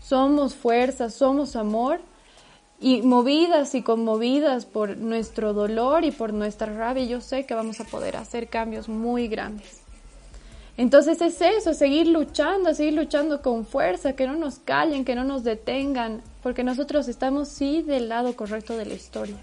somos 0.00 0.54
fuerza, 0.54 1.10
somos 1.10 1.56
amor 1.56 2.00
y 2.80 3.02
movidas 3.02 3.74
y 3.74 3.82
conmovidas 3.82 4.64
por 4.64 4.96
nuestro 4.96 5.52
dolor 5.52 6.04
y 6.04 6.10
por 6.10 6.32
nuestra 6.32 6.72
rabia, 6.72 7.04
yo 7.04 7.20
sé 7.20 7.44
que 7.44 7.54
vamos 7.54 7.80
a 7.80 7.84
poder 7.84 8.16
hacer 8.16 8.48
cambios 8.48 8.88
muy 8.88 9.28
grandes. 9.28 9.82
Entonces 10.76 11.20
es 11.20 11.40
eso, 11.40 11.74
seguir 11.74 12.06
luchando, 12.06 12.72
seguir 12.72 12.94
luchando 12.94 13.42
con 13.42 13.66
fuerza, 13.66 14.12
que 14.12 14.28
no 14.28 14.36
nos 14.36 14.60
callen, 14.60 15.04
que 15.04 15.16
no 15.16 15.24
nos 15.24 15.42
detengan, 15.42 16.22
porque 16.40 16.62
nosotros 16.62 17.08
estamos 17.08 17.48
sí 17.48 17.82
del 17.82 18.08
lado 18.08 18.36
correcto 18.36 18.76
de 18.76 18.86
la 18.86 18.94
historia. 18.94 19.36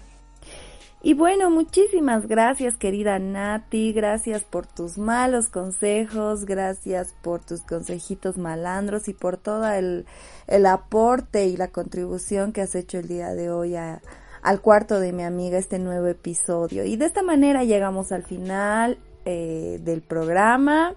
Y 1.06 1.14
bueno, 1.14 1.50
muchísimas 1.50 2.26
gracias 2.26 2.76
querida 2.76 3.20
Nati, 3.20 3.92
gracias 3.92 4.42
por 4.42 4.66
tus 4.66 4.98
malos 4.98 5.50
consejos, 5.50 6.46
gracias 6.46 7.14
por 7.22 7.44
tus 7.44 7.60
consejitos 7.60 8.38
malandros 8.38 9.06
y 9.06 9.14
por 9.14 9.36
todo 9.36 9.68
el, 9.68 10.04
aporte 10.66 11.46
y 11.46 11.56
la 11.56 11.68
contribución 11.68 12.52
que 12.52 12.62
has 12.62 12.74
hecho 12.74 12.98
el 12.98 13.06
día 13.06 13.36
de 13.36 13.52
hoy 13.52 13.76
al 13.76 14.60
cuarto 14.60 14.98
de 14.98 15.12
mi 15.12 15.22
amiga, 15.22 15.58
este 15.58 15.78
nuevo 15.78 16.08
episodio. 16.08 16.84
Y 16.84 16.96
de 16.96 17.04
esta 17.04 17.22
manera 17.22 17.62
llegamos 17.62 18.10
al 18.10 18.24
final 18.24 18.98
eh, 19.26 19.78
del 19.84 20.02
programa. 20.02 20.96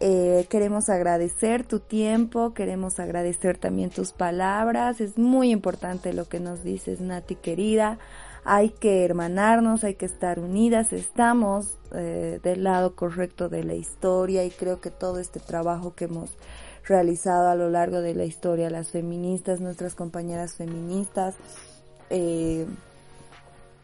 Eh, 0.00 0.46
queremos 0.50 0.88
agradecer 0.88 1.64
tu 1.64 1.78
tiempo, 1.78 2.52
queremos 2.52 2.98
agradecer 2.98 3.58
también 3.58 3.90
tus 3.90 4.10
palabras. 4.10 5.00
Es 5.00 5.16
muy 5.18 5.52
importante 5.52 6.12
lo 6.12 6.24
que 6.24 6.40
nos 6.40 6.64
dices, 6.64 7.00
Nati 7.00 7.36
querida. 7.36 8.00
Hay 8.46 8.70
que 8.70 9.04
hermanarnos, 9.04 9.84
hay 9.84 9.94
que 9.94 10.06
estar 10.06 10.38
unidas. 10.38 10.92
Estamos 10.92 11.78
eh, 11.92 12.40
del 12.42 12.64
lado 12.64 12.94
correcto 12.94 13.48
de 13.48 13.64
la 13.64 13.74
historia 13.74 14.44
y 14.44 14.50
creo 14.50 14.80
que 14.80 14.90
todo 14.90 15.18
este 15.18 15.40
trabajo 15.40 15.94
que 15.94 16.04
hemos 16.04 16.30
realizado 16.84 17.48
a 17.48 17.56
lo 17.56 17.68
largo 17.68 18.00
de 18.00 18.14
la 18.14 18.24
historia, 18.24 18.70
las 18.70 18.90
feministas, 18.90 19.60
nuestras 19.60 19.94
compañeras 19.94 20.54
feministas, 20.54 21.34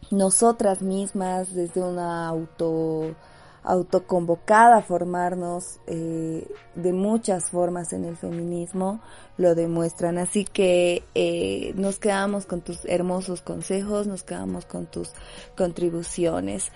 nosotras 0.09 0.81
mismas 0.81 1.53
desde 1.53 1.81
una 1.81 2.27
auto 2.27 3.15
autoconvocada 3.63 4.77
a 4.77 4.81
formarnos 4.81 5.79
eh, 5.87 6.45
de 6.75 6.93
muchas 6.93 7.49
formas 7.49 7.93
en 7.93 8.03
el 8.03 8.17
feminismo 8.17 8.99
lo 9.37 9.55
demuestran. 9.55 10.17
Así 10.17 10.43
que 10.43 11.03
eh, 11.15 11.73
nos 11.75 11.97
quedamos 11.97 12.45
con 12.45 12.61
tus 12.61 12.83
hermosos 12.85 13.41
consejos, 13.41 14.05
nos 14.05 14.23
quedamos 14.23 14.65
con 14.65 14.85
tus 14.85 15.11
contribuciones. 15.55 16.71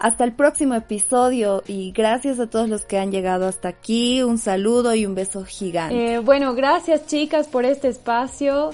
Hasta 0.00 0.24
el 0.24 0.34
próximo 0.34 0.74
episodio 0.74 1.62
y 1.66 1.92
gracias 1.92 2.38
a 2.38 2.48
todos 2.48 2.68
los 2.68 2.84
que 2.84 2.98
han 2.98 3.10
llegado 3.10 3.48
hasta 3.48 3.68
aquí. 3.68 4.22
Un 4.22 4.38
saludo 4.38 4.94
y 4.94 5.06
un 5.06 5.14
beso 5.14 5.44
gigante. 5.44 6.14
Eh, 6.14 6.18
bueno, 6.20 6.54
gracias 6.54 7.06
chicas 7.06 7.48
por 7.48 7.64
este 7.64 7.88
espacio. 7.88 8.70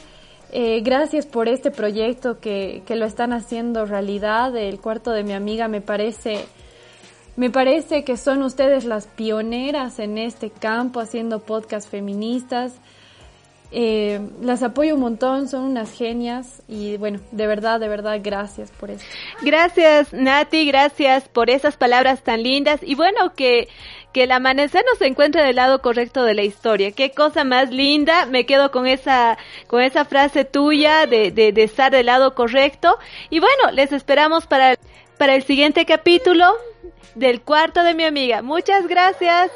gracias 0.83 1.27
por 1.27 1.49
este 1.49 1.71
proyecto 1.71 2.39
que, 2.41 2.83
que 2.85 2.95
lo 2.95 3.07
están 3.07 3.33
haciendo 3.33 3.87
realidad. 3.87 4.55
El 4.55 4.81
cuarto 4.81 5.13
de 5.13 5.25
mi 5.25 5.33
amiga 5.33 5.67
me 5.67 5.81
parece 5.81 6.45
me 7.37 7.51
parece 7.51 8.05
que 8.05 8.17
son 8.17 8.43
ustedes 8.43 8.85
las 8.85 9.07
pioneras 9.07 9.99
en 9.99 10.19
este 10.19 10.51
campo 10.51 11.01
haciendo 11.01 11.41
podcasts 11.41 11.91
feministas. 11.91 12.75
Eh, 13.77 14.21
las 14.41 14.63
apoyo 14.63 14.95
un 14.95 15.01
montón, 15.01 15.49
son 15.49 15.65
unas 15.65 15.91
genias 15.91 16.63
y 16.69 16.97
bueno, 16.97 17.19
de 17.33 17.49
verdad, 17.49 17.81
de 17.81 17.89
verdad, 17.89 18.21
gracias 18.23 18.71
por 18.71 18.93
eso. 18.93 19.05
Gracias 19.43 20.13
Nati, 20.13 20.65
gracias 20.65 21.29
por 21.29 21.51
esas 21.51 21.77
palabras 21.77 22.23
tan 22.23 22.45
lindas 22.45 22.79
y 22.85 22.95
bueno, 22.95 23.35
que, 23.35 23.67
que 24.13 24.25
el 24.25 24.31
amanecer 24.31 24.85
nos 24.89 25.01
encuentre 25.01 25.43
del 25.43 25.57
lado 25.57 25.83
correcto 25.83 26.23
de 26.23 26.35
la 26.35 26.43
historia. 26.45 26.93
Qué 26.93 27.11
cosa 27.11 27.43
más 27.43 27.73
linda, 27.73 28.27
me 28.27 28.47
quedo 28.47 28.71
con 28.71 28.87
esa, 28.87 29.39
con 29.67 29.83
esa 29.83 30.05
frase 30.05 30.45
tuya 30.45 31.07
de, 31.07 31.33
de, 31.33 31.51
de 31.51 31.63
estar 31.65 31.91
del 31.91 32.07
lado 32.07 32.37
correcto 32.37 32.97
y 33.29 33.41
bueno, 33.41 33.73
les 33.73 33.91
esperamos 33.91 34.47
para, 34.47 34.77
para 35.19 35.35
el 35.35 35.43
siguiente 35.43 35.85
capítulo 35.85 36.55
del 37.15 37.43
cuarto 37.43 37.83
de 37.83 37.95
mi 37.95 38.05
amiga. 38.05 38.43
Muchas 38.43 38.87
gracias. 38.87 39.51